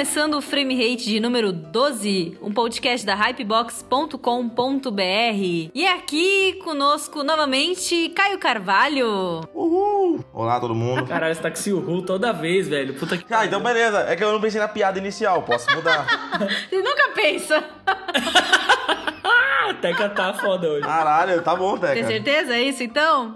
começando 0.00 0.32
o 0.32 0.40
Frame 0.40 0.74
Rate 0.74 1.04
de 1.04 1.20
número 1.20 1.52
12, 1.52 2.38
um 2.40 2.50
podcast 2.50 3.04
da 3.04 3.14
hypebox.com.br. 3.14 5.70
E 5.74 5.86
aqui 5.86 6.54
conosco 6.64 7.22
novamente 7.22 8.08
Caio 8.16 8.38
Carvalho. 8.38 9.42
Uhul! 9.54 10.24
Olá, 10.32 10.58
todo 10.58 10.74
mundo. 10.74 11.04
Caralho, 11.04 11.34
você 11.34 11.42
tá 11.42 11.50
com 11.50 11.58
esse 11.58 11.70
uhul 11.70 12.00
toda 12.00 12.32
vez, 12.32 12.66
velho. 12.66 12.94
Puta 12.94 13.18
que. 13.18 13.26
Ah, 13.30 13.44
então 13.44 13.62
beleza. 13.62 14.06
É 14.08 14.16
que 14.16 14.24
eu 14.24 14.32
não 14.32 14.40
pensei 14.40 14.58
na 14.58 14.68
piada 14.68 14.98
inicial, 14.98 15.42
posso 15.42 15.70
mudar. 15.76 16.06
Você 16.70 16.80
nunca 16.80 17.10
pensa. 17.14 17.62
Teca 19.80 20.08
tá 20.10 20.32
foda 20.34 20.68
hoje. 20.68 20.82
Caralho, 20.82 21.42
tá 21.42 21.54
bom, 21.56 21.76
Tem 21.78 21.94
Teca. 21.94 22.06
certeza? 22.06 22.54
É 22.54 22.62
isso 22.62 22.82
então? 22.82 23.34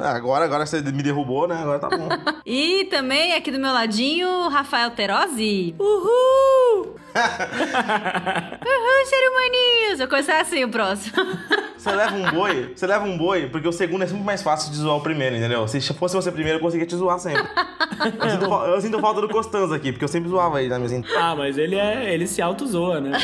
Ah, 0.00 0.10
Agora, 0.16 0.44
agora 0.44 0.66
você 0.66 0.80
me 0.80 1.02
derrubou, 1.02 1.46
né? 1.48 1.56
Agora 1.60 1.78
tá 1.78 1.88
bom. 1.88 2.08
E 2.44 2.84
também 2.90 3.34
aqui 3.34 3.50
do 3.50 3.58
meu 3.58 3.72
ladinho, 3.72 4.48
Rafael 4.48 4.90
Terozzi. 4.90 5.74
Uhul! 5.78 6.96
Uhul, 7.14 9.06
ser 9.06 9.28
humaninhos. 9.30 9.98
Vou 9.98 10.08
começar 10.08 10.40
assim 10.40 10.64
o 10.64 10.68
próximo. 10.68 11.16
Você 11.82 11.90
leva 11.90 12.14
um 12.14 12.30
boi, 12.30 12.72
você 12.76 12.86
leva 12.86 13.04
um 13.04 13.18
boi, 13.18 13.48
porque 13.48 13.66
o 13.66 13.72
segundo 13.72 14.04
é 14.04 14.06
sempre 14.06 14.22
mais 14.22 14.40
fácil 14.40 14.70
de 14.70 14.76
zoar 14.76 14.98
o 14.98 15.00
primeiro, 15.00 15.34
entendeu? 15.34 15.66
Se 15.66 15.80
fosse 15.94 16.14
você 16.14 16.30
primeiro, 16.30 16.58
eu 16.58 16.62
conseguia 16.62 16.86
te 16.86 16.94
zoar 16.94 17.18
sempre. 17.18 17.42
Eu 17.42 18.30
sinto, 18.30 18.44
eu 18.44 18.80
sinto 18.80 19.00
falta 19.00 19.20
do 19.20 19.28
Costanza 19.28 19.74
aqui, 19.74 19.90
porque 19.90 20.04
eu 20.04 20.08
sempre 20.08 20.30
zoava 20.30 20.60
ele 20.60 20.70
na 20.70 20.78
minha 20.78 21.02
Ah, 21.18 21.34
mas 21.34 21.58
ele 21.58 21.74
é. 21.74 22.14
ele 22.14 22.28
se 22.28 22.40
auto-zoa, 22.40 23.00
né? 23.00 23.18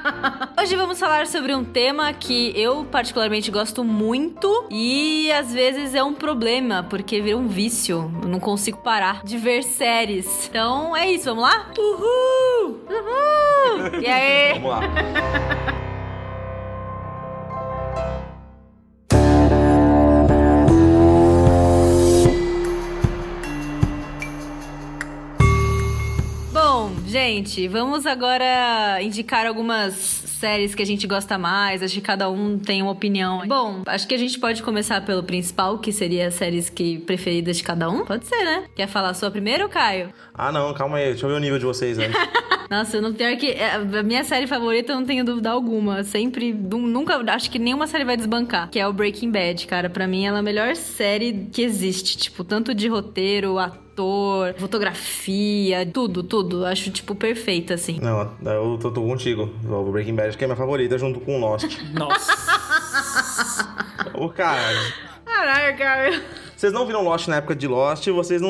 Hoje 0.58 0.76
vamos 0.76 0.98
falar 0.98 1.26
sobre 1.26 1.54
um 1.54 1.62
tema 1.62 2.10
que 2.14 2.58
eu 2.58 2.86
particularmente 2.86 3.50
gosto 3.50 3.84
muito 3.84 4.66
e 4.70 5.30
às 5.32 5.52
vezes 5.52 5.94
é 5.94 6.02
um 6.02 6.14
problema, 6.14 6.86
porque 6.88 7.20
vira 7.20 7.36
um 7.36 7.48
vício. 7.48 8.10
Eu 8.22 8.28
não 8.30 8.40
consigo 8.40 8.78
parar 8.78 9.22
de 9.22 9.36
ver 9.36 9.62
séries. 9.62 10.48
Então 10.48 10.96
é 10.96 11.10
isso, 11.12 11.26
vamos 11.26 11.42
lá? 11.42 11.70
Uhul! 11.76 12.80
Uhul! 12.88 14.00
E 14.00 14.06
aí? 14.06 14.54
Vamos 14.54 14.70
lá. 14.70 14.80
gente, 27.34 27.66
vamos 27.68 28.06
agora 28.06 28.98
indicar 29.02 29.46
algumas 29.46 29.94
séries 29.94 30.74
que 30.74 30.82
a 30.82 30.86
gente 30.86 31.06
gosta 31.06 31.36
mais. 31.38 31.82
Acho 31.82 31.94
que 31.94 32.00
cada 32.00 32.30
um 32.30 32.58
tem 32.58 32.80
uma 32.82 32.92
opinião. 32.92 33.46
Bom, 33.46 33.82
acho 33.86 34.06
que 34.06 34.14
a 34.14 34.18
gente 34.18 34.38
pode 34.38 34.62
começar 34.62 35.00
pelo 35.04 35.22
principal, 35.22 35.78
que 35.78 35.90
seria 35.92 36.28
as 36.28 36.34
séries 36.34 36.68
que 36.70 36.98
preferidas 37.00 37.56
de 37.56 37.62
cada 37.64 37.88
um. 37.90 38.04
Pode 38.04 38.26
ser, 38.26 38.44
né? 38.44 38.64
Quer 38.76 38.86
falar 38.86 39.10
a 39.10 39.14
sua 39.14 39.30
primeiro, 39.30 39.68
Caio? 39.68 40.10
Ah, 40.32 40.52
não, 40.52 40.72
calma 40.74 40.98
aí. 40.98 41.10
Deixa 41.10 41.26
eu 41.26 41.30
ver 41.30 41.36
o 41.36 41.40
nível 41.40 41.58
de 41.58 41.64
vocês 41.64 41.98
antes. 41.98 42.14
Nossa, 42.70 42.96
eu 42.96 43.02
não 43.02 43.12
tenho 43.12 43.36
que. 43.38 43.48
é, 43.50 43.74
A 43.74 44.02
minha 44.02 44.24
série 44.24 44.46
favorita 44.46 44.92
eu 44.92 44.96
não 44.96 45.04
tenho 45.06 45.24
dúvida 45.24 45.50
alguma. 45.50 46.02
Sempre. 46.04 46.52
nu- 46.52 46.78
Nunca. 46.86 47.16
Acho 47.32 47.50
que 47.50 47.58
nenhuma 47.58 47.86
série 47.86 48.04
vai 48.04 48.16
desbancar. 48.16 48.70
Que 48.70 48.78
é 48.80 48.86
o 48.86 48.92
Breaking 48.92 49.30
Bad, 49.30 49.66
cara. 49.66 49.90
Pra 49.90 50.06
mim, 50.06 50.24
ela 50.26 50.38
é 50.38 50.40
a 50.40 50.42
melhor 50.42 50.74
série 50.76 51.48
que 51.52 51.62
existe. 51.62 52.16
Tipo, 52.16 52.42
tanto 52.44 52.74
de 52.74 52.88
roteiro, 52.88 53.58
ator, 53.58 53.78
fotografia, 54.58 55.86
tudo, 55.86 56.22
tudo. 56.22 56.64
Acho, 56.64 56.90
tipo, 56.90 57.14
perfeita, 57.14 57.74
assim. 57.74 57.98
Não, 58.00 58.30
eu 58.44 58.78
tô, 58.78 58.90
tô 58.90 59.02
contigo. 59.02 59.50
O 59.64 59.90
Breaking 59.92 60.14
Bad, 60.14 60.36
que 60.36 60.44
é 60.44 60.46
minha 60.46 60.56
favorita, 60.56 60.98
junto 60.98 61.20
com 61.20 61.36
o 61.36 61.40
Lost. 61.40 61.78
Nossa. 61.92 62.32
Ô, 64.14 64.28
cara, 64.28 64.74
Caralho, 65.24 65.76
cara. 65.76 66.22
Vocês 66.64 66.72
não 66.72 66.86
viram 66.86 67.02
Lost 67.04 67.28
na 67.28 67.36
época 67.36 67.54
de 67.54 67.66
Lost, 67.68 68.06
vocês 68.08 68.40
não, 68.40 68.48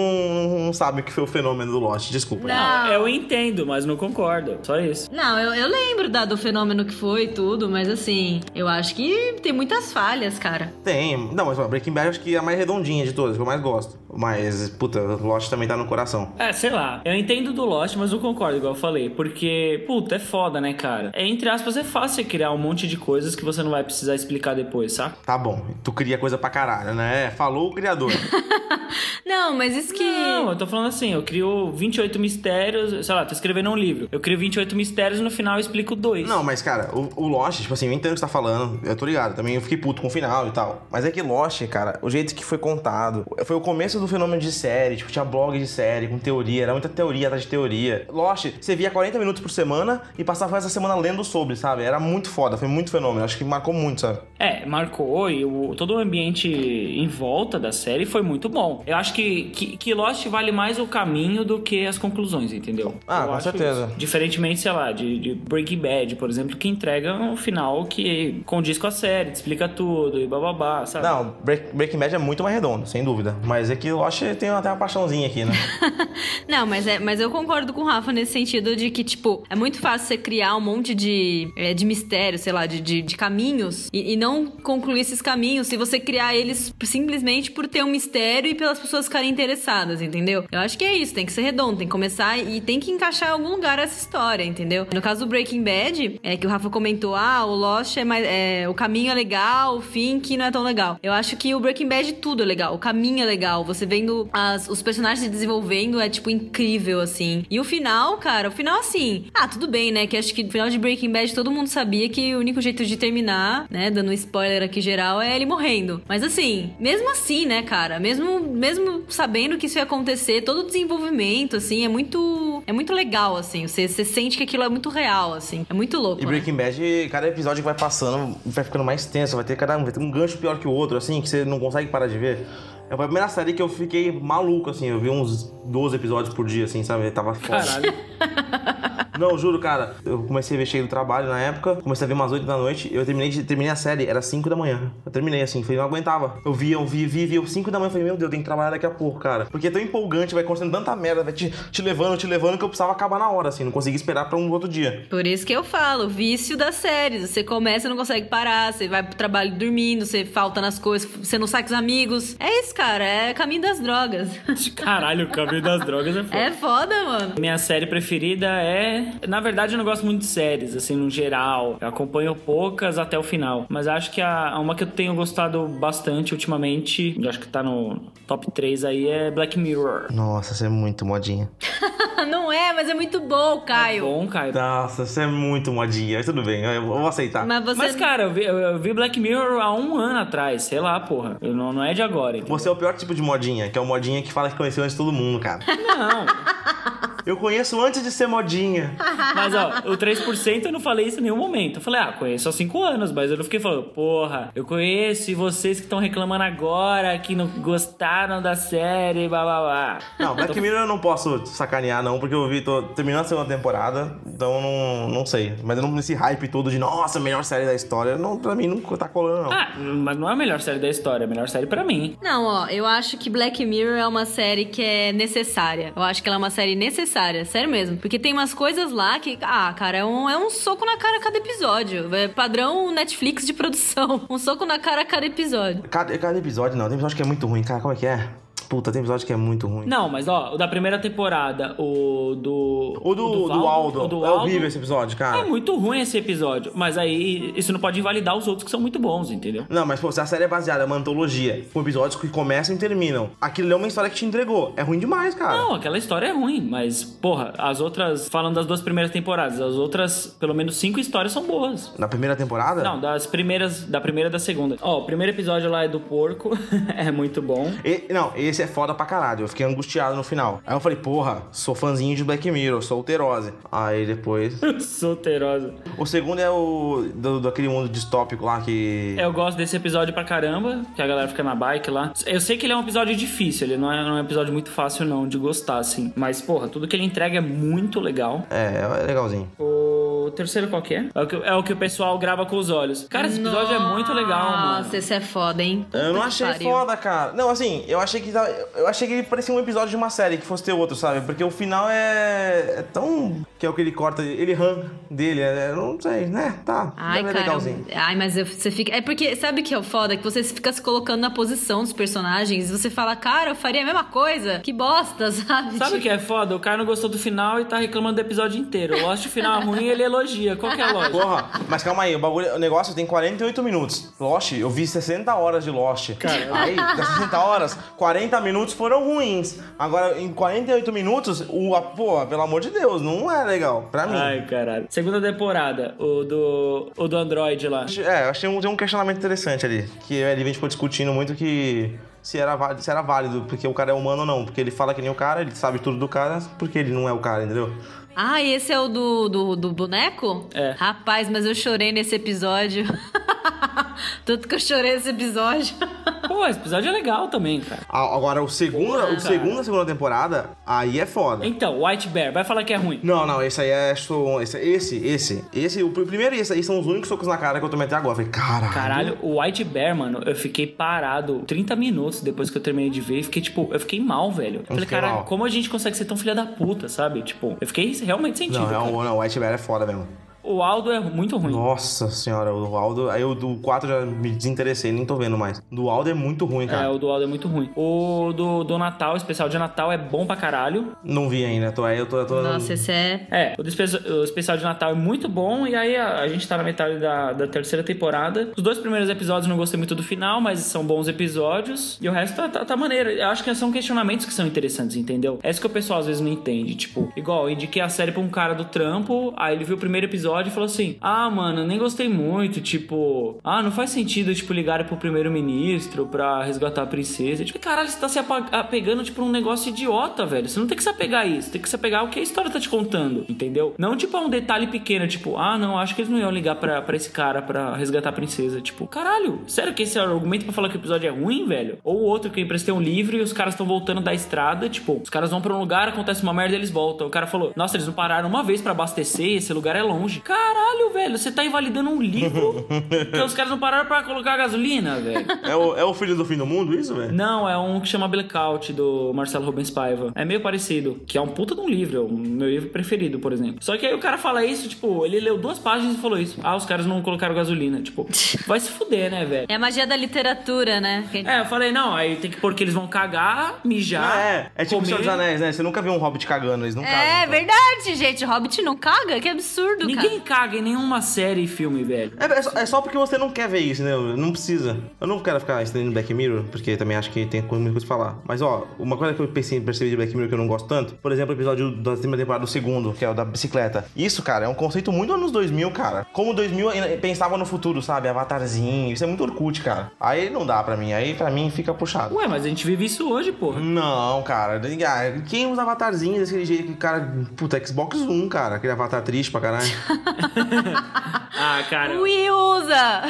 não 0.66 0.72
sabem 0.72 1.00
o 1.00 1.04
que 1.04 1.12
foi 1.12 1.25
o 1.25 1.26
fenômeno 1.26 1.72
do 1.72 1.80
Lost, 1.80 2.12
desculpa. 2.12 2.47
Não. 2.47 2.86
Eu 2.86 3.08
entendo, 3.08 3.66
mas 3.66 3.84
não 3.84 3.97
concordo. 3.97 4.58
Só 4.62 4.78
isso. 4.78 5.08
Não, 5.12 5.36
eu, 5.36 5.52
eu 5.52 5.66
lembro 5.69 6.08
da- 6.08 6.24
do 6.24 6.36
fenômeno 6.36 6.84
que 6.84 6.94
foi 6.94 7.24
e 7.24 7.28
tudo, 7.28 7.69
mas 7.69 7.88
assim, 7.88 8.41
eu 8.54 8.69
acho 8.69 8.94
que 8.94 9.34
tem 9.42 9.53
muitas 9.53 9.92
falhas, 9.92 10.38
cara. 10.38 10.72
Tem. 10.84 11.16
Não, 11.32 11.47
mas 11.47 11.58
ó, 11.58 11.66
Breaking 11.66 11.92
Bad 11.92 12.08
acho 12.10 12.20
que 12.20 12.36
é 12.36 12.38
a 12.38 12.42
mais 12.42 12.56
redondinha 12.56 13.04
de 13.04 13.12
todas, 13.12 13.34
que 13.36 13.42
eu 13.42 13.47
mais 13.47 13.60
gosto. 13.60 13.98
Mas, 14.16 14.69
puta, 14.70 15.00
Lost 15.00 15.50
também 15.50 15.66
tá 15.66 15.76
no 15.76 15.86
coração. 15.86 16.32
É, 16.38 16.53
sei 16.53 16.70
lá. 16.70 17.03
Eu 17.04 17.14
entendo 17.14 17.53
do 17.53 17.64
Lost, 17.64 17.97
mas 17.97 18.12
não 18.12 18.20
concordo, 18.20 18.58
igual 18.58 18.74
eu 18.74 18.78
falei. 18.78 19.10
Porque, 19.10 19.82
puta, 19.88 20.14
é 20.14 20.19
foda, 20.20 20.60
né, 20.60 20.72
cara? 20.72 21.10
É, 21.14 21.26
entre 21.26 21.48
aspas, 21.48 21.76
é 21.76 21.82
fácil 21.82 22.24
criar 22.24 22.53
um 22.53 22.58
monte 22.58 22.86
de 22.86 22.97
coisas 22.97 23.34
que 23.34 23.44
você 23.44 23.60
não 23.60 23.72
vai 23.72 23.82
precisar 23.82 24.14
explicar 24.14 24.54
depois, 24.54 24.92
saca? 24.92 25.16
Tá 25.26 25.36
bom, 25.36 25.60
tu 25.82 25.91
cria 25.91 26.16
coisa 26.16 26.38
pra 26.38 26.48
caralho, 26.48 26.94
né? 26.94 27.32
Falou 27.36 27.70
o 27.70 27.74
criador. 27.74 28.03
Não, 29.25 29.54
mas 29.56 29.75
isso 29.76 29.92
que. 29.92 30.04
Não, 30.04 30.50
eu 30.50 30.56
tô 30.56 30.66
falando 30.66 30.88
assim, 30.88 31.12
eu 31.12 31.22
crio 31.22 31.72
28 31.72 32.19
mistérios, 32.19 33.06
sei 33.06 33.15
lá, 33.15 33.25
tô 33.25 33.32
escrevendo 33.32 33.70
um 33.70 33.76
livro. 33.76 34.09
Eu 34.12 34.20
crio 34.20 34.38
28 34.38 34.76
mistérios 34.76 35.20
e 35.20 35.22
no 35.22 35.31
final 35.31 35.54
eu 35.54 35.60
explico 35.60 35.97
dois. 35.97 36.28
Não, 36.28 36.42
mas 36.42 36.62
cara, 36.62 36.91
o, 36.94 37.09
o 37.16 37.28
Lost, 37.28 37.60
tipo 37.60 37.75
assim, 37.75 37.87
eu 37.87 37.92
entendo 37.92 38.12
o 38.12 38.15
que 38.15 38.20
você 38.20 38.26
tá 38.26 38.32
falando, 38.32 38.81
eu 38.84 38.94
tô 38.94 39.06
ligado, 39.06 39.34
também 39.34 39.54
eu 39.54 39.60
fiquei 39.60 39.78
puto 39.78 40.03
com 40.03 40.09
o 40.09 40.10
final 40.10 40.47
e 40.48 40.50
tal. 40.50 40.87
Mas 40.91 41.04
é 41.04 41.10
que 41.10 41.22
Lost, 41.22 41.66
cara, 41.69 41.98
o 42.03 42.10
jeito 42.10 42.34
que 42.34 42.44
foi 42.44 42.59
contado, 42.59 43.25
foi 43.44 43.56
o 43.56 43.60
começo 43.60 43.98
do 43.98 44.06
fenômeno 44.06 44.41
de 44.41 44.53
série, 44.53 44.97
tipo, 44.97 45.10
tinha 45.10 45.25
blog 45.25 45.59
de 45.59 45.66
série 45.66 46.09
com 46.09 46.19
teoria, 46.19 46.65
era 46.65 46.72
muita 46.72 46.88
teoria 46.88 47.28
atrás 47.28 47.42
de 47.42 47.48
teoria. 47.48 48.06
Lost, 48.10 48.47
você 48.60 48.76
via 48.76 48.91
40 48.91 49.19
minutos 49.19 49.42
por 49.42 49.50
semana 49.50 50.03
e 50.19 50.25
passava 50.25 50.56
essa 50.56 50.69
semana 50.69 50.94
lendo 50.94 51.25
sobre, 51.25 51.56
sabe? 51.56 51.82
Era 51.82 51.98
muito 51.98 52.28
foda, 52.28 52.56
foi 52.56 52.69
muito 52.69 52.91
fenômeno, 52.91 53.25
acho 53.25 53.38
que 53.38 53.44
marcou 53.44 53.72
muito, 53.72 54.03
sabe? 54.03 54.19
É, 54.44 54.66
marcou 54.66 55.31
e 55.31 55.44
o, 55.44 55.75
todo 55.77 55.94
o 55.94 55.99
ambiente 55.99 56.49
em 56.49 57.06
volta 57.09 57.59
da 57.59 57.72
série 57.72 58.05
foi 58.05 58.22
muito 58.22 58.49
bom. 58.49 58.82
Eu 58.87 58.97
acho 58.97 59.15
que, 59.15 59.44
que, 59.44 59.77
que 59.77 59.94
Lost 59.94 60.27
vale 60.27 60.53
mais 60.53 60.78
o 60.78 60.87
caminho 60.87 61.44
do 61.44 61.60
que 61.60 61.87
as 61.87 61.97
conclusões, 61.99 62.53
entendeu? 62.53 62.94
Ah, 63.06 63.22
Eu 63.27 63.33
com 63.33 63.41
certeza. 63.41 63.87
isso. 63.88 63.97
Diferentemente, 63.99 64.60
sei 64.60 64.72
lá, 64.72 64.93
de, 64.93 65.19
de 65.19 65.34
Breaking 65.34 65.78
Bad, 65.78 66.16
por 66.16 66.28
exemplo, 66.28 66.56
que 66.56 66.69
entrega 66.69 67.15
um 67.15 67.37
final 67.37 67.84
que 67.87 68.43
condiz 68.44 68.77
com 68.78 68.87
a 68.87 68.91
série, 68.91 69.31
te 69.31 69.37
explica 69.37 69.69
tudo 69.69 70.21
e 70.21 70.27
bababá, 70.27 70.84
sabe? 70.87 71.06
Não, 71.06 71.34
Break- 71.44 71.75
Breaking 71.75 71.99
Bad 71.99 72.15
é 72.15 72.19
muito 72.19 72.43
mais 72.43 72.54
redondo, 72.54 72.87
sem 72.87 73.03
dúvida. 73.03 73.37
Mas 73.44 73.71
é 73.71 73.77
que 73.77 73.91
Lost 73.91 74.22
tem 74.38 74.49
até 74.50 74.69
uma 74.71 74.77
paixãozinha 74.77 75.27
aqui, 75.27 75.44
né? 75.44 75.53
Não, 76.49 76.66
mas, 76.66 76.87
é, 76.87 76.99
mas 76.99 77.21
eu 77.21 77.31
concordo 77.31 77.72
com 77.72 77.83
o 77.83 77.84
Rafa 77.84 78.12
nesse 78.12 78.33
sentido 78.33 78.77
de 78.77 78.91
que, 78.91 79.03
tipo, 79.03 79.43
é 79.49 79.56
muito 79.56 79.78
fácil 79.78 80.06
você 80.09 80.19
criar 80.19 80.56
um 80.56 80.60
monte 80.60 80.94
de, 80.94 81.49
é, 81.56 81.72
de 81.72 81.84
mistério, 81.84 82.38
sei 82.38 82.53
lá, 82.53 82.66
de, 82.66 82.81
de, 82.81 83.03
de 83.03 83.16
caminhos 83.16 83.88
e, 83.93 84.12
e 84.12 84.16
não 84.16 84.34
concluir 84.62 85.00
esses 85.00 85.21
caminhos 85.22 85.67
se 85.67 85.77
você 85.77 85.99
criar 86.00 86.34
eles 86.34 86.72
simplesmente 86.83 87.50
por 87.50 87.67
ter 87.69 87.83
um 87.84 87.89
mistério 87.91 88.50
e 88.50 88.55
pelas 88.55 88.78
pessoas 88.78 89.06
ficarem 89.06 89.31
interessadas, 89.31 90.00
entendeu? 90.03 90.45
Eu 90.50 90.61
acho 90.61 90.77
que 90.78 90.84
é 90.84 90.95
isso, 90.97 91.15
tem 91.15 91.27
que 91.27 91.33
ser 91.33 91.43
redondo, 91.43 91.77
tem 91.78 91.87
que 91.87 91.93
começar 91.93 92.39
e 92.39 92.61
tem 92.61 92.78
que 92.81 92.91
encaixar 92.91 93.28
em 93.28 93.33
algum 93.33 93.49
lugar 93.50 93.78
essa 93.78 93.99
história, 93.99 94.45
entendeu? 94.45 94.87
No 94.93 95.00
caso 95.03 95.21
do 95.21 95.27
Breaking 95.28 95.62
Bad, 95.62 96.21
é 96.22 96.37
que 96.37 96.47
o 96.47 96.50
Rafa 96.50 96.71
comentou, 96.71 97.15
ah, 97.15 97.45
o 97.45 97.55
Lost 97.55 97.97
é 97.97 98.05
mais. 98.05 98.25
é, 98.27 98.67
o 98.69 98.75
caminho 98.75 99.11
é 99.11 99.15
legal, 99.15 99.77
o 99.78 99.81
fim 99.81 100.19
que 100.21 100.37
não 100.37 100.45
é 100.47 100.51
tão 100.51 100.62
legal. 100.62 100.99
Eu 101.03 101.12
acho 101.12 101.37
que 101.37 101.55
o 101.55 101.61
Breaking 101.61 101.89
Bad 101.89 102.12
tudo 102.15 102.43
é 102.43 102.47
legal, 102.47 102.75
o 102.75 102.78
caminho 102.78 103.22
é 103.22 103.27
legal, 103.27 103.65
você 103.65 103.84
vendo 103.87 104.28
as- 104.33 104.69
os 104.69 104.83
personagens 104.83 105.21
se 105.25 105.28
desenvolvendo 105.28 106.01
é, 106.01 106.09
tipo, 106.09 106.31
incrível, 106.31 107.01
assim. 107.01 107.45
E 107.51 107.59
o 107.61 107.65
final, 107.65 108.16
cara, 108.19 108.49
o 108.49 108.53
final, 108.53 108.81
assim, 108.81 109.27
ah, 109.34 109.47
tudo 109.49 109.66
bem, 109.69 109.93
né? 109.93 110.06
Que 110.06 110.16
acho 110.16 110.34
que 110.34 110.43
no 110.43 110.51
final 110.51 110.69
de 110.71 110.78
Breaking 110.78 111.11
Bad 111.12 111.34
todo 111.34 111.51
mundo 111.51 111.66
sabia 111.69 112.09
que 112.09 112.34
o 112.34 112.39
único 112.39 112.61
jeito 112.61 112.84
de 112.84 112.97
terminar, 112.97 113.66
né, 113.71 113.91
dando 113.91 114.12
spoiler 114.14 114.62
aqui 114.62 114.80
geral, 114.80 115.20
é 115.20 115.34
ele 115.34 115.47
morrendo. 115.47 116.02
Mas 116.08 116.22
assim, 116.22 116.72
mesmo 116.78 117.10
assim, 117.10 117.47
né, 117.47 117.62
cara, 117.62 117.98
mesmo, 118.00 118.41
mesmo 118.41 119.04
sabendo 119.08 119.56
que 119.58 119.66
isso 119.66 119.78
ia 119.78 119.84
acontecer, 119.84 120.42
todo 120.42 120.60
o 120.60 120.66
desenvolvimento, 120.66 121.56
assim, 121.56 121.84
é 121.84 121.88
muito. 121.88 122.62
É 122.66 122.72
muito 122.72 122.92
legal, 122.92 123.36
assim. 123.36 123.66
Você, 123.66 123.86
você 123.86 124.04
sente 124.04 124.36
que 124.36 124.42
aquilo 124.42 124.62
é 124.62 124.68
muito 124.68 124.89
real, 124.89 125.34
assim. 125.34 125.66
É 125.68 125.74
muito 125.74 125.98
louco. 125.98 126.22
E 126.22 126.24
né? 126.24 126.30
Breaking 126.30 126.54
Bad, 126.54 127.09
cada 127.10 127.28
episódio 127.28 127.62
que 127.62 127.65
vai 127.65 127.74
passando, 127.74 128.36
vai 128.44 128.65
ficando 128.65 128.84
mais 128.84 129.04
tenso, 129.06 129.36
vai 129.36 129.44
ter 129.44 129.56
cada 129.56 129.77
um, 129.77 129.83
vai 129.83 129.92
ter 129.92 130.00
um 130.00 130.10
gancho 130.10 130.39
pior 130.39 130.59
que 130.59 130.66
o 130.66 130.71
outro, 130.71 130.97
assim, 130.97 131.21
que 131.21 131.28
você 131.28 131.44
não 131.44 131.59
consegue 131.59 131.91
parar 131.91 132.06
de 132.06 132.18
ver. 132.18 132.47
É 132.94 133.04
a 133.04 133.06
primeira 133.06 133.28
série 133.28 133.52
que 133.52 133.60
eu 133.60 133.68
fiquei 133.68 134.12
maluco, 134.12 134.70
assim, 134.70 134.86
eu 134.86 135.00
vi 135.00 135.10
uns 135.10 135.52
12 135.64 135.96
episódios 135.96 136.32
por 136.34 136.46
dia, 136.46 136.64
assim, 136.64 136.84
sabe? 136.84 137.10
Tava 137.10 137.34
foda. 137.34 137.58
Caralho. 137.58 137.94
Não, 139.18 139.38
juro, 139.38 139.60
cara. 139.60 139.94
Eu 140.04 140.24
comecei 140.24 140.56
a 140.56 140.58
ver 140.58 140.66
cheio 140.66 140.84
do 140.84 140.88
trabalho 140.88 141.28
na 141.28 141.38
época, 141.38 141.76
comecei 141.76 142.04
a 142.04 142.08
ver 142.08 142.14
umas 142.14 142.32
8 142.32 142.44
da 142.44 142.56
noite, 142.56 142.92
eu 142.92 143.04
terminei, 143.06 143.30
terminei 143.44 143.70
a 143.70 143.76
série, 143.76 144.06
era 144.06 144.20
5 144.20 144.50
da 144.50 144.56
manhã. 144.56 144.92
Eu 145.06 145.12
terminei 145.12 145.41
assim, 145.41 145.62
falei, 145.62 145.78
não 145.78 145.84
aguentava. 145.84 146.41
Eu 146.44 146.52
vi, 146.52 146.72
eu 146.72 146.84
vi, 146.84 147.06
vi, 147.06 147.26
vi, 147.26 147.36
eu 147.36 147.46
5 147.46 147.70
da 147.70 147.78
manhã, 147.78 147.91
falei, 147.91 148.04
meu 148.04 148.16
Deus, 148.16 148.24
eu 148.24 148.30
tenho 148.30 148.42
que 148.42 148.46
trabalhar 148.46 148.70
daqui 148.70 148.86
a 148.86 148.91
pouco, 148.91 149.20
cara. 149.20 149.46
Porque 149.46 149.68
é 149.68 149.70
tão 149.70 149.80
empolgante, 149.80 150.34
vai 150.34 150.42
acontecendo 150.42 150.72
tanta 150.72 150.96
merda, 150.96 151.22
vai 151.22 151.32
te, 151.32 151.52
te 151.70 151.82
levando, 151.82 152.16
te 152.16 152.26
levando, 152.26 152.58
que 152.58 152.64
eu 152.64 152.68
precisava 152.68 152.92
acabar 152.92 153.18
na 153.18 153.30
hora, 153.30 153.48
assim, 153.48 153.62
não 153.62 153.70
conseguia 153.70 153.96
esperar 153.96 154.28
pra 154.28 154.36
um 154.36 154.50
outro 154.50 154.68
dia. 154.68 155.06
Por 155.08 155.26
isso 155.26 155.46
que 155.46 155.52
eu 155.52 155.62
falo, 155.62 156.08
vício 156.08 156.56
das 156.56 156.74
séries. 156.74 157.30
Você 157.30 157.44
começa 157.44 157.86
e 157.86 157.91
não 157.91 157.96
consegue 157.96 158.28
parar, 158.28 158.72
você 158.72 158.88
vai 158.88 159.02
pro 159.02 159.14
trabalho 159.14 159.54
dormindo, 159.54 160.04
você 160.04 160.24
falta 160.24 160.60
nas 160.60 160.78
coisas, 160.78 161.08
você 161.08 161.38
não 161.38 161.46
sai 161.46 161.62
com 161.62 161.68
os 161.68 161.72
amigos. 161.72 162.36
É 162.41 162.60
isso, 162.60 162.74
cara, 162.74 162.84
é 162.92 163.34
caminho 163.34 163.63
das 163.63 163.81
drogas. 163.81 164.28
Caralho, 164.77 165.27
o 165.27 165.31
caminho 165.31 165.63
das 165.63 165.84
drogas 165.84 166.16
é 166.16 166.22
foda. 166.22 166.36
É 166.36 166.51
foda, 166.51 167.04
mano. 167.04 167.34
Minha 167.39 167.59
série 167.59 167.86
preferida 167.86 168.47
é 168.47 169.15
É, 169.22 169.27
na 169.27 169.41
verdade 169.41 169.75
eu 169.75 169.78
não 169.78 169.84
gosto 169.84 170.04
muito 170.04 170.21
de 170.21 170.27
séries, 170.27 170.77
assim, 170.77 170.95
no 170.97 171.09
geral. 171.10 171.77
Eu 171.81 171.89
acompanho 171.89 172.34
poucas 172.34 172.98
até 172.98 173.19
o 173.19 173.22
final. 173.22 173.66
Mas 173.69 173.86
acho 173.89 174.10
que 174.10 174.21
a, 174.21 174.59
uma 174.59 174.75
que 174.75 174.83
eu 174.84 174.89
tenho 174.89 175.15
gostado 175.15 175.66
bastante 175.66 176.33
ultimamente, 176.33 177.16
eu 177.21 177.28
acho 177.28 177.41
que 177.41 177.48
tá 177.48 177.63
no 177.63 178.01
top 178.27 178.51
3 178.51 178.84
aí, 178.84 179.09
é 179.09 179.30
Black 179.30 179.59
Mirror. 179.59 180.07
Nossa, 180.13 180.54
você 180.54 180.66
é 180.66 180.69
muito 180.69 181.04
modinha. 181.07 181.48
não 182.28 182.53
é, 182.53 182.72
mas 182.72 182.89
é 182.89 182.95
muito 182.95 183.21
bom, 183.21 183.60
Caio. 183.60 183.98
É 183.98 184.01
bom, 184.09 184.27
Caio. 184.27 184.53
Nossa, 184.54 185.07
você 185.07 185.22
é 185.22 185.27
muito 185.27 185.72
modinha. 185.72 186.22
Tudo 186.25 186.42
bem, 186.42 186.65
eu 186.65 186.87
vou 186.87 187.07
aceitar. 187.07 187.47
Mas 187.47 187.65
você. 187.65 187.78
Mas, 187.78 187.97
cara, 187.97 188.25
eu 188.25 188.33
vi, 188.33 188.45
eu 188.45 188.78
vi 188.78 188.92
Black 188.92 189.19
Mirror 189.19 189.60
há 189.60 189.72
um 189.75 189.97
ano 189.97 190.19
atrás, 190.19 190.63
sei 190.65 190.80
lá, 190.80 190.98
porra. 191.01 191.37
Eu 191.41 191.54
não, 191.54 191.72
não 191.72 191.83
é 191.84 191.92
de 191.95 192.03
agora. 192.03 192.37
entendeu? 192.37 192.59
Você 192.59 192.64
é 192.69 192.71
o 192.71 192.77
pior 192.77 192.95
tipo 192.95 193.15
de 193.15 193.22
modinha, 193.22 193.71
que 193.71 193.78
é 193.78 193.81
o 193.81 193.87
modinha 193.87 194.22
que 194.22 194.33
fala 194.33 194.51
que 194.51 194.57
conheceu 194.57 194.83
antes 194.84 194.95
de 194.95 194.99
todo 194.99 195.13
mundo, 195.13 195.39
cara. 195.41 195.61
Não, 195.66 196.27
Eu 197.26 197.36
conheço 197.36 197.80
antes 197.80 198.03
de 198.03 198.10
ser 198.10 198.26
modinha. 198.26 198.94
mas 199.34 199.54
ó, 199.54 199.91
o 199.91 199.97
3% 199.97 200.66
eu 200.66 200.72
não 200.72 200.80
falei 200.80 201.06
isso 201.06 201.18
em 201.18 201.22
nenhum 201.22 201.36
momento. 201.36 201.76
Eu 201.76 201.82
falei, 201.82 202.00
ah, 202.00 202.12
conheço 202.12 202.48
há 202.48 202.53
5 202.53 202.82
anos, 202.82 203.12
mas 203.12 203.30
eu 203.30 203.36
não 203.36 203.44
fiquei 203.44 203.60
falando, 203.60 203.84
porra, 203.84 204.50
eu 204.54 204.65
conheço 204.65 205.30
e 205.30 205.34
vocês 205.34 205.78
que 205.78 205.84
estão 205.86 205.98
reclamando 205.98 206.44
agora, 206.44 207.18
que 207.18 207.34
não 207.34 207.47
gostaram 207.47 208.42
da 208.42 208.54
série, 208.54 209.28
blá 209.28 209.42
blá 209.42 209.60
blá. 209.60 209.98
Não, 210.18 210.34
Black 210.34 210.60
Mirror 210.60 210.80
eu 210.80 210.86
não 210.86 210.98
posso 210.98 211.44
sacanear, 211.47 212.03
não, 212.03 212.18
porque 212.18 212.34
eu 212.34 212.48
vi, 212.48 212.60
tô 212.60 212.82
terminando 212.82 213.22
a 213.22 213.28
segunda 213.28 213.48
temporada, 213.48 214.16
então 214.27 214.60
não, 214.60 215.09
não 215.09 215.27
sei. 215.27 215.54
Mas 215.62 215.78
eu 215.78 215.82
não 215.82 215.92
nesse 215.92 216.15
hype 216.15 216.48
todo 216.48 216.70
de, 216.70 216.78
nossa, 216.78 217.18
melhor 217.20 217.44
série 217.44 217.65
da 217.65 217.74
história. 217.74 218.16
Não, 218.16 218.36
pra 218.38 218.54
mim 218.54 218.66
nunca 218.66 218.97
tá 218.97 219.09
colando, 219.09 219.44
não. 219.44 219.53
Ah, 219.53 219.68
mas 219.78 220.18
não 220.18 220.28
é 220.28 220.32
a 220.32 220.36
melhor 220.36 220.60
série 220.60 220.78
da 220.78 220.88
história, 220.88 221.24
é 221.24 221.27
a 221.27 221.28
melhor 221.30 221.48
série 221.48 221.66
pra 221.66 221.84
mim. 221.84 222.16
Não, 222.22 222.44
ó, 222.44 222.66
eu 222.66 222.84
acho 222.86 223.16
que 223.16 223.30
Black 223.30 223.65
Mirror 223.65 223.97
é 223.97 224.06
uma 224.06 224.27
série 224.27 224.66
que 224.66 224.82
é 224.82 225.12
necessária. 225.12 225.92
Eu 225.94 226.03
acho 226.03 226.22
que 226.22 226.28
ela 226.28 226.36
é 226.36 226.38
uma 226.38 226.50
série 226.50 226.74
necessária, 226.74 227.14
sério 227.45 227.69
mesmo. 227.71 227.97
Porque 227.97 228.19
tem 228.19 228.33
umas 228.33 228.53
coisas 228.53 228.91
lá 228.93 229.19
que, 229.19 229.39
ah, 229.43 229.72
cara, 229.77 229.99
é 229.99 230.05
um, 230.05 230.28
é 230.28 230.37
um 230.37 230.51
soco 230.51 230.84
na 230.84 230.97
cara 230.97 231.19
a 231.19 231.21
cada 231.21 231.39
episódio. 231.39 232.15
É 232.15 232.28
padrão 232.28 232.93
Netflix 232.93 233.47
de 233.47 233.53
produção. 233.53 234.22
Um 234.34 234.39
soco 234.39 234.65
na 234.65 234.78
cara 234.78 235.03
a 235.03 235.05
cada 235.05 235.27
episódio. 235.27 235.83
Cada, 235.89 236.16
cada 236.19 236.39
episódio, 236.39 236.77
não. 236.77 236.87
Tem 236.87 236.95
episódio 236.95 237.16
que 237.16 237.22
é 237.22 237.27
muito 237.27 237.47
ruim, 237.47 237.63
cara. 237.63 237.81
Como 237.81 237.93
é 237.93 237.97
que 237.97 238.07
é? 238.07 238.28
Puta, 238.69 238.91
tem 238.93 239.01
episódio 239.01 239.27
que 239.27 239.33
é 239.33 239.37
muito 239.37 239.66
ruim. 239.66 239.87
Não, 239.87 240.09
mas 240.09 240.28
ó, 240.28 240.55
o 240.55 240.57
da 240.57 240.69
primeira 240.69 240.99
temporada, 240.99 241.75
o 241.78 242.34
do. 242.37 242.99
O 243.03 243.15
do, 243.15 243.31
do, 243.31 243.49
Valdo, 243.49 243.66
Aldo. 243.66 244.03
o 244.03 244.09
do 244.09 244.25
é 244.25 244.28
Aldo, 244.28 244.43
horrível 244.43 244.69
esse 244.69 244.78
episódio, 244.78 245.16
cara. 245.16 245.39
É 245.39 245.45
muito 245.45 245.77
ruim 245.77 246.01
esse 246.01 246.16
episódio. 246.19 246.72
Mas 246.75 246.97
aí, 246.99 247.53
isso 247.57 247.72
não 247.72 247.81
pode 247.81 247.99
invalidar 247.99 248.37
os 248.37 248.47
outros 248.47 248.65
que 248.65 248.71
são 248.71 248.81
muito 248.81 248.99
bons, 248.99 249.31
entendeu? 249.31 249.65
Não, 249.69 249.84
mas 249.87 250.01
pô, 250.01 250.11
se 250.11 250.21
a 250.21 250.27
série 250.27 250.45
é 250.45 250.49
baseada 250.49 250.84
em 250.84 250.87
uma 250.87 250.97
antologia, 250.97 251.65
com 251.72 251.81
episódios 251.81 252.21
que 252.21 252.28
começam 252.28 252.75
e 252.75 252.78
terminam, 252.78 253.31
aquilo 253.41 253.72
é 253.72 253.77
uma 253.77 253.87
história 253.87 254.11
que 254.11 254.16
te 254.16 254.25
entregou. 254.25 254.72
É 254.77 254.83
ruim 254.83 254.99
demais, 254.99 255.34
cara. 255.34 255.57
Não, 255.57 255.75
aquela 255.75 255.99
história 255.99 256.26
é 256.26 256.33
ruim, 256.33 256.61
mas, 256.61 257.05
porra, 257.05 257.52
as 257.59 257.81
outras, 257.81 258.28
falando 258.28 258.55
das 258.55 258.66
duas 258.66 258.81
primeiras 258.81 259.12
temporadas, 259.12 259.61
as 259.61 259.75
outras, 259.75 260.37
pelo 260.38 260.55
menos 260.55 260.76
cinco 260.76 260.99
histórias 260.99 261.33
são 261.33 261.45
boas. 261.45 261.93
Na 261.99 262.09
primeira 262.09 262.37
temporada? 262.37 262.83
Não, 262.83 263.00
das 263.00 263.26
primeiras, 263.26 263.85
da 263.85 264.00
primeira 264.00 264.28
e 264.28 264.33
da 264.33 264.38
segunda. 264.38 264.76
Ó, 264.81 265.00
o 265.00 265.05
primeiro 265.05 265.33
episódio 265.33 265.71
lá 265.71 265.85
é 265.85 265.88
do 265.88 266.00
porco, 266.00 266.57
é 266.97 267.11
muito 267.11 267.40
bom. 267.43 267.71
E- 267.85 268.05
não, 268.12 268.33
esse 268.37 268.53
é 268.62 268.66
foda 268.66 268.95
pra 268.95 269.06
caralho. 269.06 269.42
Eu 269.42 269.49
fiquei 269.49 269.66
angustiado 269.66 270.16
no 270.16 270.23
final. 270.23 270.61
Aí 270.66 270.75
eu 270.75 270.80
falei, 270.80 270.97
porra, 270.97 271.42
sou 271.50 271.75
fãzinho 271.75 272.16
de 272.16 272.25
Black 272.25 272.50
Mirror, 272.50 272.83
sou 272.83 272.99
alterose. 272.99 273.52
Aí 273.71 274.06
depois. 274.06 274.59
Solteirosa. 274.80 275.75
o 275.99 276.06
segundo 276.06 276.40
é 276.40 276.50
o 276.50 277.06
do, 277.14 277.40
daquele 277.40 277.68
mundo 277.68 277.88
distópico 277.88 278.45
lá 278.45 278.61
que. 278.61 279.16
Eu 279.18 279.33
gosto 279.33 279.56
desse 279.56 279.76
episódio 279.76 280.12
pra 280.12 280.25
caramba, 280.25 280.83
que 280.95 281.02
a 281.02 281.06
galera 281.06 281.28
fica 281.28 281.42
na 281.42 281.54
bike 281.54 281.90
lá. 281.90 282.12
Eu 282.26 282.40
sei 282.40 282.56
que 282.56 282.66
ele 282.66 282.73
é 282.73 282.76
um 282.76 282.83
episódio 282.83 283.14
difícil, 283.16 283.66
ele 283.66 283.76
não 283.76 283.92
é, 283.92 284.02
não 284.02 284.16
é 284.16 284.21
um 284.21 284.25
episódio 284.25 284.52
muito 284.52 284.71
fácil 284.71 285.04
não 285.04 285.26
de 285.26 285.38
gostar, 285.38 285.78
assim. 285.78 286.12
Mas, 286.16 286.40
porra, 286.40 286.68
tudo 286.68 286.87
que 286.87 286.95
ele 286.97 287.04
entrega 287.04 287.38
é 287.38 287.40
muito 287.40 288.00
legal. 288.00 288.47
É, 288.50 289.02
é 289.02 289.06
legalzinho. 289.06 289.50
O 289.59 290.03
terceiro 290.30 290.68
qual 290.68 290.82
que 290.82 290.94
é? 290.94 291.06
É 291.14 291.21
o 291.23 291.26
que, 291.26 291.37
é 291.37 291.54
o 291.54 291.62
que 291.62 291.73
o 291.73 291.76
pessoal 291.76 292.18
grava 292.18 292.44
com 292.47 292.56
os 292.56 292.71
olhos. 292.71 293.06
Cara, 293.09 293.26
esse 293.26 293.40
episódio 293.40 293.75
é 293.75 293.78
muito 293.78 294.12
legal, 294.12 294.50
mano. 294.50 294.78
Nossa, 294.78 294.97
esse 294.97 295.12
é 295.14 295.21
foda, 295.21 295.62
hein? 295.62 295.87
Eu 295.92 296.06
não 296.09 296.14
Puta 296.14 296.26
achei 296.26 296.47
pariu. 296.47 296.71
foda, 296.71 296.97
cara. 296.97 297.32
Não, 297.32 297.50
assim, 297.50 297.85
eu 297.88 298.00
achei 298.00 298.21
que 298.21 298.32
eu 298.76 298.87
achei 298.87 299.06
que 299.09 299.14
ele 299.14 299.23
parecia 299.25 299.54
um 299.54 299.59
episódio 299.61 299.90
de 299.90 299.97
uma 299.97 300.11
série 300.11 300.37
que 300.37 300.47
fosse 300.47 300.62
ter 300.64 300.73
outro, 300.73 300.97
sabe? 300.97 301.21
Porque 301.23 301.42
o 301.42 301.50
final 301.50 301.88
é, 301.88 302.76
é 302.78 302.85
tão 302.92 303.44
que 303.59 303.66
é 303.66 303.68
o 303.68 303.73
que 303.73 303.80
ele 303.80 303.92
corta, 303.92 304.23
ele 304.23 304.52
ran 304.52 304.82
dele, 305.11 305.40
é, 305.40 305.71
eu 305.71 305.76
não 305.76 306.00
sei, 306.00 306.26
né? 306.26 306.54
Tá, 306.64 306.92
Ai, 306.97 307.20
é 307.20 307.25
cara. 307.25 307.38
legalzinho. 307.38 307.87
Ai, 307.94 308.16
mas 308.16 308.37
eu- 308.37 308.44
você 308.47 308.70
fica. 308.70 308.94
É 308.94 309.00
porque, 309.00 309.35
sabe 309.37 309.61
o 309.61 309.64
que 309.64 309.73
é 309.75 309.78
o 309.78 309.82
foda? 309.82 310.16
Que 310.16 310.23
você 310.25 310.42
fica 310.42 310.73
se 310.73 310.82
colocando 310.82 311.20
na 311.20 311.30
posição 311.30 311.82
dos 311.82 311.92
personagens 311.92 312.68
e 312.70 312.73
você 312.78 312.90
fala, 312.90 313.16
cara, 313.16 313.50
eu 313.50 313.54
faria 313.54 313.82
a 313.82 313.85
mesma 313.85 314.04
coisa. 314.04 314.61
Que 314.61 314.73
bosta, 314.73 315.30
sabe? 315.32 315.76
Sabe 315.78 315.97
o 315.97 316.00
que 316.00 316.09
é 316.09 316.18
foda? 316.18 316.54
O 316.54 316.61
cara 316.61 316.76
não 316.76 316.85
gostou 316.85 317.09
do 317.09 317.18
final 317.18 317.61
e 317.61 317.64
tá 317.64 317.78
reclamando 317.78 318.16
do 318.16 318.20
episódio 318.20 318.59
inteiro. 318.61 318.94
Eu 318.94 319.11
acho 319.11 319.28
o 319.28 319.30
final 319.30 319.61
ruim 319.64 319.85
e 319.85 319.90
ele 319.90 320.02
elogia. 320.14 320.57
Qual 320.57 320.73
que 320.75 320.81
é 320.81 320.85
a 320.85 320.93
lógica? 320.93 321.19
Porra, 321.19 321.50
mas 321.69 321.83
calma 321.83 322.02
aí, 322.05 322.14
o, 322.14 322.19
bagulho, 322.19 322.55
o 322.55 322.59
negócio 322.59 322.95
tem 322.95 323.05
48 323.07 323.62
minutos. 323.62 324.12
Lost, 324.19 324.52
eu 324.52 324.71
vi 324.71 324.87
60 324.87 325.35
horas 325.35 325.64
de 325.64 325.71
Lost. 325.71 326.11
Aí, 326.52 326.76
das 326.76 327.09
60 327.09 327.38
horas, 327.38 327.78
40 327.97 328.40
minutos 328.40 328.75
foram 328.75 329.05
ruins. 329.05 329.59
Agora, 329.78 330.19
em 330.21 330.33
48 330.33 330.93
minutos, 330.93 331.45
o, 331.49 331.75
a- 331.75 331.83
pô, 331.83 332.25
pelo 332.26 332.43
amor 332.43 332.61
de 332.61 332.71
Deus, 332.71 333.02
não 333.02 333.31
é 333.31 333.45
legal. 333.45 333.88
Pra 333.90 334.07
mim. 334.07 334.16
Ai, 334.16 334.47
caralho. 334.47 334.87
Segunda 334.88 335.21
temporada, 335.21 335.95
o 335.99 336.25
do, 336.25 336.93
o 336.97 337.09
do 337.09 337.16
Android 337.16 337.69
lá. 337.69 337.87
É, 337.99 338.25
eu 338.26 338.31
achei 338.31 338.49
um, 338.49 338.61
tem 338.61 338.71
um 338.71 338.76
questionamento 338.76 339.19
interessante 339.19 339.66
ali. 339.66 339.88
Que 340.07 340.14
ele 340.14 340.45
vem 340.45 340.55
ficou 340.55 340.69
discutindo 340.69 341.12
muito 341.12 341.35
que 341.35 341.99
se 342.23 342.38
era, 342.38 342.57
válido, 342.57 342.83
se 342.83 342.90
era 342.90 343.02
válido, 343.02 343.43
porque 343.49 343.66
o 343.69 343.75
cara 343.75 343.90
é 343.90 343.95
humano 343.95 344.21
ou 344.21 344.26
não. 344.26 344.45
Porque 344.45 344.61
ele 344.61 344.71
fala 344.71 344.95
que 344.95 345.02
nem 345.02 345.11
o 345.11 345.14
cara, 345.14 345.43
ele 345.43 345.55
sabe 345.55 345.78
tudo 345.78 345.99
do 345.99 346.09
cara, 346.09 346.38
porque 346.59 346.78
ele 346.78 346.90
não 346.93 347.09
é 347.09 347.12
o 347.12 347.19
cara, 347.19 347.45
entendeu? 347.45 347.73
Ah, 348.16 348.43
esse 348.43 348.73
é 348.73 348.78
o 348.78 348.88
do, 348.88 349.28
do, 349.28 349.57
do 349.57 349.73
boneco? 349.73 350.49
É. 350.55 350.71
Rapaz, 350.73 351.28
mas 351.28 351.45
eu 351.45 351.55
chorei 351.55 351.93
nesse 351.93 352.14
episódio. 352.14 352.85
Tanto 354.25 354.49
que 354.49 354.54
eu 354.54 354.58
chorei 354.58 354.94
nesse 354.94 355.11
episódio. 355.11 355.75
Pô, 356.26 356.46
esse 356.46 356.58
episódio 356.58 356.88
é 356.88 356.92
legal 356.92 357.28
também, 357.28 357.61
cara. 357.61 357.82
Agora, 357.88 358.42
o 358.42 358.49
segundo, 358.49 358.92
Porra, 359.00 359.12
o 359.14 359.20
segundo 359.20 359.56
da 359.56 359.64
segunda 359.64 359.85
temporada, 359.85 360.50
aí 360.66 360.99
é 360.99 361.06
foda. 361.06 361.46
Então, 361.46 361.85
White 361.85 362.08
Bear, 362.08 362.32
vai 362.32 362.44
falar 362.44 362.64
que 362.64 362.73
é 362.73 362.76
ruim. 362.76 362.99
Não, 363.02 363.26
não, 363.26 363.42
esse 363.42 363.61
aí 363.61 363.68
é. 363.68 363.92
Esse, 363.92 364.56
esse, 364.56 364.96
esse. 365.06 365.44
esse 365.52 365.82
o 365.82 365.90
pr- 365.90 366.02
primeiro 366.06 366.35
e 366.35 366.40
esse 366.40 366.52
aí 366.52 366.62
são 366.62 366.80
os 366.80 366.87
únicos 366.87 367.08
socos 367.08 367.26
na 367.26 367.37
cara 367.37 367.58
que 367.58 367.64
eu 367.64 367.68
tomei 367.68 367.87
até 367.87 367.96
agora. 367.96 368.12
Eu 368.12 368.16
falei, 368.16 368.30
caralho. 368.30 368.73
Caralho, 368.73 369.18
o 369.23 369.40
White 369.40 369.64
Bear, 369.64 369.94
mano, 369.94 370.20
eu 370.25 370.35
fiquei 370.35 370.66
parado 370.66 371.40
30 371.46 371.76
minutos 371.76 372.20
depois 372.20 372.50
que 372.50 372.56
eu 372.58 372.62
terminei 372.62 372.90
de 372.90 373.00
ver 373.00 373.18
e 373.18 373.23
fiquei, 373.23 373.42
tipo, 373.42 373.68
eu 373.73 373.80
fiquei 373.80 374.00
mal, 374.00 374.32
velho. 374.32 374.61
Eu 374.61 374.66
falei, 374.66 374.87
caralho, 374.87 375.14
mal. 375.16 375.25
como 375.25 375.44
a 375.44 375.49
gente 375.49 375.68
consegue 375.68 375.96
ser 375.96 376.04
tão 376.06 376.16
filha 376.16 376.35
da 376.35 376.46
puta, 376.46 376.88
sabe? 376.88 377.23
Tipo, 377.23 377.56
eu 377.61 377.66
fiquei 377.66 377.92
realmente 378.02 378.38
sentido. 378.38 378.61
Não, 378.61 379.02
é 379.02 379.04
não, 379.04 379.16
o 379.16 379.20
White 379.20 379.38
Bear 379.38 379.52
é 379.54 379.58
foda 379.58 379.85
mesmo. 379.87 380.06
O 380.44 380.62
Aldo 380.62 380.92
é 380.92 381.00
muito 381.00 381.36
ruim. 381.38 381.52
Nossa 381.52 382.10
senhora, 382.10 382.52
o 382.54 382.76
Aldo. 382.76 383.08
Aí 383.10 383.24
o 383.24 383.34
do 383.34 383.56
4 383.56 383.88
já 383.88 384.00
me 384.02 384.30
desinteressei, 384.30 384.92
nem 384.92 385.04
tô 385.06 385.16
vendo 385.16 385.38
mais. 385.38 385.62
Do 385.72 385.88
Aldo 385.88 386.10
é 386.10 386.14
muito 386.14 386.44
ruim, 386.44 386.64
É, 386.66 386.68
cara. 386.68 386.92
o 386.92 386.98
do 386.98 387.08
Aldo 387.08 387.24
é 387.24 387.26
muito 387.26 387.48
ruim. 387.48 387.70
O 387.74 388.32
do, 388.36 388.62
do 388.62 388.76
Natal, 388.78 389.14
o 389.14 389.16
especial 389.16 389.48
de 389.48 389.58
Natal, 389.58 389.90
é 389.90 389.96
bom 389.96 390.26
pra 390.26 390.36
caralho. 390.36 390.92
Não 391.02 391.28
vi 391.28 391.44
ainda, 391.44 391.72
tô 391.72 391.82
aí, 391.84 391.98
eu 391.98 392.06
tô. 392.06 392.18
Eu 392.18 392.26
tô 392.26 392.42
Nossa, 392.42 392.74
esse 392.74 392.92
é. 392.92 393.26
É, 393.30 393.54
o, 393.58 393.62
o 393.62 394.24
especial 394.24 394.56
de 394.58 394.64
Natal 394.64 394.90
é 394.90 394.94
muito 394.94 395.28
bom, 395.28 395.66
e 395.66 395.74
aí 395.74 395.96
a, 395.96 396.20
a 396.20 396.28
gente 396.28 396.46
tá 396.46 396.56
na 396.58 396.62
metade 396.62 396.98
da, 396.98 397.32
da 397.32 397.46
terceira 397.46 397.82
temporada. 397.82 398.50
Os 398.56 398.62
dois 398.62 398.78
primeiros 398.78 399.08
episódios 399.08 399.46
eu 399.46 399.50
não 399.50 399.56
gostei 399.56 399.78
muito 399.78 399.94
do 399.94 400.02
final, 400.02 400.40
mas 400.40 400.60
são 400.60 400.84
bons 400.84 401.08
episódios. 401.08 401.98
E 402.02 402.08
o 402.08 402.12
resto 402.12 402.36
tá, 402.36 402.48
tá, 402.48 402.64
tá 402.64 402.76
maneiro. 402.76 403.08
Eu 403.10 403.28
acho 403.28 403.42
que 403.42 403.54
são 403.54 403.72
questionamentos 403.72 404.26
que 404.26 404.32
são 404.34 404.46
interessantes, 404.46 404.96
entendeu? 404.96 405.38
É 405.42 405.48
isso 405.50 405.60
que 405.60 405.66
o 405.66 405.70
pessoal 405.70 406.00
às 406.00 406.06
vezes 406.06 406.20
não 406.20 406.30
entende. 406.30 406.74
Tipo, 406.74 407.10
igual, 407.16 407.44
eu 407.44 407.50
indiquei 407.50 407.80
a 407.80 407.88
série 407.88 408.12
pra 408.12 408.20
um 408.20 408.28
cara 408.28 408.54
do 408.54 408.64
trampo, 408.64 409.32
aí 409.36 409.54
ele 409.54 409.64
viu 409.64 409.76
o 409.76 409.78
primeiro 409.78 410.06
episódio 410.06 410.33
e 410.42 410.50
falou 410.50 410.66
assim: 410.66 410.96
Ah, 411.00 411.30
mano, 411.30 411.64
nem 411.64 411.78
gostei 411.78 412.08
muito. 412.08 412.60
Tipo, 412.60 413.38
ah, 413.42 413.62
não 413.62 413.70
faz 413.70 413.90
sentido, 413.90 414.34
tipo, 414.34 414.52
ligar 414.52 414.84
pro 414.84 414.96
primeiro-ministro 414.96 416.06
pra 416.06 416.42
resgatar 416.42 416.82
a 416.82 416.86
princesa. 416.86 417.44
Tipo, 417.44 417.58
caralho, 417.58 417.88
você 417.88 417.98
tá 417.98 418.08
se 418.08 418.18
apegando, 418.18 419.02
tipo, 419.04 419.22
um 419.22 419.30
negócio 419.30 419.70
idiota, 419.70 420.26
velho. 420.26 420.48
Você 420.48 420.58
não 420.58 420.66
tem 420.66 420.76
que 420.76 420.82
se 420.82 420.88
apegar 420.88 421.22
a 421.22 421.26
isso, 421.26 421.50
tem 421.50 421.60
que 421.60 421.68
se 421.68 421.76
apegar 421.76 422.00
ao 422.00 422.08
que 422.08 422.18
a 422.18 422.22
história 422.22 422.50
tá 422.50 422.60
te 422.60 422.68
contando, 422.68 423.24
entendeu? 423.28 423.74
Não, 423.78 423.96
tipo, 423.96 424.16
a 424.16 424.20
um 424.20 424.28
detalhe 424.28 424.66
pequeno, 424.66 425.06
tipo, 425.06 425.36
ah, 425.36 425.58
não, 425.58 425.78
acho 425.78 425.94
que 425.94 426.02
eles 426.02 426.10
não 426.10 426.18
iam 426.18 426.30
ligar 426.30 426.56
pra, 426.56 426.82
pra 426.82 426.96
esse 426.96 427.10
cara 427.10 427.42
pra 427.42 427.74
resgatar 427.76 428.10
a 428.10 428.12
princesa. 428.12 428.60
Tipo, 428.60 428.86
caralho, 428.86 429.40
sério 429.46 429.74
que 429.74 429.82
esse 429.82 429.98
é 429.98 430.02
o 430.02 430.04
argumento 430.04 430.44
pra 430.44 430.52
falar 430.52 430.68
que 430.68 430.76
o 430.76 430.80
episódio 430.80 431.08
é 431.08 431.10
ruim, 431.10 431.46
velho? 431.46 431.78
Ou 431.84 432.00
outro 432.00 432.30
que 432.30 432.40
eu 432.40 432.44
emprestei 432.44 432.72
um 432.72 432.80
livro 432.80 433.16
e 433.16 433.20
os 433.20 433.32
caras 433.32 433.54
estão 433.54 433.66
voltando 433.66 434.00
da 434.00 434.14
estrada, 434.14 434.68
tipo, 434.68 435.00
os 435.02 435.10
caras 435.10 435.30
vão 435.30 435.40
pra 435.40 435.54
um 435.54 435.58
lugar, 435.58 435.88
acontece 435.88 436.22
uma 436.22 436.32
merda 436.32 436.54
eles 436.54 436.70
voltam. 436.70 437.06
O 437.06 437.10
cara 437.10 437.26
falou, 437.26 437.52
nossa, 437.56 437.76
eles 437.76 437.86
não 437.86 437.94
pararam 437.94 438.28
uma 438.28 438.42
vez 438.42 438.60
pra 438.60 438.72
abastecer, 438.72 439.36
esse 439.36 439.52
lugar 439.52 439.76
é 439.76 439.82
longe. 439.82 440.20
Caralho, 440.25 440.90
velho, 440.93 441.19
você 441.19 441.31
tá 441.31 441.45
invalidando 441.45 441.90
um 441.90 442.00
livro 442.02 442.66
que 443.12 443.19
os 443.21 443.35
caras 443.35 443.50
não 443.50 443.59
pararam 443.59 443.87
pra 443.87 444.02
colocar 444.02 444.37
gasolina, 444.37 444.97
velho. 445.00 445.25
É 445.45 445.54
o, 445.54 445.76
é 445.76 445.85
o 445.85 445.93
filho 445.93 446.16
do 446.16 446.25
fim 446.25 446.37
do 446.37 446.47
mundo, 446.47 446.75
isso, 446.75 446.95
velho? 446.95 447.12
Não, 447.12 447.49
é 447.49 447.57
um 447.59 447.78
que 447.81 447.87
chama 447.88 448.09
Blackout, 448.09 448.73
do 448.73 449.12
Marcelo 449.14 449.45
Rubens 449.45 449.71
Paiva. 449.71 450.11
É 450.14 450.25
meio 450.25 450.40
parecido, 450.40 451.00
que 451.07 451.19
é 451.19 451.21
um 451.21 451.28
puta 451.28 451.54
de 451.54 451.61
um 451.61 451.69
livro, 451.69 451.97
é 451.99 452.00
o 452.00 452.09
meu 452.09 452.49
livro 452.49 452.71
preferido, 452.71 453.19
por 453.19 453.33
exemplo. 453.33 453.57
Só 453.61 453.76
que 453.76 453.85
aí 453.87 453.95
o 453.95 453.99
cara 453.99 454.16
fala 454.16 454.45
isso, 454.45 454.69
tipo, 454.69 455.04
ele 455.04 455.21
leu 455.21 455.37
duas 455.37 455.59
páginas 455.59 455.97
e 455.97 456.00
falou 456.00 456.19
isso. 456.19 456.40
Ah, 456.43 456.57
os 456.57 456.64
caras 456.64 456.87
não 456.87 457.02
colocaram 457.02 457.35
gasolina. 457.35 457.81
Tipo, 457.83 458.07
vai 458.47 458.59
se 458.59 458.71
fuder, 458.71 459.11
né, 459.11 459.25
velho? 459.26 459.47
É 459.49 459.54
a 459.54 459.59
magia 459.59 459.87
da 459.87 459.97
literatura, 459.97 460.81
né? 460.81 461.04
Que- 461.12 461.19
É, 461.26 461.40
eu 461.40 461.45
falei, 461.45 461.71
não, 461.73 461.95
aí 461.95 462.16
tem 462.16 462.31
que 462.31 462.38
pôr 462.40 462.54
que 462.54 462.64
eles 462.64 462.75
vão 462.75 462.87
cagar, 462.88 463.61
mijar. 463.64 464.12
Ah, 464.16 464.21
é. 464.21 464.50
É 464.57 464.64
tipo 464.64 464.76
o 464.76 464.78
comer. 464.78 464.87
Senhor 464.87 464.99
dos 464.99 465.09
Anéis, 465.09 465.40
né? 465.40 465.52
Você 465.52 465.62
nunca 465.62 465.83
viu 465.83 465.93
um 465.93 465.99
hobbit 465.99 466.26
cagando, 466.26 466.64
eles 466.64 466.75
não 466.75 466.83
cagam. 466.83 466.99
É 466.99 467.19
então. 467.21 467.31
verdade, 467.31 467.95
gente. 467.97 468.25
Hobbit 468.25 468.62
não 468.62 468.76
caga? 468.76 469.21
Que 469.21 469.28
absurdo, 469.28 469.85
Ninguém 469.87 470.09
cara. 470.11 470.13
Caga 470.21 470.56
em 470.56 470.62
nenhuma 470.62 471.00
série 471.02 471.44
e 471.44 471.47
filme, 471.47 471.83
velho. 471.85 472.12
É, 472.18 472.25
é 472.25 472.42
só, 472.42 472.50
é 472.54 472.66
só 472.66 472.80
porque 472.80 472.97
você 472.97 473.18
não 473.18 473.30
quer 473.30 473.49
ver 473.49 473.61
isso, 473.61 473.83
né? 473.83 473.97
Não 474.16 474.30
precisa. 474.33 474.76
Eu 475.00 475.06
não 475.06 475.21
quero 475.21 475.40
ficar 475.40 475.62
estendendo 475.62 475.92
Black 475.92 476.12
Mirror, 476.12 476.44
porque 476.50 476.76
também 476.76 476.97
acho 476.97 477.11
que 477.11 477.26
tem 477.26 477.42
muita 477.42 477.71
coisa 477.73 477.87
pra 477.87 477.97
falar. 477.97 478.18
Mas, 478.25 478.42
ó, 478.42 478.66
uma 478.78 478.97
coisa 478.97 479.14
que 479.14 479.21
eu 479.21 479.28
pensei, 479.28 479.61
percebi 479.61 479.90
de 479.90 479.97
Black 479.97 480.14
Mirror 480.14 480.28
que 480.28 480.35
eu 480.35 480.38
não 480.38 480.47
gosto 480.47 480.66
tanto, 480.68 480.94
por 480.94 481.12
exemplo, 481.12 481.35
o 481.35 481.37
episódio 481.37 481.71
da 481.71 481.97
segunda 481.97 482.16
temporada 482.16 482.44
do 482.44 482.50
segundo, 482.50 482.92
que 482.92 483.04
é 483.04 483.11
o 483.11 483.14
da 483.14 483.25
bicicleta. 483.25 483.85
Isso, 483.97 484.23
cara, 484.23 484.47
é 484.47 484.49
um 484.49 484.54
conceito 484.54 484.90
muito 484.92 485.12
anos 485.12 485.30
2000, 485.33 485.71
cara. 485.71 486.06
Como 486.12 486.33
2000 486.35 486.68
ainda 486.71 486.88
pensava 486.97 487.37
no 487.37 487.47
futuro, 487.47 487.83
sabe? 487.83 488.09
Avatarzinho. 488.09 488.92
Isso 488.92 489.04
é 489.04 489.06
muito 489.06 489.23
Orkut, 489.23 489.61
cara. 489.62 489.92
Aí 490.00 490.30
não 490.30 490.47
dá 490.47 490.62
pra 490.62 490.76
mim. 490.76 490.92
Aí 490.92 491.14
pra 491.14 491.30
mim 491.30 491.50
fica 491.50 491.73
puxado. 491.75 492.14
Ué, 492.16 492.26
mas 492.26 492.44
a 492.44 492.49
gente 492.49 492.66
vive 492.66 492.85
isso 492.85 493.11
hoje, 493.12 493.33
porra. 493.33 493.61
Não, 493.61 494.23
cara. 494.23 494.61
Ah, 494.61 495.21
Quem 495.26 495.50
usa 495.50 495.62
avatarzinho 495.62 496.21
daquele 496.21 496.44
jeito 496.44 496.64
que, 496.64 496.75
cara. 496.75 497.12
Puta, 497.37 497.64
Xbox 497.64 498.00
One, 498.00 498.28
cara. 498.28 498.56
Aquele 498.56 498.73
avatar 498.73 499.02
triste 499.02 499.30
pra 499.30 499.40
caralho. 499.40 499.64
Ah, 501.37 501.62
cara. 501.68 502.00
Ui, 502.00 502.30
usa! 502.30 503.02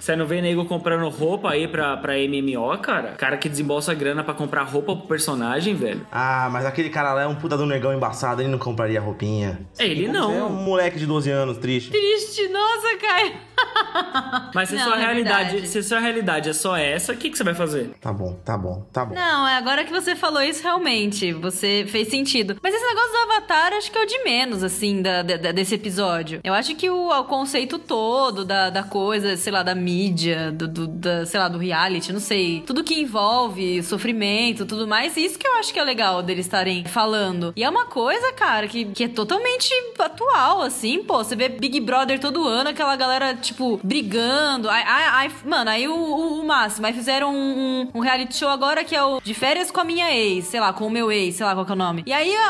Você 0.00 0.16
não 0.16 0.24
vê 0.26 0.40
nego 0.40 0.64
comprando 0.64 1.08
roupa 1.10 1.50
aí 1.50 1.68
pra, 1.68 1.96
pra 1.98 2.14
MMO, 2.16 2.76
cara? 2.78 3.12
Cara 3.12 3.36
que 3.36 3.48
desembolsa 3.50 3.92
grana 3.94 4.24
pra 4.24 4.32
comprar 4.34 4.62
roupa 4.62 4.96
pro 4.96 5.06
personagem, 5.06 5.74
velho. 5.74 6.06
Ah, 6.10 6.48
mas 6.50 6.64
aquele 6.64 6.88
cara 6.88 7.12
lá 7.12 7.22
é 7.22 7.26
um 7.26 7.34
puta 7.34 7.56
do 7.56 7.66
negão 7.66 7.92
embaçado, 7.92 8.40
ele 8.40 8.48
não 8.50 8.58
compraria 8.58 9.00
roupinha. 9.00 9.60
É, 9.78 9.84
ele 9.86 10.06
Como 10.06 10.18
não. 10.18 10.30
você 10.30 10.38
É 10.38 10.42
um 10.44 10.48
moleque 10.64 10.98
de 10.98 11.06
12 11.06 11.30
anos, 11.30 11.58
triste. 11.58 11.90
Triste, 11.90 12.48
nossa, 12.48 12.96
Caio. 12.96 13.32
Mas 14.54 14.68
se 14.70 14.74
Não, 14.76 14.84
sua 14.84 14.96
é 14.96 15.00
realidade, 15.00 15.50
verdade. 15.50 15.68
se 15.68 15.82
sua 15.82 15.98
realidade 16.00 16.48
é 16.48 16.52
só 16.52 16.76
essa, 16.76 17.12
o 17.12 17.16
que, 17.16 17.30
que 17.30 17.36
você 17.36 17.44
vai 17.44 17.54
fazer? 17.54 17.90
Tá 18.00 18.12
bom, 18.12 18.34
tá 18.44 18.56
bom, 18.56 18.86
tá 18.92 19.04
bom. 19.04 19.14
Não, 19.14 19.46
é 19.46 19.56
agora 19.56 19.84
que 19.84 19.92
você 19.92 20.16
falou 20.16 20.42
isso, 20.42 20.62
realmente, 20.62 21.32
você 21.32 21.84
fez 21.86 22.08
sentido. 22.08 22.56
Mas 22.62 22.74
esse 22.74 22.84
negócio 22.84 23.12
do 23.12 23.18
Avatar, 23.32 23.72
acho 23.74 23.90
que 23.92 23.98
é 23.98 24.02
o 24.02 24.06
de 24.06 24.18
menos, 24.24 24.64
assim, 24.64 25.02
da, 25.02 25.22
da- 25.22 25.52
desse 25.52 25.71
episódio. 25.74 26.40
Eu 26.44 26.54
acho 26.54 26.74
que 26.74 26.88
o, 26.90 27.08
o 27.10 27.24
conceito 27.24 27.78
todo 27.78 28.44
da, 28.44 28.70
da 28.70 28.82
coisa, 28.82 29.36
sei 29.36 29.52
lá, 29.52 29.62
da 29.62 29.74
mídia, 29.74 30.50
do, 30.52 30.68
do- 30.68 30.86
da, 30.86 31.26
sei 31.26 31.38
lá, 31.40 31.48
do 31.48 31.58
reality, 31.58 32.12
não 32.12 32.20
sei. 32.20 32.62
Tudo 32.66 32.84
que 32.84 33.00
envolve 33.00 33.82
sofrimento, 33.82 34.64
tudo 34.66 34.86
mais, 34.86 35.16
isso 35.16 35.38
que 35.38 35.46
eu 35.46 35.54
acho 35.56 35.72
que 35.72 35.78
é 35.78 35.84
legal 35.84 36.22
deles 36.22 36.46
estarem 36.46 36.84
falando. 36.84 37.52
E 37.56 37.62
é 37.64 37.68
uma 37.70 37.86
coisa, 37.86 38.32
cara, 38.32 38.66
que, 38.68 38.84
que 38.86 39.04
é 39.04 39.08
totalmente 39.08 39.70
atual, 39.98 40.62
assim, 40.62 41.02
pô. 41.02 41.18
Você 41.18 41.36
vê 41.36 41.48
Big 41.48 41.80
Brother 41.80 42.18
todo 42.20 42.46
ano, 42.46 42.70
aquela 42.70 42.96
galera, 42.96 43.34
tipo, 43.34 43.80
brigando. 43.82 44.68
Aí, 44.68 45.30
mano, 45.44 45.70
aí 45.70 45.86
o, 45.88 45.94
o, 45.94 46.40
o 46.40 46.46
máximo. 46.46 46.86
Aí 46.86 46.92
fizeram 46.92 47.32
um, 47.34 47.36
um- 47.38 47.90
um 47.94 48.00
reality 48.00 48.36
show 48.36 48.48
agora 48.48 48.84
que 48.84 48.94
é 48.94 49.02
o 49.02 49.20
de 49.20 49.34
férias 49.34 49.70
com 49.70 49.80
a 49.80 49.84
minha 49.84 50.12
ex, 50.14 50.46
sei 50.46 50.60
lá, 50.60 50.72
com 50.72 50.86
o 50.86 50.90
meu 50.90 51.10
ex, 51.12 51.36
sei 51.36 51.46
lá 51.46 51.54
qual 51.54 51.64
que 51.64 51.72
é 51.72 51.74
o 51.74 51.78
nome. 51.78 52.02
E 52.06 52.12
aí 52.12 52.34
a, 52.34 52.48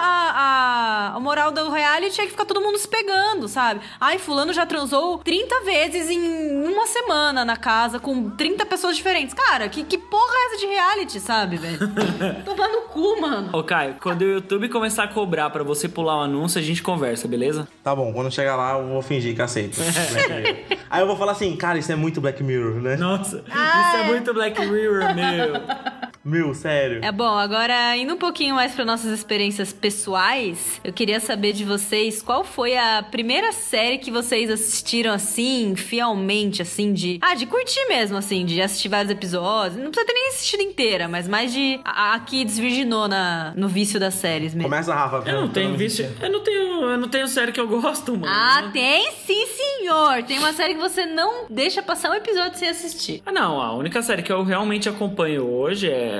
a, 1.13 1.17
a 1.17 1.21
moral 1.21 1.51
do 1.53 1.71
reality 1.71 2.21
é 2.21 2.25
que 2.25 2.31
fica 2.31 2.45
todo 2.45 2.61
mundo 2.61 2.79
se 2.79 2.89
pegando, 2.89 3.02
sabe? 3.49 3.81
Ai, 4.01 4.19
fulano 4.19 4.53
já 4.53 4.65
transou 4.67 5.19
30 5.19 5.61
vezes 5.65 6.11
em 6.11 6.65
uma 6.67 6.87
semana 6.87 7.45
na 7.45 7.57
casa 7.57 7.99
com 7.99 8.31
30 8.31 8.65
pessoas 8.67 8.97
diferentes. 8.97 9.35
Cara, 9.35 9.69
que, 9.69 9.85
que 9.85 9.99
porra 9.99 10.33
é 10.35 10.47
essa 10.47 10.59
de 10.59 10.67
reality, 10.67 11.21
sabe, 11.21 11.57
velho? 11.57 11.79
Tomar 12.45 12.69
no 12.69 12.83
cu, 12.83 13.21
mano. 13.21 13.51
Ô, 13.53 13.63
Caio, 13.63 13.97
quando 14.01 14.23
o 14.23 14.25
YouTube 14.29 14.69
começar 14.69 15.05
a 15.05 15.09
cobrar 15.09 15.51
pra 15.51 15.63
você 15.63 15.89
pular 15.89 16.17
o 16.19 16.21
anúncio, 16.23 16.59
a 16.61 16.63
gente 16.63 16.83
conversa, 16.83 17.27
beleza? 17.29 17.69
Tá 17.83 17.95
bom, 17.95 18.13
quando 18.13 18.31
chegar 18.31 18.57
lá 18.57 18.79
eu 18.79 18.87
vou 18.89 19.03
fingir 19.03 19.35
que 19.35 19.43
aceito. 19.43 19.79
Aí 20.91 21.01
eu 21.01 21.07
vou 21.07 21.17
falar 21.17 21.33
assim, 21.33 21.55
cara, 21.57 21.79
isso 21.79 21.91
é 21.91 21.97
muito 21.97 22.21
Black 22.21 22.43
Mirror, 22.43 22.75
né? 22.83 22.97
Nossa, 22.97 23.45
Ah, 23.51 23.83
isso 23.89 23.97
é 23.97 24.01
é. 24.01 24.05
muito 24.09 24.35
Black 24.35 24.61
Mirror, 24.61 25.15
meu. 25.15 25.92
Meu, 26.25 26.55
sério. 26.55 27.01
É 27.03 27.11
bom, 27.11 27.37
agora 27.37 27.97
indo 27.97 28.15
um 28.15 28.17
pouquinho 28.17 28.55
mais 28.55 28.73
para 28.73 28.85
nossas 28.85 29.11
experiências 29.11 29.73
pessoais, 29.73 30.81
eu 30.85 30.93
queria 30.93 31.19
saber 31.19 31.53
de 31.53 31.65
vocês 31.65 32.23
qual 32.23 32.45
foi 32.45 32.77
a 32.77 33.03
primeira 33.03 33.51
série 33.51 33.99
que 33.99 34.11
vocês 34.11 34.49
assistiram 34.49 35.13
assim, 35.13 35.75
fielmente, 35.75 36.63
assim, 36.63 36.93
de. 36.93 37.19
Ah, 37.21 37.35
de 37.35 37.45
curtir 37.47 37.85
mesmo, 37.89 38.17
assim, 38.17 38.45
de 38.45 38.63
assistir 38.63 38.89
vários 38.89 39.11
episódios. 39.11 39.83
Não 39.83 39.91
precisa 39.91 40.07
ter 40.07 40.13
nem 40.13 40.29
assistido 40.29 40.63
inteira, 40.63 41.09
mas 41.09 41.27
mais 41.27 41.53
de. 41.53 41.81
A, 41.85 42.15
a 42.15 42.21
que 42.21 42.45
desvirginou 42.45 43.09
na, 43.09 43.53
no 43.57 43.69
vício 43.69 43.99
das 43.99 44.15
séries 44.15 44.55
mesmo. 44.55 44.71
Começa, 44.71 44.95
Rafa. 44.95 45.29
Eu 45.29 45.41
não 45.41 45.49
tenho 45.49 45.77
vício. 45.77 46.09
Eu 46.21 46.31
não 46.31 46.41
tenho, 46.41 46.83
eu 46.85 46.99
não 46.99 47.09
tenho 47.09 47.27
série 47.27 47.51
que 47.51 47.61
eu 47.61 47.67
gosto, 47.67 48.13
mano. 48.13 48.27
Ah, 48.29 48.71
tem 48.73 49.11
sim, 49.27 49.45
senhor! 49.47 50.23
Tem 50.23 50.39
uma 50.39 50.53
série 50.53 50.75
que 50.75 50.81
você 50.81 51.05
não 51.05 51.47
deixa 51.51 51.83
passar 51.83 52.11
um 52.11 52.15
episódio 52.15 52.59
sem 52.59 52.69
assistir. 52.69 53.23
Ah, 53.27 53.33
não, 53.33 53.61
a 53.61 53.75
única 53.75 54.01
série 54.03 54.23
que 54.23 54.33
eu 54.33 54.45
realmente 54.45 54.89
acompanho 54.89 55.45
hoje 55.49 55.91
é 55.91 56.12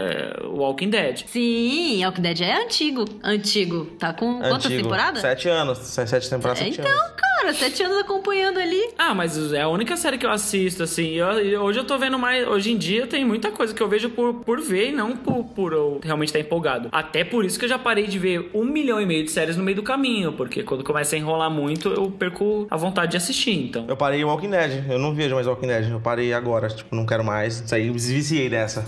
Walking 0.49 0.91
Dead. 0.91 1.25
Sim, 1.27 2.05
Walking 2.05 2.23
Dead 2.23 2.41
é 2.41 2.63
antigo. 2.65 3.05
Antigo. 3.23 3.87
Tá 3.99 4.13
com 4.13 4.41
quantas 4.41 4.71
temporadas? 4.73 5.21
Sete 5.21 5.49
anos. 5.49 5.79
Se- 5.79 6.07
Sete 6.07 6.29
temporadas, 6.29 6.59
sete 6.59 6.81
Então, 6.81 6.91
anos. 6.91 7.13
cara, 7.17 7.55
sete 7.55 7.83
anos 7.83 7.99
acompanhando 7.99 8.59
ali. 8.59 8.81
Ah, 8.99 9.15
mas 9.15 9.53
é 9.53 9.63
a 9.63 9.69
única 9.69 9.97
série 9.97 10.19
que 10.19 10.27
eu 10.27 10.31
assisto, 10.31 10.83
assim. 10.83 11.11
Eu- 11.15 11.63
hoje 11.63 11.79
eu 11.79 11.85
tô 11.85 11.99
vendo 11.99 12.19
mais. 12.19 12.47
Hoje 12.47 12.73
em 12.73 12.77
dia 12.77 13.07
tem 13.07 13.25
muita 13.25 13.51
coisa 13.51 13.73
que 13.75 13.83
eu 13.83 13.89
vejo 13.89 14.11
por, 14.11 14.35
por 14.35 14.61
ver 14.61 14.91
e 14.91 14.93
não 14.93 15.17
por, 15.17 15.45
por 15.45 15.73
eu 15.73 16.01
realmente 16.03 16.29
estar 16.29 16.41
empolgado. 16.41 16.89
Até 16.93 17.25
por 17.25 17.45
isso 17.45 17.59
que 17.59 17.65
eu 17.65 17.69
já 17.69 17.79
parei 17.79 18.07
de 18.07 18.19
ver 18.19 18.51
um 18.55 18.65
milhão 18.65 19.01
e 19.01 19.07
meio 19.07 19.25
de 19.25 19.31
séries 19.31 19.57
no 19.57 19.65
meio 19.65 19.77
do 19.77 19.83
caminho, 19.83 20.33
porque 20.33 20.63
quando 20.63 20.85
começa 20.85 21.17
a 21.17 21.19
enrolar 21.19 21.51
muito, 21.51 21.89
eu 21.89 22.11
perco 22.11 22.67
a 22.71 22.77
vontade 22.77 23.13
de 23.13 23.17
assistir, 23.17 23.53
então. 23.69 23.87
Eu 23.89 23.97
parei 23.97 24.23
o 24.25 24.29
Walking 24.29 24.51
Dead. 24.51 24.85
Eu 24.91 24.99
não 24.99 25.15
vejo 25.15 25.35
mais 25.35 25.47
Walking 25.47 25.67
Dead. 25.67 25.91
Eu 25.91 26.01
parei 26.01 26.33
agora. 26.33 26.69
Tipo, 26.69 26.95
não 26.95 27.07
quero 27.07 27.25
mais. 27.25 27.63
Saí, 27.67 27.91
viciei 27.91 28.49
dessa. 28.49 28.85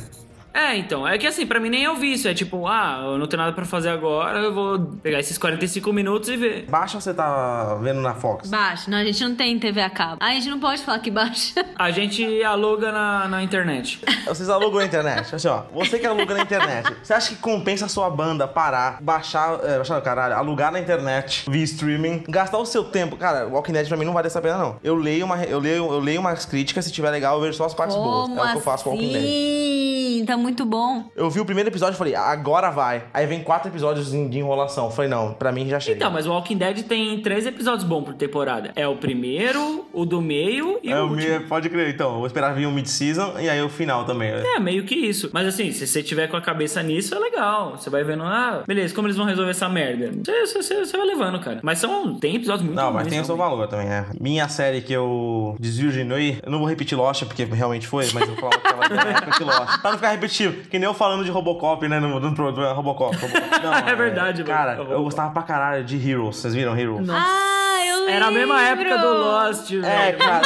É, 0.55 0.77
então, 0.77 1.07
é 1.07 1.19
que 1.19 1.27
assim, 1.27 1.45
pra 1.45 1.59
mim 1.59 1.69
nem 1.69 1.85
é 1.85 1.91
o 1.91 1.97
vício, 1.97 2.31
é 2.31 2.35
tipo, 2.35 2.67
ah, 2.69 3.01
eu 3.07 3.19
não 3.19 3.27
tenho 3.27 3.43
nada 3.43 3.53
pra 3.53 3.65
fazer 3.65 3.89
agora, 3.89 4.39
eu 4.39 4.55
vou 4.55 4.79
pegar 5.03 5.19
esses 5.19 5.37
45 5.37 5.93
minutos 5.93 6.29
e 6.29 6.37
ver. 6.37 6.67
Baixa 6.71 6.97
ou 6.97 7.01
você 7.01 7.13
tá 7.13 7.75
vendo 7.83 8.01
na 8.01 8.15
Fox? 8.15 8.49
Baixa. 8.49 8.89
Não, 8.89 8.99
a 8.99 9.05
gente 9.05 9.23
não 9.25 9.35
tem 9.35 9.59
TV 9.59 9.81
a 9.81 9.91
cabo. 9.91 10.19
A 10.21 10.31
gente 10.31 10.49
não 10.49 10.61
pode 10.61 10.81
falar 10.83 11.01
que 11.01 11.11
baixa. 11.11 11.65
A 11.77 11.91
gente 11.91 12.43
aluga 12.45 12.93
na, 12.93 13.27
na 13.27 13.43
internet. 13.43 14.01
Vocês 14.27 14.49
alugam 14.49 14.79
na 14.79 14.87
internet. 14.87 15.35
Assim, 15.35 15.49
ó. 15.49 15.63
Você 15.73 15.99
que 15.99 16.07
aluga 16.07 16.35
na 16.35 16.43
internet. 16.43 16.95
Você 17.03 17.13
acha 17.13 17.31
que 17.31 17.37
compensa 17.37 17.87
a 17.87 17.89
sua 17.89 18.09
banda 18.09 18.47
parar, 18.47 18.99
baixar, 19.03 19.59
é, 19.65 19.77
baixar, 19.79 20.01
caralho, 20.03 20.35
alugar 20.37 20.71
na 20.71 20.79
internet, 20.79 21.45
via 21.51 21.65
streaming, 21.65 22.23
gastar 22.29 22.59
o 22.59 22.65
seu 22.65 22.85
tempo? 22.85 23.17
Cara, 23.17 23.49
Walking 23.49 23.73
Dead 23.73 23.89
pra 23.89 23.97
mim 23.97 24.05
não 24.05 24.13
vale 24.13 24.29
essa 24.29 24.41
pena, 24.41 24.57
não. 24.57 24.77
Eu 24.85 24.95
leio, 24.95 25.25
uma, 25.27 25.43
eu 25.45 25.59
leio, 25.59 25.93
eu 25.93 25.99
leio 25.99 26.21
umas 26.21 26.47
críticas, 26.47 26.85
se 26.85 26.93
tiver 26.93 27.11
legal, 27.11 27.37
eu 27.37 27.41
vejo 27.43 27.55
só 27.59 27.65
as 27.65 27.75
partes 27.75 27.97
boas. 27.97 28.29
Como 28.29 28.41
É 28.41 28.45
o 28.45 28.51
que 28.53 28.57
eu 28.59 28.61
faço 28.61 28.85
com 28.85 28.91
Walking 28.91 29.13
Dead. 29.13 29.17
assim? 29.25 30.25
Tá 30.27 30.37
muito 30.45 30.65
bom. 30.65 31.05
Eu 31.17 31.31
vi 31.31 31.41
o 31.41 31.45
primeiro 31.45 31.71
episódio 31.71 31.95
e 31.95 31.99
falei, 31.99 32.15
agora 32.15 32.71
vai. 32.71 33.05
Aí 33.13 33.27
vem 33.27 33.43
quatro 33.43 33.71
episódios 33.71 34.11
de 34.11 34.39
enrolação. 34.39 34.85
Eu 34.87 34.91
falei, 34.91 35.11
não, 35.11 35.33
pra 35.35 35.51
mim 35.51 35.67
já 35.69 35.81
chega. 35.81 35.97
Então, 35.97 36.11
mas 36.11 36.27
o 36.27 36.31
Walking 36.31 36.57
Dead 36.59 36.83
tem 36.85 37.21
três 37.23 37.47
episódios 37.47 37.85
bons 37.85 38.05
por 38.05 38.15
temporada. 38.15 38.71
É 38.77 38.87
o 38.87 38.97
primeiro, 38.97 39.87
o 39.93 40.05
do 40.05 40.21
meio 40.21 40.79
e 40.83 40.91
É, 40.93 41.01
o 41.01 41.09
último. 41.09 41.41
mi- 41.41 41.47
pode 41.47 41.69
crer, 41.71 41.89
então. 41.95 42.11
Eu 42.13 42.17
vou 42.19 42.27
esperar 42.27 42.55
vir 42.55 42.67
o 42.67 42.71
mid-season 42.71 43.35
e 43.41 43.49
aí 43.49 43.61
o 43.63 43.69
final 43.69 44.05
também. 44.05 44.31
É, 44.31 44.61
meio 44.61 44.85
que 44.85 44.95
isso. 44.95 45.31
Mas 45.33 45.47
assim, 45.49 45.73
se 45.73 45.87
você 45.87 46.03
tiver 46.03 46.29
com 46.29 46.37
a 46.37 46.41
cabeça 46.43 46.83
nisso, 46.83 47.15
é 47.15 47.19
legal. 47.19 47.77
Você 47.79 47.89
vai 47.91 48.05
vendo, 48.05 48.23
ah, 48.23 48.63
beleza, 48.67 48.95
como 48.95 49.07
eles 49.09 49.17
vão 49.17 49.27
resolver 49.27 49.51
essa 49.51 49.69
merda? 49.69 50.11
Você, 50.25 50.63
você- 50.63 50.97
vai 50.97 51.07
levando, 51.07 51.41
cara. 51.41 51.61
Mas 51.63 51.79
são, 51.79 52.15
tem 52.15 52.37
episódios 52.37 52.63
muito 52.65 52.77
Não, 52.77 52.93
mas 52.93 53.09
tem 53.09 53.21
o 53.21 53.25
seu 53.25 53.37
valor 53.37 53.67
também, 53.67 53.89
é. 53.89 54.05
Minha 54.21 54.49
série 54.49 54.81
que 54.83 54.93
eu 54.93 55.57
desvirginei, 55.59 56.39
eu 56.43 56.51
não 56.53 56.59
vou 56.59 56.69
repetir 56.69 56.97
Lost, 56.97 57.25
porque 57.25 57.45
realmente 57.45 57.87
foi, 57.87 58.05
mas 58.13 58.29
eu 58.29 58.35
vou 58.35 58.37
falar 58.37 58.59
que 58.59 58.93
ela 58.95 59.11
é 59.11 59.13
época 59.17 59.39
de 59.39 59.45
Lost. 59.45 59.81
Pra 59.81 59.91
não 59.91 59.99
ficar 59.99 60.13
repetitivo, 60.43 60.69
que 60.69 60.79
nem 60.79 60.87
eu 60.87 60.95
falando 60.95 61.25
de 61.25 61.31
Robocop, 61.31 61.87
né, 61.89 62.01
no, 62.01 62.19
no 62.21 62.35
programa 62.35 62.73
Robocop. 62.73 63.17
Robocop. 63.17 63.51
Não, 63.63 63.75
É 63.75 63.95
verdade, 63.95 64.43
mano. 64.43 64.55
Cara, 64.55 64.71
Robocop. 64.73 64.93
eu 64.93 65.03
gostava 65.05 65.31
pra 65.33 65.43
caralho 65.43 65.85
de 65.85 65.97
Heroes, 66.11 66.37
vocês 66.37 66.55
viram 66.55 66.77
Heroes? 66.79 67.09
Ah, 67.09 67.13
eu 67.13 67.64
lembro. 68.05 68.15
Era 68.15 68.27
a 68.27 68.31
mesma 68.31 68.63
época 68.63 68.99
do 68.99 69.15
Lost, 69.15 69.71
velho. 69.71 69.87
É, 69.87 70.13
cara, 70.13 70.43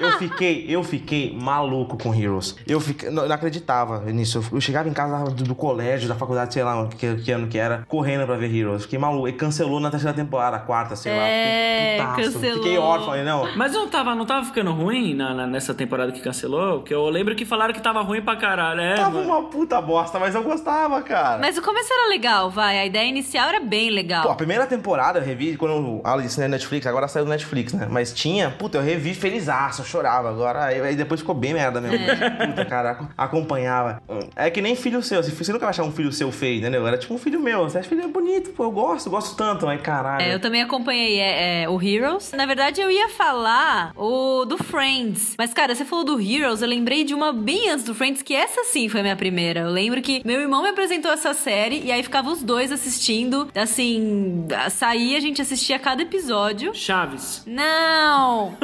eu, 0.00 0.06
eu 0.06 0.12
fiquei, 0.18 0.66
eu 0.68 0.82
fiquei 0.84 1.36
maluco 1.38 1.96
com 1.98 2.14
Heroes. 2.14 2.56
Eu 2.66 2.80
fiquei, 2.80 3.10
não, 3.10 3.26
não 3.26 3.34
acreditava 3.34 4.00
nisso. 4.12 4.38
Eu, 4.38 4.44
eu 4.56 4.60
chegava 4.60 4.88
em 4.88 4.92
casa 4.92 5.24
do, 5.30 5.44
do 5.44 5.54
colégio, 5.54 6.08
da 6.08 6.14
faculdade, 6.14 6.52
sei 6.54 6.62
lá 6.62 6.86
que, 6.88 7.16
que 7.16 7.32
ano 7.32 7.46
que 7.48 7.58
era, 7.58 7.84
correndo 7.88 8.26
pra 8.26 8.36
ver 8.36 8.54
Heroes. 8.54 8.82
Fiquei 8.82 8.98
maluco. 8.98 9.28
E 9.28 9.32
cancelou 9.32 9.78
na 9.80 9.90
terceira 9.90 10.14
temporada, 10.14 10.56
a 10.56 10.60
quarta, 10.60 10.96
sei 10.96 11.12
lá. 11.16 11.22
É, 11.22 11.98
Fiquei 11.98 12.06
putaço. 12.24 12.32
cancelou. 12.32 12.62
Fiquei 12.62 12.78
órfão, 12.78 13.06
falei, 13.08 13.24
não. 13.24 13.56
Mas 13.56 13.72
não 13.72 13.88
tava, 13.88 14.14
não 14.14 14.26
tava 14.26 14.44
ficando 14.46 14.72
ruim 14.72 15.14
na, 15.14 15.34
na- 15.34 15.46
nessa 15.46 15.74
temporada 15.74 16.12
que 16.12 16.20
cancelou? 16.20 16.78
Porque 16.80 16.94
eu 16.94 17.08
lembro 17.08 17.34
que 17.34 17.44
falaram 17.44 17.72
que 17.74 17.80
tava 17.80 18.00
ruim 18.02 18.22
pra 18.22 18.36
caralho. 18.36 18.80
É, 18.80 18.94
Tava 18.94 19.10
mano. 19.18 19.26
uma 19.28 19.42
puta 19.44 19.80
bosta, 19.80 20.18
mas 20.18 20.34
eu 20.34 20.42
gostava, 20.42 21.00
cara. 21.02 21.38
Mas 21.38 21.56
o 21.58 21.62
começo 21.62 21.92
era 21.92 22.08
legal, 22.08 22.50
vai. 22.50 22.78
A 22.78 22.86
ideia 22.86 23.08
inicial 23.08 23.48
era 23.48 23.60
bem 23.60 23.90
legal. 23.90 24.22
Pô, 24.24 24.30
a 24.30 24.34
primeira 24.34 24.66
temporada 24.66 25.18
eu 25.18 25.24
revi 25.24 25.56
quando 25.56 25.72
eu 25.72 26.00
Alice 26.04 26.38
na 26.40 26.48
Netflix, 26.48 26.86
agora 26.86 27.01
agora 27.02 27.08
saiu 27.08 27.24
do 27.24 27.30
Netflix, 27.30 27.72
né? 27.72 27.86
Mas 27.90 28.12
tinha, 28.12 28.50
puta, 28.50 28.78
eu 28.78 28.82
revi 28.82 29.14
felizaço, 29.14 29.82
eu 29.82 29.84
chorava 29.84 30.28
agora. 30.28 30.66
Aí, 30.66 30.80
aí 30.80 30.96
depois 30.96 31.20
ficou 31.20 31.34
bem 31.34 31.54
merda 31.54 31.80
mesmo. 31.80 31.98
Puta, 32.46 32.64
cara, 32.64 33.08
acompanhava. 33.16 34.02
É 34.36 34.50
que 34.50 34.60
nem 34.60 34.76
filho 34.76 35.02
seu. 35.02 35.22
Você 35.22 35.52
nunca 35.52 35.66
vai 35.66 35.70
achar 35.70 35.82
um 35.82 35.92
filho 35.92 36.12
seu 36.12 36.30
feio, 36.30 36.58
entendeu? 36.58 36.86
Era 36.86 36.96
tipo 36.96 37.14
um 37.14 37.18
filho 37.18 37.40
meu. 37.40 37.64
Você 37.64 37.78
acha 37.78 37.88
filho 37.88 38.08
bonito, 38.08 38.50
pô, 38.50 38.64
eu 38.64 38.70
gosto, 38.70 39.10
gosto 39.10 39.36
tanto. 39.36 39.66
Mas 39.66 39.80
caralho. 39.80 40.22
É, 40.22 40.34
eu 40.34 40.40
também 40.40 40.62
acompanhei 40.62 41.18
é, 41.18 41.62
é, 41.62 41.68
o 41.68 41.80
Heroes. 41.80 42.32
Na 42.32 42.46
verdade, 42.46 42.80
eu 42.80 42.90
ia 42.90 43.08
falar 43.08 43.92
o 43.96 44.44
do 44.44 44.58
Friends. 44.58 45.34
Mas, 45.38 45.52
cara, 45.52 45.74
você 45.74 45.84
falou 45.84 46.04
do 46.04 46.20
Heroes, 46.20 46.62
eu 46.62 46.68
lembrei 46.68 47.04
de 47.04 47.14
uma 47.14 47.32
bem 47.32 47.70
antes 47.70 47.84
do 47.84 47.94
Friends, 47.94 48.22
que 48.22 48.34
essa 48.34 48.64
sim 48.64 48.88
foi 48.88 49.00
a 49.00 49.02
minha 49.02 49.16
primeira. 49.16 49.60
Eu 49.60 49.70
lembro 49.70 50.00
que 50.00 50.22
meu 50.24 50.40
irmão 50.40 50.62
me 50.62 50.68
apresentou 50.68 51.10
essa 51.10 51.34
série 51.34 51.80
e 51.84 51.90
aí 51.90 52.02
ficava 52.02 52.30
os 52.30 52.42
dois 52.42 52.70
assistindo. 52.70 53.48
Assim, 53.54 54.46
saía, 54.70 55.16
a 55.16 55.20
gente 55.20 55.42
assistia 55.42 55.78
cada 55.78 56.02
episódio. 56.02 56.74
Chaves. 56.74 56.91
Não! 57.46 58.54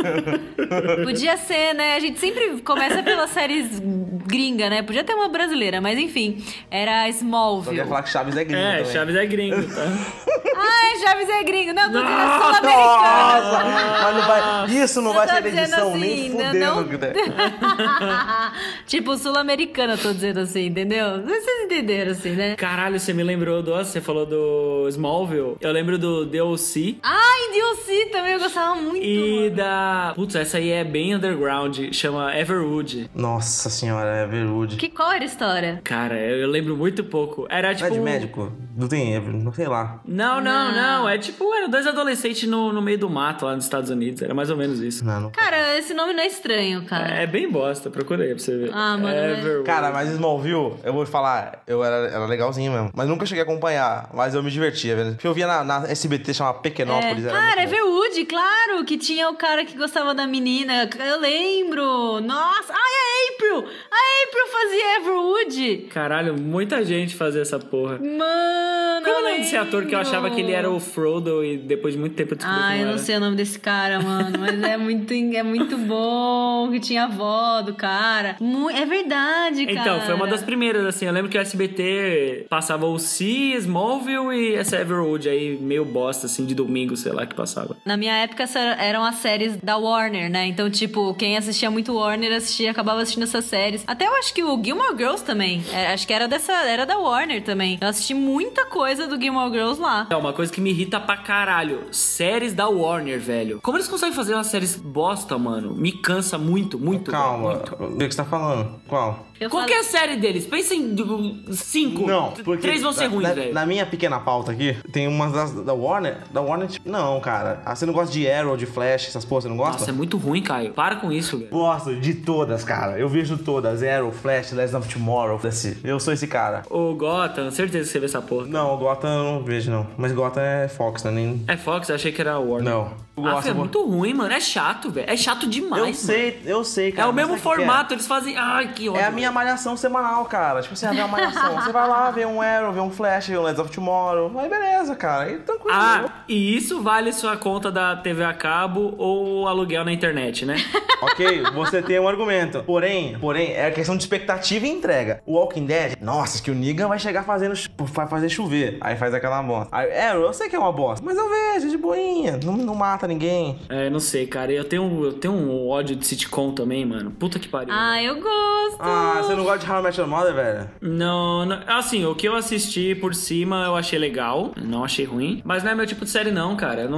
Podia 1.05 1.37
ser, 1.37 1.75
né? 1.75 1.97
A 1.97 2.01
gente 2.01 2.19
sempre 2.19 2.61
começa 2.63 3.03
pelas 3.03 3.31
séries 3.31 3.81
gringa, 4.27 4.69
né? 4.71 4.83
Podia 4.83 5.03
ter 5.05 5.15
uma 5.15 5.29
brasileira, 5.29 5.81
mas 5.81 5.99
enfim. 5.99 6.45
Era 6.71 7.03
Só 7.05 7.09
Smallville. 7.19 7.77
quer 7.77 7.87
falar 7.89 8.03
que 8.03 8.11
Chaves 8.11 8.37
é 8.37 8.45
gringo 8.45 8.61
É, 8.63 8.77
também. 8.79 8.93
Chaves 8.93 9.17
é 9.17 9.27
gringo, 9.27 9.63
tá? 9.75 9.83
Ai, 10.61 10.99
Chaves 11.01 11.29
é 11.29 11.43
gringo. 11.45 11.73
Não, 11.73 11.85
tô 11.93 12.01
dizendo 12.01 12.21
sul-americana. 12.39 13.41
Nossa, 13.41 13.65
mas 14.03 14.17
não 14.17 14.23
vai, 14.27 14.71
isso 14.83 15.03
não 15.03 15.11
Eu 15.11 15.17
vai 15.17 15.29
ser 15.29 15.47
edição, 15.47 15.89
assim, 15.91 15.99
nem 15.99 16.31
fudendo. 16.31 16.59
não- 16.59 16.89
tipo, 18.87 19.17
sul-americana, 19.17 19.97
tô 19.97 20.13
dizendo 20.13 20.41
assim, 20.41 20.67
entendeu? 20.67 21.23
Vocês 21.23 21.65
entenderam, 21.65 22.13
assim, 22.13 22.31
né? 22.31 22.57
Caralho, 22.57 22.99
você 22.99 23.13
me 23.13 23.23
lembrou 23.23 23.63
do. 23.63 23.73
Você 23.77 24.01
falou 24.01 24.27
do 24.27 24.87
Smallville. 24.89 25.57
Eu 25.61 25.73
lembro 25.73 25.99
do 25.99 26.27
DLC. 26.27 26.97
Ai, 27.03 27.28
DLC 27.51 28.07
também 28.13 28.33
eu 28.33 28.39
gostava 28.41 28.75
muito. 28.77 29.05
E 29.05 29.45
mano. 29.45 29.57
da. 29.57 30.13
Putz, 30.15 30.35
essa 30.35 30.59
aí 30.59 30.71
é 30.71 30.85
bem 30.85 31.15
underground. 31.15 31.79
Chama 31.93 32.37
Everwood. 32.37 33.11
Nossa 33.15 33.69
senhora, 33.71 34.17
é 34.19 34.25
Everwood. 34.25 34.77
Que 34.77 34.89
qual 34.89 35.13
era 35.13 35.23
a 35.23 35.27
história? 35.27 35.81
Cara, 35.85 36.17
eu 36.19 36.39
eu 36.39 36.49
lembro 36.49 36.77
muito 36.77 37.03
pouco. 37.05 37.47
Era 37.51 37.69
Não 37.69 37.75
tipo. 37.75 37.87
é 37.89 37.91
de 37.91 38.01
médico? 38.01 38.53
Não 38.77 38.87
tem, 38.89 39.21
não 39.21 39.53
sei 39.53 39.67
lá. 39.67 40.01
Não, 40.07 40.41
não, 40.41 40.73
Não. 40.73 41.03
não. 41.03 41.09
É 41.09 41.19
tipo, 41.19 41.53
eram 41.55 41.69
dois 41.69 41.87
adolescentes 41.87 42.49
no, 42.49 42.73
no 42.73 42.81
meio 42.81 42.99
do 42.99 43.11
mato 43.11 43.45
lá 43.45 43.55
nos 43.55 43.65
Estados 43.65 43.91
Unidos. 43.91 44.23
Era 44.23 44.33
mais 44.35 44.51
ou 44.51 44.57
menos 44.57 44.81
isso. 44.81 45.05
Não, 45.05 45.21
não. 45.21 45.31
Cara, 45.31 45.77
esse 45.79 45.93
nome 45.95 46.13
não 46.13 46.23
é 46.23 46.27
estranho, 46.27 46.85
cara. 46.85 47.09
É 47.15 47.27
bem 47.27 47.51
bosta, 47.51 47.91
procura 47.91 48.23
aí 48.25 48.31
pra 48.35 48.39
você 48.39 48.57
ver. 48.57 48.71
Ah, 48.73 48.97
mano, 48.97 49.09
é- 49.09 49.33
Everwood. 49.33 49.65
Cara, 49.67 49.91
mas 49.91 50.09
Smallville, 50.11 50.75
eu 50.85 50.93
vou 50.93 51.05
falar, 51.07 51.63
eu 51.67 51.83
era, 51.85 52.09
era 52.09 52.27
legalzinho 52.27 52.73
mesmo. 52.73 52.91
Mas 52.95 53.09
nunca 53.09 53.27
cheguei 53.27 53.43
a 53.43 53.45
acompanhar, 53.47 54.09
mas 54.15 54.35
eu 54.35 54.43
me 54.43 54.51
divertia, 54.51 54.95
velho. 54.97 55.11
Porque 55.13 55.27
eu 55.27 55.35
via 55.35 55.47
na, 55.47 55.65
na 55.65 55.89
SBT, 55.91 56.33
chamava 56.35 56.59
Pequenópolis. 56.61 57.25
É. 57.25 57.29
era 57.29 57.38
Cara, 57.39 57.63
muito 57.63 57.71
bom. 57.71 57.77
Everwood, 57.79 58.25
claro, 58.27 58.85
que 58.85 58.97
tinha 58.99 59.29
o 59.31 59.35
cara 59.35 59.65
que 59.65 59.77
gostava 59.77 60.15
da 60.15 60.27
menina. 60.27 60.89
Eu 60.99 61.21
lembro. 61.21 62.21
Nossa, 62.21 62.73
ai, 62.73 62.79
a 62.79 63.35
April! 63.35 63.59
A 63.91 64.29
April 64.29 64.47
fazia 64.53 64.97
Everwood. 65.01 65.87
Caralho, 65.91 66.35
muita 66.39 66.85
gente 66.85 67.15
fazia 67.15 67.43
essa 67.43 67.59
porra. 67.59 67.99
Mano, 67.99 69.05
Como 69.05 69.09
é 69.09 69.13
o 69.13 69.19
eu 69.19 69.23
nome 69.25 69.39
desse 69.39 69.57
ator 69.57 69.85
que 69.87 69.95
eu 69.95 69.99
lembro. 69.99 70.11
achava 70.13 70.31
que 70.31 70.41
ele 70.41 70.53
era 70.53 70.71
o 70.71 70.81
Frodo 70.81 71.45
e 71.45 71.57
depois 71.57 71.95
de 71.95 72.01
muito 72.01 72.15
tempo 72.15 72.33
eu 72.35 72.37
descobri 72.37 72.61
Ah, 72.63 72.77
eu 72.77 72.83
não 72.85 72.91
era. 72.93 72.99
sei 72.99 73.17
o 73.17 73.21
nome 73.21 73.37
desse 73.37 73.59
cara, 73.59 74.01
mano, 74.01 74.39
mas 74.39 74.63
é 74.63 74.77
muito, 74.77 75.13
é 75.13 75.43
muito 75.43 75.77
bom, 75.79 76.71
que 76.71 76.81
tinha 76.81 77.03
a 77.03 77.05
avó 77.07 77.63
do 77.63 77.75
cara. 77.75 78.37
É 78.75 78.85
verdade, 78.87 79.67
cara. 79.67 79.81
Então, 79.81 80.01
foi 80.03 80.15
uma 80.15 80.27
das 80.27 80.43
primeiras, 80.43 80.85
assim. 80.85 81.07
Eu 81.07 81.13
lembro 81.13 81.31
que 81.31 81.39
o 81.39 81.41
SBT 81.41 82.47
passava 82.49 82.87
o 82.87 82.99
Si, 82.99 83.53
Smallville 83.55 84.35
e 84.35 84.55
essa 84.55 84.77
Everwood 84.77 85.29
aí, 85.29 85.57
meio 85.61 85.85
bosta, 85.85 86.27
assim, 86.27 86.45
de 86.45 86.55
domingo, 86.55 86.97
sei 86.97 87.13
lá, 87.13 87.27
que 87.29 87.35
passava. 87.35 87.77
Na 87.85 87.97
minha 87.97 88.15
época 88.17 88.45
eram 88.79 89.05
as 89.05 89.17
séries 89.17 89.57
da 89.63 89.77
Warner, 89.77 90.31
né? 90.31 90.47
Então, 90.47 90.71
tipo, 90.71 91.15
quem 91.15 91.37
assistia 91.37 91.71
muito 91.71 91.95
Warner 91.95 92.33
assistia, 92.37 92.71
acabava 92.71 93.01
assistindo 93.01 93.23
essas 93.25 93.45
séries. 93.45 93.85
Até 93.87 94.07
eu 94.07 94.15
acho 94.17 94.33
que 94.35 94.43
o 94.43 94.63
Gilmore 94.63 94.97
Girls 94.97 95.25
também. 95.25 95.63
É, 95.73 95.93
acho 95.93 96.07
que 96.07 96.13
era 96.13 96.27
dessa, 96.27 96.53
era 96.53 96.85
da 96.87 96.99
Warner 96.99 97.43
também. 97.43 97.79
Eu 97.81 97.89
assisti 97.89 98.15
muita 98.15 98.67
coisa 98.67 99.07
do 99.07 99.21
Gilmore 99.21 99.53
Girls 99.53 99.81
lá. 99.81 100.07
É 100.11 100.17
uma 100.17 100.33
coisa 100.33 100.53
que 100.53 100.61
me 100.61 100.71
irrita 100.71 100.99
pra 101.01 101.17
caralho. 101.17 101.87
Séries 101.93 102.55
da 102.55 102.69
Warner, 102.69 103.19
velho. 103.21 103.61
Como 103.63 103.77
eles 103.77 103.89
conseguem 103.89 104.15
fazer 104.15 104.35
umas 104.35 104.47
séries 104.49 104.77
bosta, 104.77 105.39
mano? 105.39 105.75
Me 105.75 105.93
cansa 105.93 106.39
muito, 106.39 106.79
muito. 106.79 107.11
Calma, 107.11 107.55
velho, 107.57 107.77
muito. 107.79 107.95
o 107.95 107.99
que 108.09 108.11
você 108.15 108.17
tá 108.17 108.25
falando? 108.25 108.81
Qual? 108.89 109.27
Eu 109.41 109.49
Qual 109.49 109.65
que 109.67 109.73
é 109.73 109.79
a 109.79 109.85
série 109.85 110.17
deles? 110.17 110.47
Pensa 110.47 110.75
em 110.75 110.95
uh, 110.95 111.53
cinco. 111.53 112.07
Não, 112.07 112.33
porque 112.33 112.63
Três 112.63 112.83
vão 112.83 112.93
ser 112.93 113.05
na- 113.05 113.15
ruins, 113.15 113.29
na, 113.29 113.35
velho. 113.35 113.55
Na 113.55 113.67
minha 113.67 113.87
pequena 113.87 114.19
pauta 114.19 114.51
aqui, 114.51 114.77
tem 114.93 115.07
umas 115.07 115.33
das, 115.33 115.53
da 115.65 115.73
Warner. 115.73 116.19
Da 116.33 116.41
Warner, 116.41 116.69
tipo, 116.69 116.89
não, 116.91 117.18
cara. 117.21 117.61
Ah, 117.65 117.75
você 117.75 117.85
não 117.87 117.93
gosta 117.93 118.13
de 118.13 118.29
Arrow, 118.31 118.57
de 118.57 118.67
Flash, 118.67 119.09
essas 119.09 119.25
porra, 119.25 119.43
você 119.43 119.49
não 119.49 119.57
gosta? 119.57 119.79
Nossa, 119.81 119.91
é 119.91 119.95
muito 119.95 120.17
ruim, 120.17 120.43
Caio. 120.43 120.73
Para 120.73 120.97
com 120.97 121.11
isso, 121.13 121.39
velho. 121.39 121.51
Gosto 121.51 121.95
de 121.97 122.15
todas, 122.15 122.65
cara. 122.65 122.99
Eu 122.99 123.09
vejo 123.09 123.37
todas. 123.39 123.83
Arrow, 123.83 124.11
Flash, 124.13 124.53
Legends 124.53 124.75
of 124.75 124.93
Tomorrow. 124.93 125.41
Esse- 125.45 125.79
Eu 125.85 125.99
sou 126.01 126.13
esse 126.13 126.27
cara. 126.27 126.63
O 126.71 126.95
Gotham, 126.95 127.51
certeza 127.51 127.85
que 127.87 127.93
você 127.93 127.99
vê 128.01 128.07
essa 128.07 128.21
porra. 128.23 128.47
Não, 128.47 128.75
o 128.75 128.77
Gotham 128.79 129.09
eu 129.09 129.25
não 129.25 129.43
vejo, 129.45 129.71
não. 129.71 129.87
Mas 129.97 130.13
Gotham 130.13 130.41
é 130.43 130.69
Fox, 130.69 131.05
né? 131.05 131.11
Nem... 131.11 131.45
É 131.49 131.57
Fox, 131.57 131.89
eu 131.89 131.95
achei 131.95 132.13
que 132.13 132.21
era 132.21 132.39
Warner. 132.39 132.73
Não. 132.73 133.09
Ah, 133.21 133.33
gosto, 133.33 133.49
é 133.49 133.51
eu 133.51 133.55
muito 133.57 133.85
ruim, 133.85 134.15
mano. 134.15 134.33
É 134.33 134.39
chato, 134.41 134.91
velho. 134.93 135.11
É 135.11 135.17
chato 135.17 135.49
demais, 135.49 135.83
Eu 135.89 135.93
sei, 135.95 136.41
eu 136.45 136.63
sei, 136.63 136.89
É 136.91 136.93
cara. 136.93 137.09
o 137.09 137.13
mesmo 137.13 137.31
sabe 137.37 137.41
o 137.41 137.43
que 137.51 137.57
que 137.57 137.57
formato, 137.67 137.95
eles 137.95 138.07
fazem. 138.07 138.37
Ai, 138.37 138.69
que 138.73 138.87
É? 138.87 138.91
ódio. 138.91 139.01
É 139.03 139.07
a 139.07 139.11
minha 139.11 139.33
malhação 139.33 139.77
semanal, 139.77 140.25
cara. 140.27 140.61
Tipo 140.63 140.75
assim, 140.75 140.87
a 140.87 140.93
minha 140.93 141.09
malhação. 141.09 141.57
Você 141.61 141.73
vai 141.73 141.89
lá, 141.89 142.11
vê 142.13 142.25
um 142.25 142.41
Arrow, 142.41 142.73
vê 142.73 142.81
um 142.81 142.91
Flash, 142.91 143.27
vê 143.27 143.37
um 143.37 143.43
Legends 143.43 143.59
of 143.65 143.75
Tomorrow. 143.75 144.39
Aí 144.39 144.49
beleza, 144.49 144.95
cara. 144.95 145.25
Aí 145.25 145.39
tranquilo. 145.39 145.77
Ah, 145.77 146.05
e 146.29 146.57
isso 146.57 146.81
vale 146.81 147.08
sua 147.13 147.37
conta 147.37 147.71
da 147.71 147.97
TV 147.97 148.25
a 148.25 148.33
cabo 148.35 148.95
ou 148.99 149.47
aluguel 149.49 149.85
na 149.85 149.93
internet, 149.93 150.45
né? 150.45 150.57
Ok, 151.01 151.43
você 151.55 151.81
tem 151.81 152.01
um 152.01 152.09
argumento. 152.09 152.61
Porém, 152.65 153.17
porém, 153.21 153.53
é 153.55 153.71
questão 153.71 153.97
de 153.97 154.03
expectativa 154.03 154.67
e 154.67 154.69
entrega. 154.69 155.23
O 155.25 155.35
Walking 155.35 155.65
Dead, 155.65 155.93
nossa, 156.01 156.43
que 156.43 156.51
o 156.51 156.55
Negan 156.57 156.89
vai 156.89 156.99
chegar 156.99 157.23
fazendo, 157.23 157.55
vai 157.79 158.09
fazer 158.09 158.29
chover. 158.29 158.79
Aí 158.81 158.97
faz 158.97 159.15
aquela 159.15 159.41
bosta. 159.41 159.69
Aí, 159.71 159.97
Arrow, 159.97 160.23
eu 160.25 160.33
sei 160.33 160.49
que 160.49 160.57
é 160.57 160.59
uma 160.59 160.73
bosta, 160.73 161.05
mas 161.07 161.17
eu 161.17 161.29
vejo 161.29 161.71
de 161.71 161.77
boinha. 161.79 162.41
Não, 162.45 162.57
não 162.57 162.75
mata 162.75 163.07
ninguém. 163.07 163.61
é, 163.69 163.89
não 163.89 164.01
sei, 164.01 164.27
cara. 164.27 164.51
Eu 164.51 164.65
tenho, 164.65 165.05
eu 165.05 165.13
tenho 165.13 165.35
um 165.35 165.69
ódio 165.69 165.95
de 165.95 166.05
sitcom 166.05 166.51
também, 166.51 166.85
mano. 166.85 167.13
Puta 167.13 167.39
que 167.39 167.47
pariu. 167.47 167.73
Ah, 167.73 168.03
eu 168.03 168.17
gosto. 168.17 168.79
Ah, 168.81 169.21
você 169.23 169.37
não 169.37 169.45
gosta 169.45 169.65
de 169.65 169.71
How 169.71 169.79
I 169.79 169.83
Met 169.85 170.01
Your 170.01 170.11
Mother, 170.11 170.35
velho? 170.35 170.71
Não, 170.81 171.47
não, 171.47 171.61
assim, 171.69 172.05
o 172.07 172.15
que 172.17 172.27
eu 172.27 172.35
assisti 172.35 172.97
por 172.97 173.15
cima 173.15 173.63
eu 173.67 173.77
achei 173.77 174.01
legal, 174.01 174.51
não 174.61 174.83
achei 174.83 175.05
ruim, 175.05 175.41
mas 175.45 175.63
não 175.63 175.71
é 175.71 175.75
meu 175.77 175.87
tipo 175.87 176.05
de 176.05 176.11
série 176.11 176.33
não, 176.33 176.57
cara. 176.57 176.83
Eu 176.83 176.91
não, 176.91 176.98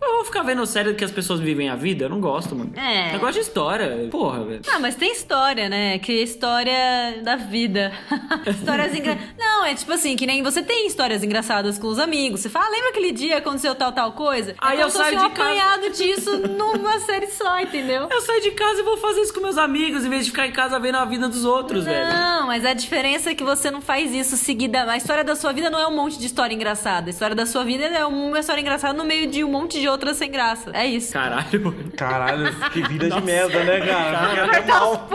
eu 0.00 0.12
vou 0.16 0.24
ficar 0.24 0.42
vendo 0.42 0.64
série 0.66 0.94
que 0.94 1.04
as 1.04 1.10
pessoas 1.10 1.40
vivem 1.40 1.68
a 1.68 1.76
vida, 1.76 2.04
eu 2.04 2.08
não 2.08 2.20
gosto, 2.20 2.54
mano. 2.54 2.72
É. 2.76 3.14
Eu 3.14 3.20
gosto 3.20 3.34
de 3.34 3.40
história, 3.40 4.08
porra, 4.10 4.44
velho. 4.44 4.62
Ah, 4.72 4.78
mas 4.78 4.94
tem 4.94 5.12
história, 5.12 5.68
né? 5.68 5.98
Que 5.98 6.20
é 6.20 6.22
história 6.22 7.20
da 7.22 7.36
vida. 7.36 7.92
Histórias 8.46 8.94
engra... 8.94 9.18
Não, 9.38 9.64
é 9.64 9.74
tipo 9.74 9.92
assim, 9.92 10.16
que 10.16 10.26
nem 10.26 10.42
você 10.42 10.62
tem 10.62 10.86
histórias 10.86 11.22
engraçadas 11.22 11.78
com 11.78 11.86
os 11.86 11.98
amigos. 11.98 12.40
Você 12.40 12.48
fala, 12.48 12.66
ah, 12.66 12.70
lembra 12.70 12.90
aquele 12.90 13.12
dia 13.12 13.28
que 13.28 13.34
aconteceu 13.34 13.74
tal, 13.74 13.92
tal 13.92 14.12
coisa? 14.12 14.54
Aí 14.58 14.78
é 14.78 14.82
eu 14.82 14.88
como 14.88 14.90
se 14.90 14.98
fosse 14.98 15.14
saio 15.14 15.28
de 15.28 15.34
casa. 15.34 15.50
apanhado 15.50 15.90
disso 15.90 16.38
numa 16.48 16.98
série 17.00 17.26
só, 17.28 17.60
entendeu? 17.60 18.08
Eu 18.10 18.20
saio 18.20 18.42
de 18.42 18.50
casa 18.52 18.80
e 18.80 18.82
vou 18.82 18.96
fazer 18.96 19.20
isso 19.20 19.34
com 19.34 19.40
meus 19.40 19.58
amigos, 19.58 20.04
em 20.04 20.08
vez 20.08 20.24
de 20.24 20.30
ficar 20.30 20.46
em 20.46 20.52
casa 20.52 20.78
vendo 20.78 20.96
a 20.96 21.04
vida 21.04 21.28
dos 21.28 21.44
outros, 21.44 21.84
velho. 21.84 22.12
Não, 22.12 22.46
mas 22.46 22.64
a 22.64 22.74
diferença 22.74 23.30
é 23.30 23.34
que 23.34 23.44
você 23.44 23.70
não 23.70 23.80
faz 23.80 24.12
isso 24.12 24.36
seguida. 24.36 24.84
A 24.90 24.96
história 24.96 25.24
da 25.24 25.34
sua 25.34 25.52
vida 25.52 25.70
não 25.70 25.78
é 25.78 25.86
um 25.86 25.94
monte 25.94 26.18
de 26.18 26.26
história 26.26 26.54
engraçada. 26.54 27.08
A 27.08 27.10
história 27.10 27.34
da 27.34 27.46
sua 27.46 27.64
vida 27.64 27.84
é 27.84 28.04
uma 28.04 28.38
história 28.38 28.60
engraçada 28.60 28.94
no 28.94 29.04
meio 29.04 29.26
de 29.32 29.42
um 29.42 29.48
monte 29.50 29.80
de 29.80 29.88
outras 29.88 30.18
sem 30.18 30.30
graça. 30.30 30.70
É 30.74 30.86
isso. 30.86 31.12
Caralho, 31.12 31.64
mano. 31.64 31.92
Caralho, 31.96 32.70
que 32.70 32.82
vida 32.82 33.10
de 33.10 33.20
merda, 33.22 33.64
né, 33.64 33.80
cara? 33.80 34.28
Fiquei 34.28 34.42
até 34.42 34.66
mal. 34.66 35.08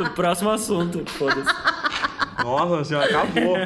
O 0.00 0.10
próximo 0.10 0.50
assunto, 0.50 1.04
foda-se. 1.10 1.52
Nossa 2.42 2.84
senhora, 2.84 3.06
acabou. 3.06 3.56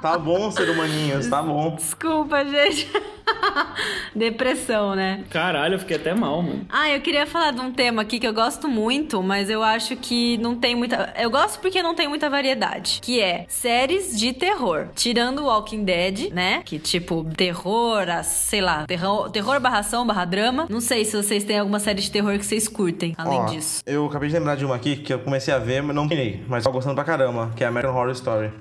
Tá 0.00 0.18
bom, 0.18 0.50
ser 0.50 0.68
humaninhos, 0.70 1.26
tá 1.28 1.42
bom. 1.42 1.74
Desculpa, 1.76 2.44
gente. 2.44 2.90
Depressão, 4.14 4.94
né? 4.94 5.24
Caralho, 5.30 5.74
eu 5.74 5.78
fiquei 5.78 5.96
até 5.96 6.14
mal, 6.14 6.42
mano. 6.42 6.66
Ah, 6.68 6.90
eu 6.90 7.00
queria 7.00 7.26
falar 7.26 7.52
de 7.52 7.60
um 7.60 7.72
tema 7.72 8.02
aqui 8.02 8.18
que 8.18 8.26
eu 8.26 8.32
gosto 8.34 8.68
muito, 8.68 9.22
mas 9.22 9.48
eu 9.48 9.62
acho 9.62 9.96
que 9.96 10.36
não 10.38 10.54
tem 10.56 10.74
muita. 10.74 11.12
Eu 11.18 11.30
gosto 11.30 11.60
porque 11.60 11.82
não 11.82 11.94
tem 11.94 12.08
muita 12.08 12.28
variedade. 12.28 12.98
Que 13.02 13.20
é 13.20 13.44
séries 13.48 14.18
de 14.18 14.32
terror. 14.32 14.88
Tirando 14.94 15.44
Walking 15.44 15.84
Dead, 15.84 16.32
né? 16.32 16.62
Que 16.64 16.78
tipo, 16.78 17.24
terror, 17.36 18.08
a- 18.08 18.22
sei 18.22 18.60
lá, 18.60 18.84
terror, 18.86 19.30
terror 19.30 19.60
barra 19.60 19.78
ação, 19.78 20.06
barra 20.06 20.24
drama. 20.24 20.66
Não 20.68 20.80
sei 20.80 21.04
se 21.04 21.16
vocês 21.16 21.44
têm 21.44 21.58
alguma 21.58 21.78
série 21.78 22.00
de 22.00 22.10
terror 22.10 22.36
que 22.38 22.44
vocês 22.44 22.68
curtem, 22.68 23.14
além 23.16 23.38
Ó, 23.40 23.44
disso. 23.46 23.82
Eu 23.86 24.06
acabei 24.06 24.28
de 24.28 24.34
lembrar 24.34 24.56
de 24.56 24.64
uma 24.64 24.74
aqui 24.76 24.96
que 24.96 25.12
eu 25.12 25.18
comecei 25.20 25.52
a 25.54 25.58
ver, 25.58 25.82
mas 25.82 25.94
não 25.94 26.08
terminei. 26.08 26.42
Mas 26.48 26.64
tô 26.64 26.72
gostando 26.72 26.94
pra 26.94 27.04
caramba, 27.04 27.52
que 27.56 27.64
é 27.64 27.69
American 27.70 27.94
Horror 27.94 28.10
Story. 28.12 28.52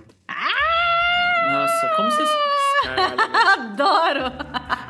Nossa, 1.51 1.89
como 1.95 2.11
vocês. 2.11 2.29
Adoro! 3.57 4.31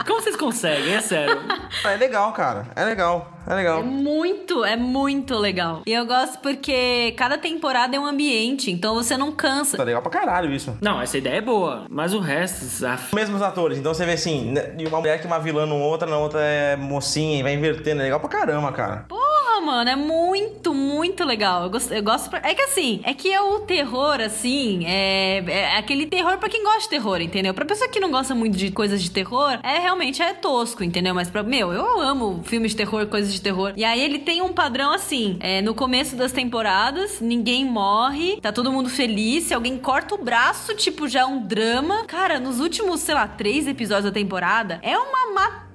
Como 0.05 0.21
vocês 0.21 0.35
conseguem? 0.35 0.93
É 0.95 1.01
sério. 1.01 1.39
É 1.85 1.95
legal, 1.95 2.31
cara. 2.33 2.67
É 2.75 2.83
legal. 2.83 3.31
É 3.47 3.53
legal. 3.55 3.79
É 3.79 3.83
muito, 3.83 4.63
é 4.65 4.75
muito 4.75 5.35
legal. 5.37 5.81
E 5.85 5.93
eu 5.93 6.05
gosto 6.05 6.39
porque 6.39 7.13
cada 7.17 7.37
temporada 7.37 7.95
é 7.95 7.99
um 7.99 8.05
ambiente, 8.05 8.69
então 8.71 8.95
você 8.95 9.15
não 9.17 9.31
cansa. 9.31 9.77
Tá 9.77 9.83
legal 9.83 10.01
pra 10.01 10.11
caralho 10.11 10.51
isso. 10.51 10.77
Não, 10.81 11.01
essa 11.01 11.17
ideia 11.17 11.37
é 11.37 11.41
boa, 11.41 11.85
mas 11.89 12.13
o 12.13 12.19
resto. 12.19 12.85
ah, 12.85 12.97
Mesmos 13.13 13.41
atores, 13.41 13.77
então 13.77 13.93
você 13.93 14.05
vê 14.05 14.13
assim, 14.13 14.51
né, 14.51 14.75
e 14.77 14.85
uma 14.85 14.99
mulher 14.99 15.19
que 15.19 15.25
é 15.25 15.27
uma 15.27 15.39
vilã 15.39 15.65
numa 15.65 15.85
outra, 15.85 16.07
na 16.07 16.17
outra 16.17 16.41
é 16.41 16.75
mocinha 16.75 17.39
e 17.39 17.43
vai 17.43 17.53
invertendo. 17.53 18.01
É 18.01 18.03
legal 18.05 18.19
pra 18.19 18.29
caramba, 18.29 18.71
cara. 18.71 19.05
Mano, 19.61 19.89
é 19.89 19.95
muito, 19.95 20.73
muito 20.73 21.23
legal. 21.23 21.63
Eu 21.63 21.69
gosto, 21.69 21.93
eu 21.93 22.03
gosto 22.03 22.29
pra- 22.29 22.41
É 22.43 22.53
que 22.53 22.61
assim, 22.63 23.01
é 23.03 23.13
que 23.13 23.31
é 23.31 23.41
o 23.41 23.59
terror, 23.59 24.19
assim, 24.21 24.85
é, 24.85 25.43
é 25.47 25.77
aquele 25.77 26.05
terror 26.05 26.37
pra 26.37 26.49
quem 26.49 26.63
gosta 26.63 26.81
de 26.81 26.89
terror, 26.89 27.21
entendeu? 27.21 27.53
Pra 27.53 27.65
pessoa 27.65 27.89
que 27.89 27.99
não 27.99 28.09
gosta 28.11 28.33
muito 28.33 28.57
de 28.57 28.71
coisas 28.71 29.01
de 29.01 29.11
terror, 29.11 29.59
é 29.63 29.79
realmente 29.79 30.21
é 30.21 30.33
tosco, 30.33 30.83
entendeu? 30.83 31.13
Mas 31.13 31.29
pra. 31.29 31.43
Meu, 31.43 31.71
eu 31.73 31.99
amo 32.01 32.41
filmes 32.43 32.71
de 32.71 32.77
terror, 32.77 33.05
coisas 33.07 33.33
de 33.33 33.41
terror. 33.41 33.73
E 33.75 33.83
aí 33.83 34.01
ele 34.01 34.19
tem 34.19 34.41
um 34.41 34.53
padrão 34.53 34.91
assim: 34.93 35.37
é, 35.39 35.61
no 35.61 35.73
começo 35.73 36.15
das 36.15 36.31
temporadas, 36.31 37.19
ninguém 37.21 37.65
morre, 37.65 38.39
tá 38.41 38.51
todo 38.51 38.71
mundo 38.71 38.89
feliz. 38.89 39.45
Se 39.45 39.53
alguém 39.53 39.77
corta 39.77 40.15
o 40.15 40.23
braço, 40.23 40.73
tipo, 40.75 41.07
já 41.07 41.21
é 41.21 41.25
um 41.25 41.45
drama. 41.45 42.05
Cara, 42.05 42.39
nos 42.39 42.59
últimos, 42.59 42.99
sei 43.01 43.15
lá, 43.15 43.27
três 43.27 43.67
episódios 43.67 44.05
da 44.05 44.11
temporada, 44.11 44.79
é 44.83 44.97
uma 44.97 45.19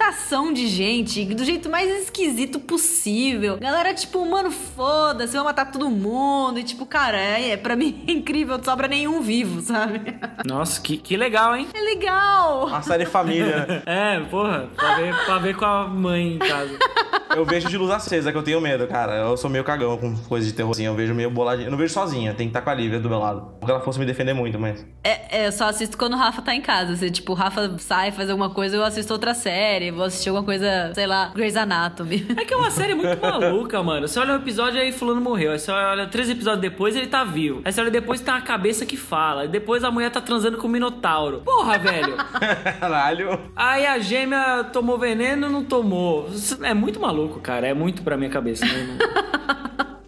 matação 0.05 0.53
de 0.53 0.67
gente, 0.69 1.25
do 1.25 1.45
jeito 1.45 1.71
mais 1.71 1.88
esquisito 2.03 2.61
possível. 2.61 3.57
Galera, 3.57 3.95
tipo, 3.95 4.25
mano, 4.27 4.51
foda-se, 4.51 5.35
vai 5.35 5.45
matar 5.45 5.71
todo 5.71 5.88
mundo. 5.88 6.59
E, 6.59 6.62
tipo, 6.62 6.85
cara, 6.85 7.19
é, 7.19 7.53
é, 7.53 7.57
pra 7.57 7.75
mim 7.77 8.05
é 8.07 8.12
incrível, 8.12 8.59
não 8.59 8.64
sobra 8.64 8.87
nenhum 8.87 9.23
vivo, 9.23 9.62
sabe? 9.62 10.14
Nossa, 10.45 10.81
que, 10.81 10.99
que 10.99 11.17
legal, 11.17 11.57
hein? 11.57 11.69
É 11.73 11.81
legal! 11.81 12.67
Uma 12.67 12.83
série 12.83 13.07
família, 13.07 13.64
né? 13.67 13.83
É, 13.95 14.21
porra, 14.21 14.69
pra 14.77 14.97
ver, 14.97 15.25
pra 15.25 15.38
ver 15.38 15.57
com 15.57 15.64
a 15.64 15.87
mãe 15.87 16.35
em 16.35 16.38
casa. 16.38 16.79
Eu 17.37 17.44
vejo 17.44 17.68
de 17.68 17.77
luz 17.77 17.90
acesa, 17.90 18.31
que 18.31 18.38
eu 18.38 18.42
tenho 18.42 18.61
medo, 18.61 18.87
cara. 18.87 19.16
Eu 19.16 19.37
sou 19.37 19.51
meio 19.51 19.64
cagão 19.64 19.97
com 19.97 20.16
coisa 20.16 20.47
de 20.47 20.53
terror 20.53 20.70
assim. 20.70 20.85
Eu 20.85 20.94
vejo 20.94 21.14
meio 21.14 21.31
boladinho. 21.31 21.66
Eu 21.66 21.70
não 21.70 21.79
vejo 21.79 21.92
sozinha, 21.92 22.33
tem 22.35 22.47
que 22.47 22.51
estar 22.51 22.62
com 22.62 22.70
a 22.70 22.75
Lívia 22.75 23.01
do 23.01 23.09
meu 23.09 23.18
lado. 23.18 23.55
Porque 23.59 23.70
ela 23.70 23.81
fosse 23.81 23.99
me 23.99 24.07
defender 24.07 24.35
muito, 24.35 24.59
mas. 24.59 24.87
É, 25.03 25.40
é, 25.42 25.47
eu 25.47 25.53
só 25.53 25.68
assisto 25.68 25.97
quando 25.97 26.14
o 26.14 26.16
Rafa 26.16 26.42
tá 26.42 26.55
em 26.55 26.61
casa. 26.61 26.97
Se, 26.97 27.11
tipo, 27.11 27.33
o 27.33 27.35
Rafa 27.35 27.77
sai, 27.79 28.12
faz 28.12 28.31
alguma 28.31 28.51
coisa, 28.51 28.77
eu 28.77 28.85
assisto 28.85 29.12
outra 29.12 29.35
série. 29.35 29.90
Vou 29.90 30.05
assistir 30.05 30.29
alguma 30.29 30.44
coisa, 30.44 30.92
sei 30.94 31.07
lá, 31.07 31.33
Grey's 31.35 31.57
Anatomy. 31.57 32.27
É 32.37 32.44
que 32.44 32.53
é 32.53 32.57
uma 32.57 32.70
série 32.70 32.94
muito 32.94 33.20
maluca, 33.20 33.83
mano. 33.83 34.07
Você 34.07 34.18
olha 34.18 34.35
um 34.35 34.37
episódio 34.37 34.81
aí 34.81 34.92
fulano 34.92 35.20
morreu. 35.20 35.53
Aí 35.53 35.59
você 35.59 35.70
olha 35.70 36.07
três 36.07 36.29
episódios 36.29 36.61
depois 36.61 36.97
ele 36.97 37.07
tá 37.07 37.25
vivo. 37.25 37.62
Aí 37.64 37.73
você 37.73 37.81
olha 37.81 37.90
depois 37.90 38.20
tem 38.20 38.35
a 38.35 38.40
cabeça 38.40 38.85
que 38.85 38.97
fala. 38.97 39.42
Aí 39.42 39.49
depois 39.49 39.83
a 39.85 39.90
mulher 39.90 40.11
tá 40.11 40.20
transando 40.20 40.59
com 40.59 40.66
o 40.66 40.70
Minotauro. 40.70 41.42
Porra, 41.44 41.79
velho. 41.79 42.14
Caralho. 42.81 43.40
Aí 43.57 43.87
a 43.87 43.99
gêmea 43.99 44.64
tomou 44.73 44.99
veneno, 44.99 45.49
não 45.49 45.64
tomou. 45.64 46.29
É 46.62 46.75
muito 46.75 47.01
maluco, 47.01 47.24
cara. 47.41 47.67
É 47.67 47.75
muito 47.75 48.03
pra 48.03 48.17
minha 48.17 48.31
cabeça. 48.31 48.65
Não, 48.67 49.63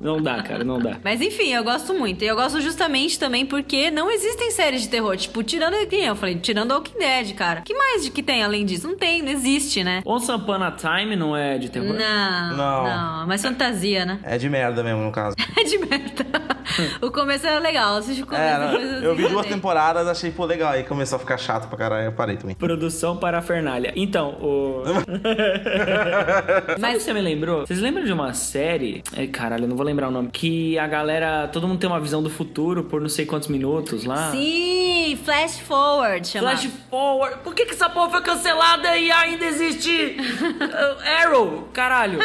não- 0.07 0.23
dá, 0.23 0.42
cara, 0.42 0.64
não 0.64 0.79
dá. 0.79 0.97
Mas 1.03 1.21
enfim, 1.21 1.53
eu 1.53 1.62
gosto 1.64 1.92
muito. 1.95 2.23
E 2.25 2.27
eu 2.27 2.37
gosto 2.37 2.61
justamente 2.61 3.19
também 3.19 3.45
porque 3.45 3.90
não 3.90 4.11
existem 4.11 4.51
séries 4.51 4.83
de 4.83 4.88
terror. 4.88 5.16
Tipo, 5.16 5.42
tirando 5.42 5.75
quem 5.88 6.05
eu 6.05 6.16
falei, 6.16 6.37
tirando 6.37 6.73
Walking 6.73 6.99
Dead, 6.99 7.35
cara. 7.35 7.61
que 7.62 7.75
mais 7.75 8.05
de 8.05 8.11
que 8.11 8.23
tem 8.23 8.42
além 8.42 8.64
disso? 8.64 8.87
Não 8.88 8.97
tem, 8.97 9.23
não 9.23 9.31
existe, 9.31 9.83
né? 9.85 10.03
Once 10.05 10.31
Upon 10.31 10.62
a 10.62 10.71
Time 10.73 11.14
não 11.16 11.37
é 11.37 11.59
de 11.59 11.69
terror? 11.69 11.95
Não, 11.95 12.57
Não. 12.57 12.85
não, 12.85 13.23
é 13.23 13.27
mais 13.27 13.42
fantasia, 13.42 14.05
né? 14.07 14.19
É 14.23 14.38
de 14.38 14.49
merda 14.49 14.83
mesmo, 14.83 15.03
no 15.03 15.12
caso. 15.12 15.37
É 15.59 15.64
de 15.64 15.79
merda. 15.79 16.27
o 17.01 17.11
começo 17.11 17.47
era 17.47 17.59
legal, 17.59 17.97
assisti 17.97 18.23
o 18.23 18.27
começo 18.27 18.42
É, 18.45 18.59
depois 18.69 19.03
eu 19.03 19.14
vi 19.16 19.27
duas 19.29 19.47
temporadas, 19.47 20.07
achei, 20.07 20.31
pô, 20.31 20.45
legal. 20.45 20.73
Aí 20.73 20.85
começou 20.85 21.16
a 21.16 21.19
ficar 21.19 21.38
chato 21.38 21.66
pra 21.69 21.79
caralho, 21.79 22.05
eu 22.07 22.12
parei 22.12 22.37
também. 22.37 22.55
Produção 22.55 23.16
para 23.16 23.40
Fernália. 23.40 23.92
Então, 23.97 24.31
o. 24.40 24.83
Mas 26.79 26.79
Mas- 26.79 27.03
você 27.03 27.12
me 27.14 27.21
lembrou? 27.21 27.66
Vocês 27.66 27.81
lembram 27.81 28.05
de 28.05 28.12
uma 28.12 28.33
série? 28.35 29.03
É, 29.16 29.27
caralho, 29.27 29.64
eu 29.64 29.69
não 29.69 29.77
vou 29.77 29.85
lembrar 29.87 29.96
o 30.05 30.11
nome. 30.11 30.29
Que 30.33 30.79
a 30.79 30.87
galera. 30.87 31.49
Todo 31.53 31.67
mundo 31.69 31.79
tem 31.79 31.89
uma 31.89 32.01
visão 32.01 32.23
do 32.23 32.29
futuro 32.31 32.85
por 32.85 33.01
não 33.01 33.09
sei 33.09 33.25
quantos 33.27 33.49
minutos 33.49 34.05
lá. 34.05 34.31
Sim, 34.31 35.19
Flash 35.25 35.59
Forward 35.61 36.27
chama. 36.27 36.51
Flash 36.51 36.71
Forward. 36.91 37.39
Por 37.43 37.55
que, 37.55 37.65
que 37.67 37.73
essa 37.73 37.89
porra 37.89 38.11
foi 38.11 38.21
cancelada 38.23 38.97
e 38.97 39.11
ainda 39.11 39.45
existe 39.45 40.17
uh, 40.19 41.03
Arrow? 41.23 41.69
Caralho. 41.73 42.19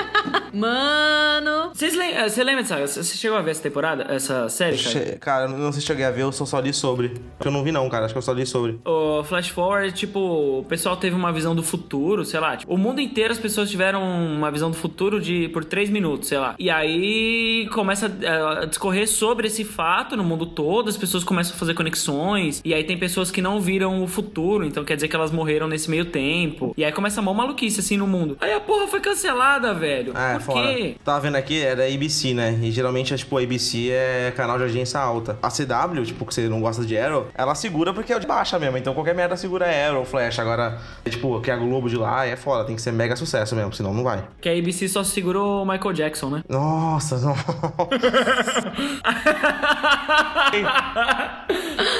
Mano. 0.53 1.71
Vocês 1.73 1.95
lem 1.95 2.11
eh, 2.15 2.27
Você 2.29 2.43
lembra 2.43 2.63
dessa? 2.63 3.03
Você 3.03 3.17
chegou 3.17 3.37
a 3.37 3.41
ver 3.41 3.51
essa 3.51 3.61
temporada? 3.63 4.05
Essa 4.09 4.47
série, 4.49 4.77
cara? 4.77 4.89
Che- 4.89 5.17
Cara, 5.19 5.47
não 5.47 5.71
sei 5.71 5.81
se 5.81 5.87
cheguei 5.87 6.05
a 6.05 6.11
ver, 6.11 6.21
eu 6.23 6.31
só, 6.31 6.45
só 6.45 6.59
li 6.59 6.73
sobre. 6.73 7.13
Eu 7.43 7.51
não 7.51 7.63
vi 7.63 7.71
não, 7.71 7.87
cara, 7.89 8.05
acho 8.05 8.13
que 8.13 8.17
eu 8.17 8.21
só 8.21 8.33
li 8.33 8.45
sobre. 8.45 8.79
O 8.85 9.23
Flash 9.23 9.49
Forward, 9.49 9.91
tipo, 9.93 10.19
o 10.59 10.65
pessoal 10.67 10.95
teve 10.97 11.15
uma 11.15 11.31
visão 11.31 11.55
do 11.55 11.63
futuro, 11.63 12.23
sei 12.25 12.39
lá. 12.39 12.57
Tipo, 12.57 12.73
o 12.73 12.77
mundo 12.77 13.01
inteiro 13.01 13.31
as 13.31 13.39
pessoas 13.39 13.69
tiveram 13.69 14.01
uma 14.03 14.51
visão 14.51 14.69
do 14.71 14.77
futuro 14.77 15.19
de 15.19 15.49
por 15.49 15.63
três 15.65 15.89
minutos, 15.89 16.27
sei 16.29 16.37
lá. 16.37 16.55
E 16.57 16.69
aí 16.69 17.50
começa 17.71 18.11
eh, 18.21 18.61
a 18.61 18.65
discorrer 18.65 19.07
sobre 19.07 19.47
esse 19.47 19.63
fato 19.63 20.15
no 20.15 20.23
mundo 20.23 20.45
todo, 20.45 20.89
as 20.89 20.97
pessoas 20.97 21.23
começam 21.23 21.55
a 21.55 21.59
fazer 21.59 21.73
conexões. 21.73 22.61
E 22.63 22.73
aí 22.73 22.83
tem 22.83 22.97
pessoas 22.97 23.31
que 23.31 23.41
não 23.41 23.59
viram 23.59 24.03
o 24.03 24.07
futuro, 24.07 24.65
então 24.65 24.83
quer 24.83 24.95
dizer 24.95 25.07
que 25.07 25.15
elas 25.15 25.31
morreram 25.31 25.67
nesse 25.67 25.89
meio 25.89 26.05
tempo. 26.05 26.73
E 26.77 26.83
aí 26.83 26.91
começa 26.91 27.19
a 27.19 27.23
mó 27.23 27.33
maluquice 27.33 27.79
assim 27.79 27.97
no 27.97 28.07
mundo. 28.07 28.37
Aí 28.39 28.53
a 28.53 28.59
porra 28.59 28.87
foi 28.87 28.99
cancelada, 28.99 29.73
velho. 29.73 30.13
É 30.15 30.33
por 30.35 30.41
fora. 30.41 30.73
quê? 30.73 30.95
Tava 31.03 31.19
vendo 31.19 31.35
aqui, 31.35 31.61
era 31.61 31.85
ABC, 31.85 32.33
né? 32.33 32.59
E 32.61 32.71
geralmente, 32.71 33.13
é, 33.13 33.17
tipo, 33.17 33.37
a 33.37 33.41
ABC 33.41 33.89
é 33.91 34.33
canal 34.35 34.57
de 34.57 34.63
audiência 34.63 34.99
alta. 34.99 35.37
A 35.41 35.49
CW, 35.49 36.03
tipo, 36.05 36.25
que 36.25 36.33
você 36.33 36.47
não 36.47 36.61
gosta 36.61 36.85
de 36.85 36.97
Arrow, 36.97 37.27
ela 37.35 37.55
segura 37.55 37.93
porque 37.93 38.13
é 38.13 38.19
de 38.19 38.27
baixa 38.27 38.57
mesmo. 38.59 38.77
Então 38.77 38.93
qualquer 38.93 39.15
merda 39.15 39.35
segura 39.35 39.65
Arrow, 39.65 40.05
Flash. 40.05 40.39
Agora, 40.39 40.79
é, 41.05 41.09
tipo, 41.09 41.39
que 41.41 41.49
é 41.49 41.53
a 41.53 41.57
Globo 41.57 41.89
de 41.89 41.97
lá 41.97 42.25
é 42.25 42.35
foda, 42.35 42.65
tem 42.65 42.75
que 42.75 42.81
ser 42.81 42.91
mega 42.91 43.15
sucesso 43.15 43.55
mesmo, 43.55 43.73
senão 43.73 43.93
não 43.93 44.03
vai. 44.03 44.23
Que 44.39 44.49
a 44.49 44.57
ABC 44.57 44.87
só 44.87 45.03
segurou 45.03 45.63
o 45.63 45.65
Michael 45.65 45.93
Jackson, 45.93 46.29
né? 46.29 46.43
Nossa, 46.47 47.17
não. 47.19 47.35
Oh. 47.47 47.87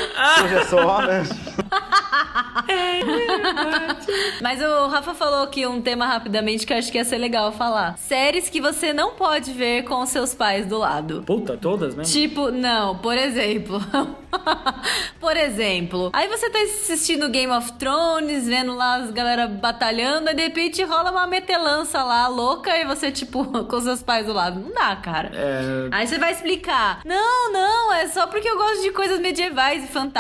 Hoje 0.44 0.56
é 0.56 0.66
só, 0.66 1.02
né? 1.02 1.24
Mas 4.42 4.62
o 4.62 4.88
Rafa 4.88 5.14
falou 5.14 5.44
aqui 5.44 5.66
um 5.66 5.82
tema 5.82 6.06
rapidamente 6.06 6.66
que 6.66 6.74
eu 6.74 6.78
acho 6.78 6.92
que 6.92 6.98
ia 6.98 7.06
ser 7.06 7.18
legal 7.18 7.52
falar. 7.52 7.98
Séries 7.98 8.50
que 8.50 8.62
você 8.62 8.94
não 8.94 9.12
pode 9.12 9.52
ver 9.52 9.84
com 9.84 10.06
seus 10.06 10.34
pais 10.34 10.66
do 10.66 10.78
lado. 10.78 11.24
Puta, 11.26 11.58
todas, 11.58 11.96
né? 11.96 12.04
Tipo, 12.04 12.52
não, 12.52 12.98
por 12.98 13.18
exemplo. 13.18 13.82
por 15.20 15.36
exemplo, 15.36 16.10
aí 16.14 16.28
você 16.28 16.50
tá 16.50 16.60
assistindo 16.60 17.30
Game 17.30 17.52
of 17.52 17.74
Thrones, 17.74 18.48
vendo 18.48 18.76
lá 18.76 18.96
as 18.96 19.12
galera 19.12 19.48
batalhando, 19.48 20.30
aí 20.30 20.36
de 20.36 20.44
repente 20.44 20.84
rola 20.84 21.12
uma 21.12 21.28
metelança 21.28 22.02
lá, 22.02 22.28
louca, 22.28 22.78
e 22.78 22.86
você, 22.86 23.12
tipo, 23.12 23.46
com 23.66 23.82
seus 23.82 24.02
pais 24.02 24.26
do 24.26 24.34
lado. 24.34 24.60
Não 24.60 24.74
dá, 24.74 24.96
cara. 24.96 25.32
É, 25.34 25.90
Aí 25.92 26.08
você 26.08 26.18
vai 26.18 26.32
explicar. 26.32 27.02
Não, 27.06 27.52
não, 27.52 27.94
é 27.94 28.08
só 28.08 28.28
porque 28.28 28.48
eu 28.48 28.58
gosto 28.58 28.84
de 28.84 28.92
coisas 28.92 29.20
medievais 29.20 29.84
e 29.84 29.88
fantásticas. 29.88 30.11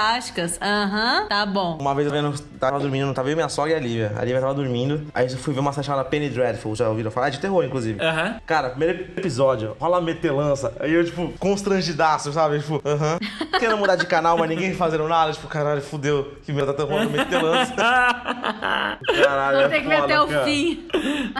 Aham, 0.61 1.27
tá 1.27 1.45
bom. 1.45 1.77
Uma 1.79 1.93
vez 1.95 2.07
eu 2.07 2.13
vendo, 2.13 2.33
tava 2.59 2.79
dormindo, 2.79 3.05
não 3.07 3.13
tava 3.13 3.29
eu, 3.29 3.35
minha 3.35 3.49
sogra 3.49 3.73
e 3.73 3.75
a 3.75 3.79
Lívia. 3.79 4.13
A 4.17 4.23
Lívia 4.23 4.41
tava 4.41 4.53
dormindo. 4.53 5.07
Aí 5.13 5.29
eu 5.29 5.37
fui 5.37 5.53
ver 5.53 5.59
uma 5.59 5.71
série 5.73 5.85
chamada 5.85 6.07
Penny 6.07 6.29
Dreadful, 6.29 6.75
já 6.75 6.89
ouviram 6.89 7.11
falar? 7.11 7.27
É 7.27 7.31
de 7.31 7.39
terror, 7.39 7.63
inclusive. 7.63 7.99
Aham. 8.03 8.35
Cara, 8.45 8.69
primeiro 8.69 9.03
episódio, 9.17 9.75
rola 9.79 9.97
a 9.97 10.01
metelança. 10.01 10.73
Aí 10.79 10.93
eu, 10.93 11.03
tipo, 11.05 11.31
constrangidaço, 11.39 12.31
sabe? 12.33 12.59
Tipo, 12.59 12.81
aham. 12.85 13.17
Querendo 13.59 13.77
mudar 13.77 13.95
de 13.95 14.05
canal, 14.05 14.37
mas 14.37 14.49
ninguém 14.49 14.73
fazendo 14.73 15.07
nada. 15.07 15.31
Tipo, 15.31 15.47
caralho, 15.47 15.81
fudeu. 15.81 16.35
Que 16.43 16.51
merda, 16.53 16.73
tá 16.73 16.83
rolando 16.83 17.09
metelança. 17.09 17.73
Caralho, 19.23 19.57
Vou 19.57 19.65
é 19.65 19.69
ter 19.69 19.81
que 19.81 19.87
ver 19.87 19.95
até 19.95 20.21
o 20.21 20.27
cara. 20.27 20.45
fim. 20.45 20.87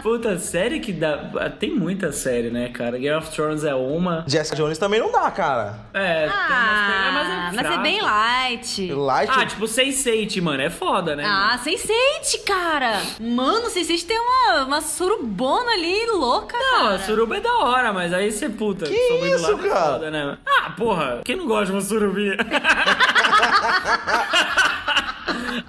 Puta, 0.02 0.38
série 0.38 0.80
que 0.80 0.92
dá. 0.92 1.18
Tem 1.58 1.74
muita 1.74 2.12
série, 2.12 2.50
né, 2.50 2.68
cara? 2.68 2.98
Game 2.98 3.16
of 3.16 3.30
Thrones 3.30 3.64
é 3.64 3.74
uma. 3.74 4.24
Jessica 4.26 4.56
Jones 4.56 4.78
também 4.78 5.00
não 5.00 5.10
dá, 5.10 5.30
cara. 5.30 5.76
É, 5.94 6.20
tem 6.22 6.26
umas 6.28 6.36
Ah, 6.50 7.10
mas 7.12 7.28
é, 7.28 7.56
mas 7.56 7.58
é 7.58 7.68
fraco. 7.68 7.82
bem 7.82 8.00
light. 8.32 8.92
Light. 8.92 9.30
Ah, 9.30 9.46
tipo 9.46 9.64
Sense8, 9.66 10.40
mano, 10.42 10.62
é 10.62 10.70
foda, 10.70 11.14
né? 11.14 11.24
Ah, 11.26 11.58
Sense8, 11.62 12.44
cara. 12.46 13.00
Mano, 13.20 13.68
Sense8 13.68 14.06
tem 14.06 14.18
uma, 14.18 14.64
uma 14.64 14.80
surubona 14.80 15.70
ali 15.72 16.06
louca, 16.06 16.56
Não, 16.56 16.78
cara. 16.82 16.94
a 16.94 16.98
suruba 17.00 17.36
é 17.36 17.40
da 17.40 17.54
hora, 17.58 17.92
mas 17.92 18.12
aí 18.12 18.30
você, 18.32 18.48
puta, 18.48 18.86
Que 18.86 18.94
isso, 18.94 19.42
lado 19.42 19.66
é 19.66 19.68
cara? 19.68 19.92
foda, 19.92 20.10
né? 20.10 20.38
Ah, 20.46 20.70
porra, 20.70 21.20
quem 21.24 21.36
não 21.36 21.46
gosta 21.46 21.66
de 21.66 21.72
uma 21.72 21.80
surubinha? 21.80 22.36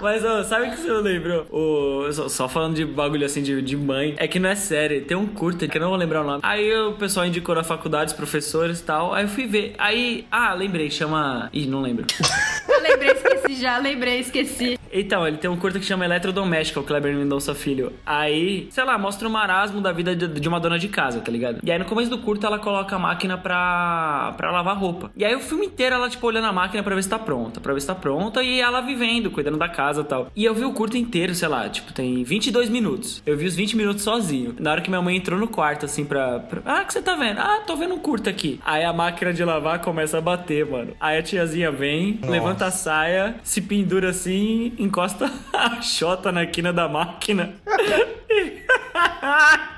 Mas, 0.01 0.23
ó, 0.25 0.43
sabe 0.43 0.67
o 0.67 0.71
que 0.71 0.77
você 0.77 0.91
lembrou? 0.91 1.45
O, 1.49 2.11
só, 2.11 2.27
só 2.27 2.49
falando 2.49 2.75
de 2.75 2.85
bagulho 2.85 3.25
assim 3.25 3.41
de, 3.41 3.61
de 3.61 3.77
mãe, 3.77 4.15
é 4.17 4.27
que 4.27 4.39
não 4.39 4.49
é 4.49 4.55
série. 4.55 5.01
Tem 5.01 5.15
um 5.15 5.27
curta 5.27 5.67
que 5.67 5.77
eu 5.77 5.81
não 5.81 5.89
vou 5.89 5.97
lembrar 5.97 6.21
o 6.21 6.23
nome. 6.25 6.39
Aí 6.43 6.73
o 6.75 6.93
pessoal 6.93 7.25
indicou 7.25 7.55
na 7.55 7.63
faculdade, 7.63 8.11
os 8.11 8.17
professores 8.17 8.79
e 8.79 8.83
tal. 8.83 9.13
Aí 9.13 9.23
eu 9.23 9.29
fui 9.29 9.45
ver. 9.45 9.73
Aí, 9.77 10.25
ah, 10.31 10.53
lembrei, 10.53 10.89
chama. 10.89 11.49
Ih, 11.53 11.65
não 11.67 11.81
lembro. 11.81 12.05
Lembrei, 12.93 13.11
esqueci 13.11 13.55
já. 13.55 13.77
Lembrei, 13.77 14.19
esqueci. 14.19 14.82
Então, 14.93 15.27
ele 15.27 15.37
tem 15.37 15.49
um 15.49 15.57
curta 15.57 15.79
que 15.79 15.85
chama 15.85 16.05
Eletrodoméstica, 16.05 16.79
o 16.79 16.83
Kleber 16.83 17.15
Mendonça 17.15 17.55
Filho. 17.55 17.93
Aí, 18.05 18.67
sei 18.69 18.83
lá, 18.83 18.97
mostra 18.97 19.27
o 19.27 19.31
marasmo 19.31 19.81
da 19.81 19.91
vida 19.91 20.15
de, 20.15 20.27
de 20.27 20.47
uma 20.47 20.59
dona 20.59 20.77
de 20.77 20.87
casa, 20.87 21.19
tá 21.19 21.31
ligado? 21.31 21.59
E 21.63 21.71
aí 21.71 21.79
no 21.79 21.85
começo 21.85 22.09
do 22.09 22.19
curta 22.19 22.47
ela 22.47 22.59
coloca 22.59 22.95
a 22.95 22.99
máquina 22.99 23.37
pra, 23.37 24.33
pra 24.37 24.51
lavar 24.51 24.77
roupa. 24.77 25.11
E 25.15 25.25
aí 25.25 25.35
o 25.35 25.39
filme 25.39 25.65
inteiro 25.65 25.95
ela, 25.95 26.09
tipo, 26.09 26.25
olhando 26.25 26.47
a 26.47 26.53
máquina 26.53 26.83
pra 26.83 26.95
ver 26.95 27.03
se 27.03 27.09
tá 27.09 27.19
pronta, 27.19 27.59
pra 27.59 27.73
ver 27.73 27.81
se 27.81 27.87
tá 27.87 27.95
pronta, 27.95 28.43
e 28.43 28.59
ela 28.59 28.81
vivendo, 28.81 29.31
cuidando 29.31 29.57
da 29.57 29.67
casa 29.67 30.01
e 30.01 30.05
tal. 30.05 30.31
E 30.35 30.45
eu 30.45 30.53
vi 30.53 30.63
o 30.63 30.73
curto 30.73 30.97
inteiro, 30.97 31.33
sei 31.33 31.47
lá, 31.47 31.67
tipo, 31.69 31.91
tem 31.91 32.23
22 32.23 32.69
minutos. 32.69 33.21
Eu 33.25 33.37
vi 33.37 33.45
os 33.45 33.55
20 33.55 33.75
minutos 33.75 34.03
sozinho. 34.03 34.55
Na 34.59 34.71
hora 34.71 34.81
que 34.81 34.89
minha 34.89 35.01
mãe 35.01 35.17
entrou 35.17 35.39
no 35.39 35.47
quarto, 35.47 35.85
assim, 35.85 36.05
pra. 36.05 36.39
pra 36.39 36.61
ah, 36.65 36.81
o 36.81 36.85
que 36.85 36.93
você 36.93 37.01
tá 37.01 37.15
vendo? 37.15 37.39
Ah, 37.39 37.61
tô 37.65 37.75
vendo 37.75 37.95
um 37.95 37.99
curto 37.99 38.29
aqui. 38.29 38.59
Aí 38.63 38.83
a 38.83 38.93
máquina 38.93 39.33
de 39.33 39.43
lavar 39.43 39.79
começa 39.79 40.17
a 40.17 40.21
bater, 40.21 40.65
mano. 40.65 40.93
Aí 40.99 41.17
a 41.17 41.23
tiazinha 41.23 41.71
vem, 41.71 42.19
Nossa. 42.21 42.31
levanta 42.31 42.65
a 42.65 42.71
saia, 42.71 43.35
se 43.43 43.61
pendura 43.61 44.09
assim, 44.09 44.73
encosta 44.83 45.31
a 45.53 45.81
chota 45.81 46.31
na 46.31 46.45
quina 46.45 46.71
da 46.73 46.87
máquina. 46.87 47.53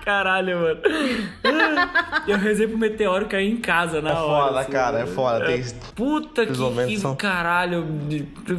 Caralho, 0.03 0.59
mano. 0.59 0.79
Eu 2.27 2.37
rezei 2.37 2.67
pro 2.67 2.77
meteoro 2.77 3.25
cair 3.27 3.49
em 3.51 3.57
casa 3.57 4.01
na 4.01 4.11
É 4.11 4.13
hora. 4.13 4.47
foda, 4.47 4.59
assim, 4.59 4.71
cara, 4.71 4.99
é 4.99 5.05
foda. 5.07 5.45
Tem... 5.45 5.63
Puta 5.95 6.43
Esses 6.43 6.55
que, 6.57 6.61
momentos 6.61 6.93
que 6.93 6.99
são- 6.99 7.15
caralho. 7.15 7.85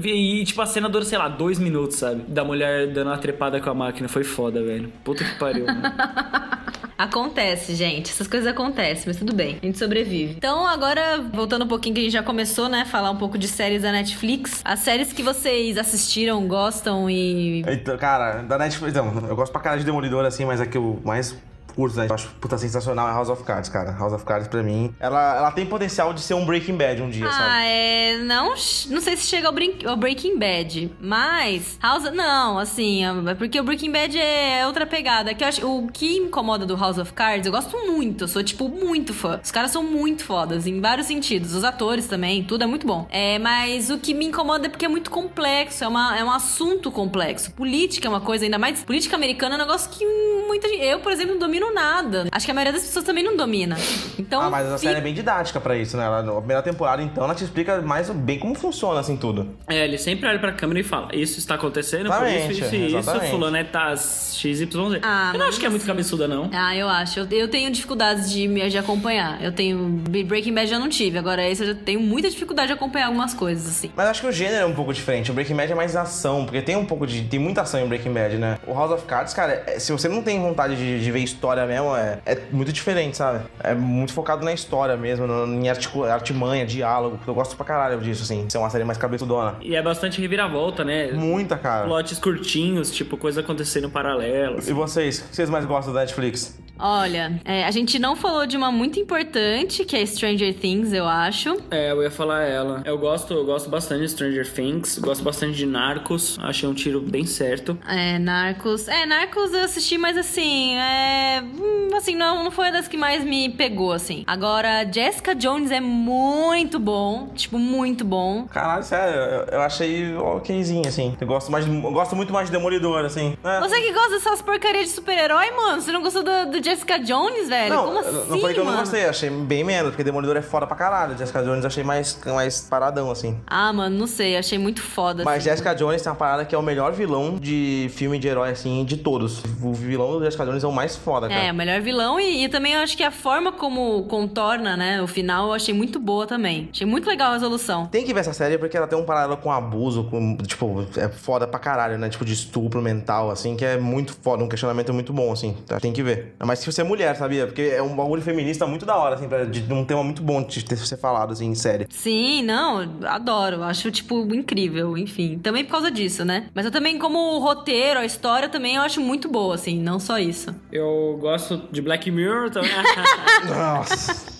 E 0.05 0.45
tipo, 0.45 0.61
a 0.63 0.67
cena 0.67 0.89
dura, 0.89 1.05
sei 1.05 1.19
lá, 1.19 1.29
dois 1.29 1.59
minutos, 1.59 1.97
sabe? 1.97 2.23
Da 2.29 2.45
mulher 2.45 2.89
dando 2.93 3.09
uma 3.11 3.19
trepada 3.19 3.61
com 3.61 3.71
a 3.71 3.75
máquina. 3.75 4.09
Foi 4.09 4.25
foda, 4.25 4.63
velho. 4.63 4.93
Puta 5.05 5.25
que 5.25 5.39
pariu, 5.39 5.67
mano. 5.67 5.83
Acontece, 6.99 7.75
gente. 7.75 8.11
Essas 8.11 8.27
coisas 8.27 8.49
acontecem, 8.49 9.05
mas 9.07 9.17
tudo 9.17 9.35
bem. 9.35 9.59
A 9.63 9.67
gente 9.67 9.79
sobrevive. 9.79 10.35
Então, 10.37 10.67
agora, 10.67 11.21
voltando 11.33 11.65
um 11.65 11.69
pouquinho, 11.69 11.95
que 11.95 12.01
a 12.01 12.05
gente 12.05 12.13
já 12.13 12.23
começou, 12.23 12.69
né? 12.69 12.85
Falar 12.85 13.11
um 13.11 13.17
pouco 13.17 13.37
de 13.37 13.49
séries 13.49 13.83
da 13.83 13.93
Netflix. 13.93 14.63
As 14.65 14.81
séries 14.81 15.13
que 15.13 15.23
vocês 15.23 15.77
assistiram, 15.77 16.47
gostam 16.47 17.09
e. 17.11 17.61
Então, 17.69 17.97
cara, 17.99 18.43
da 18.43 18.57
Netflix. 18.57 18.93
Então, 18.97 19.29
eu 19.29 19.37
gosto 19.37 19.53
pra 19.53 19.61
caralho 19.61 19.81
de 19.81 19.87
Demolidor, 19.87 20.25
assim, 20.25 20.45
mas 20.45 20.61
é 20.61 20.67
que 20.67 20.79
o 20.79 20.99
mais 21.05 21.37
curto, 21.77 21.97
né? 21.99 22.07
Eu 22.09 22.15
acho 22.15 22.29
puta 22.41 22.57
sensacional 22.57 23.09
é 23.09 23.13
House 23.13 23.29
of 23.29 23.45
Cards, 23.45 23.69
cara. 23.69 23.93
House 23.93 24.15
of 24.15 24.25
Cards, 24.25 24.49
pra 24.49 24.63
mim, 24.63 24.95
ela, 24.99 25.37
ela 25.37 25.53
tem 25.53 25.67
potencial 25.67 26.15
de 26.15 26.23
ser 26.23 26.35
um 26.35 26.47
Breaking 26.47 26.77
Bad 26.77 27.03
um 27.03 27.11
dia, 27.11 27.31
sabe? 27.31 27.45
Ah, 27.45 27.65
é. 27.65 28.17
Não, 28.19 28.49
não 28.49 28.57
sei 29.01 29.17
se 29.17 29.27
chega 29.27 29.49
ao, 29.49 29.55
ao 29.91 29.97
Breaking 29.97 30.39
Bad, 30.39 30.91
mas. 30.99 31.79
House. 31.81 32.11
Não, 32.13 32.59
assim, 32.59 33.05
é 33.05 33.35
porque 33.35 33.61
o 33.61 33.65
Breaking 33.65 33.93
Bad 33.93 34.19
é 34.19 34.67
outra 34.67 34.87
pegada. 34.87 35.35
Que 35.35 35.45
eu 35.45 35.49
acho, 35.49 35.67
o 35.67 35.89
que 35.89 36.21
me 36.21 36.29
incomoda 36.29 36.65
do 36.65 36.77
House 36.77 36.99
of 36.99 37.13
Cards, 37.13 37.47
eu 37.47 37.53
gosto 37.53 37.77
muito, 37.87 38.25
eu 38.25 38.29
sou, 38.29 38.43
tipo, 38.43 38.69
muito 38.69 39.13
fã. 39.13 39.41
Os 39.43 39.51
caras 39.51 39.71
são 39.71 39.83
muito 39.83 40.25
fodas, 40.25 40.67
em 40.67 40.81
vários 40.81 41.07
sentidos. 41.07 41.55
Os 41.55 41.65
atores 41.65 42.07
também, 42.07 42.43
tudo 42.43 42.65
é 42.65 42.67
muito 42.67 42.87
bom. 42.87 43.07
É, 43.11 43.39
mas 43.39 43.91
o 43.91 43.99
que 43.99 44.15
me 44.15 44.25
incomoda 44.25 44.67
é 44.67 44.69
porque 44.71 44.87
é 44.87 44.89
muito 44.89 45.11
complexo, 45.11 45.85
é, 45.85 45.89
uma, 45.89 46.17
é 46.17 46.25
um 46.25 46.31
assunto 46.31 46.91
complexo. 46.91 47.53
Política 47.53 48.07
é 48.07 48.11
uma 48.11 48.21
coisa, 48.21 48.45
ainda 48.45 48.59
mais. 48.59 48.83
Política 48.85 49.17
americana 49.17 49.55
é 49.55 49.59
um 49.59 49.61
negócio 49.61 49.91
que 49.91 50.05
muita 50.47 50.69
gente. 50.69 50.83
Eu, 50.83 51.01
por 51.01 51.13
exemplo, 51.13 51.35
não 51.35 51.66
domino 51.67 51.75
nada. 51.75 52.27
Acho 52.31 52.45
que 52.47 52.51
a 52.51 52.55
maioria 52.55 52.73
das 52.73 52.83
pessoas 52.83 53.05
também 53.05 53.23
não 53.25 53.37
domina. 53.37 53.77
Então. 54.19 54.41
Ah, 54.41 54.51
mas 54.51 54.67
a 54.67 54.79
série 54.79 54.99
é 54.99 55.01
bem 55.01 55.15
didática 55.15 55.61
pra 55.61 55.77
isso, 55.77 55.97
né? 55.97 56.05
Ela, 56.05 56.23
na 56.23 56.33
primeira 56.35 56.63
temporada, 56.63 57.03
então, 57.03 57.25
ela 57.25 57.35
te 57.35 57.45
explica 57.45 57.81
mais 57.83 58.09
bem 58.11 58.39
como 58.39 58.55
funciona, 58.55 59.01
assim, 59.01 59.17
tudo. 59.17 59.55
É, 59.69 59.85
ele 59.85 59.99
sempre 59.99 60.29
olha 60.29 60.39
pra 60.39 60.53
câmera 60.53 60.81
e 60.81 60.83
fala: 60.83 61.09
Isso 61.15 61.39
está 61.39 61.55
acontecendo, 61.55 62.09
por 62.11 62.27
isso, 62.27 62.51
Exatamente, 62.51 62.53
isso 62.65 62.75
e 62.75 62.87
isso. 62.87 62.97
exatamente. 62.99 63.31
Fulano 63.31 63.57
é 63.57 63.65
tá 63.65 63.97
XYZ. 63.97 64.69
Ah, 65.03 65.31
eu 65.33 65.39
não 65.39 65.47
acho 65.49 65.59
que 65.59 65.67
é 65.67 65.69
muito 65.69 65.87
cabeçuda, 65.87 66.29
não. 66.29 66.51
Ah, 66.53 66.75
eu 66.77 66.89
acho. 66.89 67.21
Eu, 67.21 67.29
eu 67.31 67.49
tenho 67.49 67.71
dificuldades 67.71 68.31
de 68.31 68.47
me 68.49 68.67
de 68.69 68.79
acompanhar. 68.79 69.43
Eu 69.43 69.53
tenho. 69.53 70.03
Breaking 70.27 70.53
Bad 70.55 70.69
já 70.69 70.79
não 70.79 70.89
tive. 70.89 71.19
Agora, 71.19 71.47
esse 71.49 71.63
eu 71.63 71.69
já 71.69 71.75
tenho 71.75 72.01
muita 72.01 72.29
dificuldade 72.29 72.69
de 72.69 72.73
acompanhar 72.75 73.07
algumas 73.07 73.33
coisas, 73.35 73.67
assim. 73.69 73.91
Mas 73.95 74.09
acho 74.09 74.21
que 74.23 74.27
o 74.27 74.33
gênero 74.33 74.63
é 74.63 74.67
um 74.67 74.75
pouco 74.75 74.93
diferente. 74.93 75.31
O 75.31 75.35
Breaking 75.35 75.55
Bad 75.57 75.73
é 75.73 75.75
mais 75.75 75.95
ação, 75.97 76.45
porque 76.45 76.61
tem 76.63 76.77
um 76.77 76.85
pouco 76.87 77.07
de. 77.07 77.23
Tem 77.23 77.39
muita 77.39 77.63
ação 77.63 77.81
em 77.81 77.87
Breaking 77.87 78.13
Bad, 78.13 78.37
né? 78.37 78.59
O 78.67 78.75
House 78.75 78.91
of 78.93 79.05
Cards, 79.05 79.33
cara, 79.35 79.63
é- 79.67 79.79
se 79.79 79.93
você 79.93 80.09
não 80.09 80.23
tem 80.23 80.41
vontade 80.41 80.77
de, 80.77 81.01
de 81.03 81.13
ver 81.13 81.21
história 81.21 81.56
mesmo, 81.65 81.97
é, 81.97 82.19
é 82.27 82.39
muito 82.51 82.73
diferente, 82.73 83.17
sabe? 83.17 83.45
É 83.63 83.73
muito 83.73 84.13
focado 84.13 84.45
na 84.45 84.53
história 84.53 84.97
mesmo, 84.97 85.27
no- 85.27 85.47
em 85.63 85.69
articu- 85.69 86.05
artimanha, 86.05 86.67
diálogo. 86.67 87.19
Eu 87.27 87.35
gosto 87.35 87.57
pra 87.57 87.65
caralho 87.65 88.01
disso, 88.01 88.25
assim. 88.25 88.45
Ser 88.51 88.59
uma 88.59 88.69
série 88.69 88.85
mais 88.85 88.99
cabeçudona. 88.99 89.55
E 89.63 89.77
é 89.77 89.83
bastante 89.83 90.21
reviravolta, 90.21 90.85
né? 90.85 91.13
Muita, 91.13 91.57
cara. 91.57 91.87
Plots 91.87 92.19
curtinhos, 92.19 92.91
tipo, 92.91 93.17
coisa 93.17 93.41
acontecendo 93.41 93.89
paralelo. 93.89 94.59
E 94.67 94.73
vocês? 94.73 95.21
O 95.21 95.29
que 95.29 95.37
vocês 95.37 95.49
mais 95.49 95.65
gostam 95.65 95.95
da 95.95 96.01
Netflix? 96.01 96.59
Olha, 96.79 97.41
é, 97.45 97.65
a 97.65 97.71
gente 97.71 97.99
não 97.99 98.15
falou 98.17 98.47
de 98.47 98.57
uma 98.57 98.71
muito 98.71 98.99
importante, 99.01 99.85
que 99.85 99.97
é 99.97 100.05
Stranger 100.05 100.55
Things, 100.55 100.93
eu 100.93 101.07
acho. 101.07 101.57
É, 101.71 101.91
eu 101.91 102.03
ia 102.03 102.11
falar 102.11 102.43
ela. 102.43 102.83
Eu 102.85 102.99
gosto, 102.99 103.33
eu 103.33 103.45
gosto 103.45 103.69
bastante 103.71 104.03
de 104.03 104.09
Stranger 104.11 104.51
Things, 104.53 104.99
gosto 104.99 105.23
bastante 105.25 105.57
de 105.57 105.67
Narcos, 105.67 106.39
achei 106.43 106.69
um 106.69 106.75
tiro 106.75 107.01
bem 107.01 107.25
certo. 107.27 107.79
É, 107.89 108.19
Narcos. 108.19 108.89
É, 108.89 109.07
Narcos 109.07 109.53
eu 109.53 109.65
assisti, 109.65 109.97
mas 109.99 110.17
assim, 110.17 110.75
é. 110.77 111.43
hum, 111.43 111.87
Assim, 111.97 112.15
não, 112.15 112.45
não 112.45 112.51
foi 112.51 112.67
uma 112.67 112.73
das 112.73 112.89
que 112.89 112.97
mais 112.97 113.25
me 113.25 113.49
pegou, 113.49 113.91
assim. 113.93 114.23
Agora, 114.27 114.85
Jessica 114.93 115.35
Jones 115.35 115.71
é 115.71 115.81
muito 115.81 116.79
bom. 116.79 117.29
Tipo, 117.35 117.59
muito 117.59 118.05
bom. 118.05 118.47
Caralho, 118.49 118.83
sério, 118.83 119.15
eu, 119.19 119.45
eu 119.53 119.61
achei 119.63 120.15
okzinho, 120.15 120.87
assim. 120.87 121.17
Eu 121.19 121.27
gosto, 121.27 121.51
mais 121.51 121.65
de- 121.65 121.75
eu 121.75 121.93
gosto 121.93 122.15
muito 122.15 122.33
mais 122.35 122.47
de 122.47 122.53
Demolidor, 122.53 123.05
assim. 123.05 123.35
É. 123.43 123.61
Você 123.61 123.81
que 123.81 123.93
gosta 123.93 124.11
dessas 124.11 124.43
porcarias 124.43 124.85
de 124.87 124.91
super-herói, 124.91 125.51
mano? 125.53 125.81
Você 125.81 125.91
não 125.91 126.03
gostou 126.03 126.23
do, 126.23 126.51
do 126.51 126.61
Jessica 126.67 126.99
Jones, 126.99 127.49
velho? 127.49 127.75
Não, 127.75 127.85
Como 127.87 127.99
assim, 128.01 128.13
não 128.13 128.41
falei 128.41 128.55
que 128.55 128.61
eu 128.61 128.65
não 128.65 128.73
mano? 128.73 128.79
gostei, 128.85 129.05
achei 129.07 129.31
bem 129.31 129.63
menos, 129.65 129.91
porque 129.91 130.03
Demolidor 130.05 130.37
é 130.37 130.43
foda 130.43 130.67
pra 130.67 130.77
caralho. 130.77 131.17
Jessica 131.17 131.43
Jones 131.43 131.65
achei 131.65 131.85
mais, 131.85 132.19
mais 132.27 132.61
paradão, 132.69 133.11
assim. 133.11 133.39
Ah, 133.47 133.73
mano, 133.73 133.97
não 133.97 134.07
sei. 134.07 134.37
Achei 134.37 134.59
muito 134.59 134.83
foda. 134.83 135.25
Mas 135.25 135.39
assim. 135.39 135.51
Jessica 135.51 135.75
Jones 135.75 136.03
tem 136.03 136.11
uma 136.11 136.17
parada 136.19 136.45
que 136.45 136.55
é 136.55 136.59
o 136.59 136.63
melhor 136.63 136.93
vilão 136.93 137.37
de 137.37 137.89
filme 137.95 138.19
de 138.19 138.27
herói, 138.29 138.51
assim, 138.51 138.85
de 138.85 138.97
todos. 138.97 139.43
O 139.63 139.73
vilão 139.73 140.19
do 140.19 140.25
Jessica 140.25 140.45
Jones 140.45 140.65
é 140.65 140.67
o 140.67 140.73
mais 140.73 140.97
foda, 140.97 141.29
cara. 141.29 141.41
É, 141.45 141.53
o 141.53 141.55
melhor 141.55 141.81
vilão 141.81 142.19
e, 142.19 142.45
e 142.45 142.49
também 142.49 142.73
eu 142.75 142.81
acho 142.81 142.97
que 142.97 143.03
a 143.05 143.11
forma 143.11 143.53
como 143.53 144.05
contorna, 144.05 144.77
né, 144.77 145.01
o 145.03 145.07
final 145.07 145.47
eu 145.49 145.53
achei 145.53 145.75
muito 145.75 145.99
boa 146.01 146.27
também. 146.27 146.69
Achei 146.73 146.87
muito 146.87 147.09
legal 147.09 147.31
a 147.31 147.35
resolução. 147.35 147.87
Tem 147.87 148.05
que 148.05 148.13
ver 148.13 148.21
essa 148.21 148.33
série 148.33 148.59
porque 148.59 148.77
ela 148.77 148.87
tem 148.87 148.99
um 148.99 149.05
paralelo 149.05 149.37
com 149.37 149.53
abuso, 149.53 150.05
com, 150.05 150.37
tipo, 150.39 150.87
é 150.97 151.09
foda 151.09 151.47
pra 151.47 151.59
caralho, 151.59 151.99
né? 151.99 152.09
Tipo, 152.09 152.25
de 152.25 152.33
estupro 152.33 152.83
mental, 152.83 153.31
assim, 153.31 153.57
que 153.57 153.65
é 153.65 153.79
muito 153.79 154.13
foda, 154.23 154.43
um 154.43 154.49
questionamento 154.49 154.93
muito 154.93 155.13
bom, 155.13 155.33
assim. 155.33 155.57
Tá? 155.67 155.79
Tem 155.81 155.93
que 155.93 156.03
ver. 156.03 156.35
Mas 156.57 156.61
se 156.61 156.73
você 156.73 156.81
é 156.81 156.85
mulher, 156.85 157.15
sabia? 157.17 157.47
Porque 157.47 157.63
é 157.63 157.83
um 157.83 157.95
bagulho 157.95 158.23
feminista 158.23 158.67
muito 158.67 158.87
da 158.87 158.97
hora, 158.97 159.17
assim, 159.17 159.29
pra, 159.29 159.45
de, 159.45 159.71
um 159.71 159.85
tema 159.85 160.03
muito 160.03 160.23
bom 160.23 160.43
de 160.43 160.65
ter 160.65 160.77
ser 160.77 160.97
falado, 160.97 161.33
assim, 161.33 161.47
em 161.47 161.55
série. 161.55 161.87
Sim, 161.91 162.43
não, 162.43 162.99
adoro. 163.05 163.63
Acho, 163.63 163.91
tipo, 163.91 164.35
incrível, 164.35 164.97
enfim. 164.97 165.39
Também 165.39 165.65
por 165.65 165.73
causa 165.73 165.91
disso, 165.91 166.25
né? 166.25 166.49
Mas 166.55 166.65
eu 166.65 166.71
também, 166.71 166.99
como 166.99 167.19
o 167.19 167.39
roteiro, 167.39 168.01
a 168.01 168.07
história 168.07 168.49
também 168.49 168.77
eu 168.77 168.83
acho 168.83 169.01
muito 169.03 169.29
boa, 169.29 169.55
assim, 169.55 169.79
não 169.79 170.01
só 170.01 170.19
isso. 170.19 170.55
Eu 170.73 171.19
gosto 171.21 171.63
de 171.71 171.83
Black 171.83 172.11
Mirror 172.11 172.51
também. 172.51 172.71
Nossa. 173.47 174.36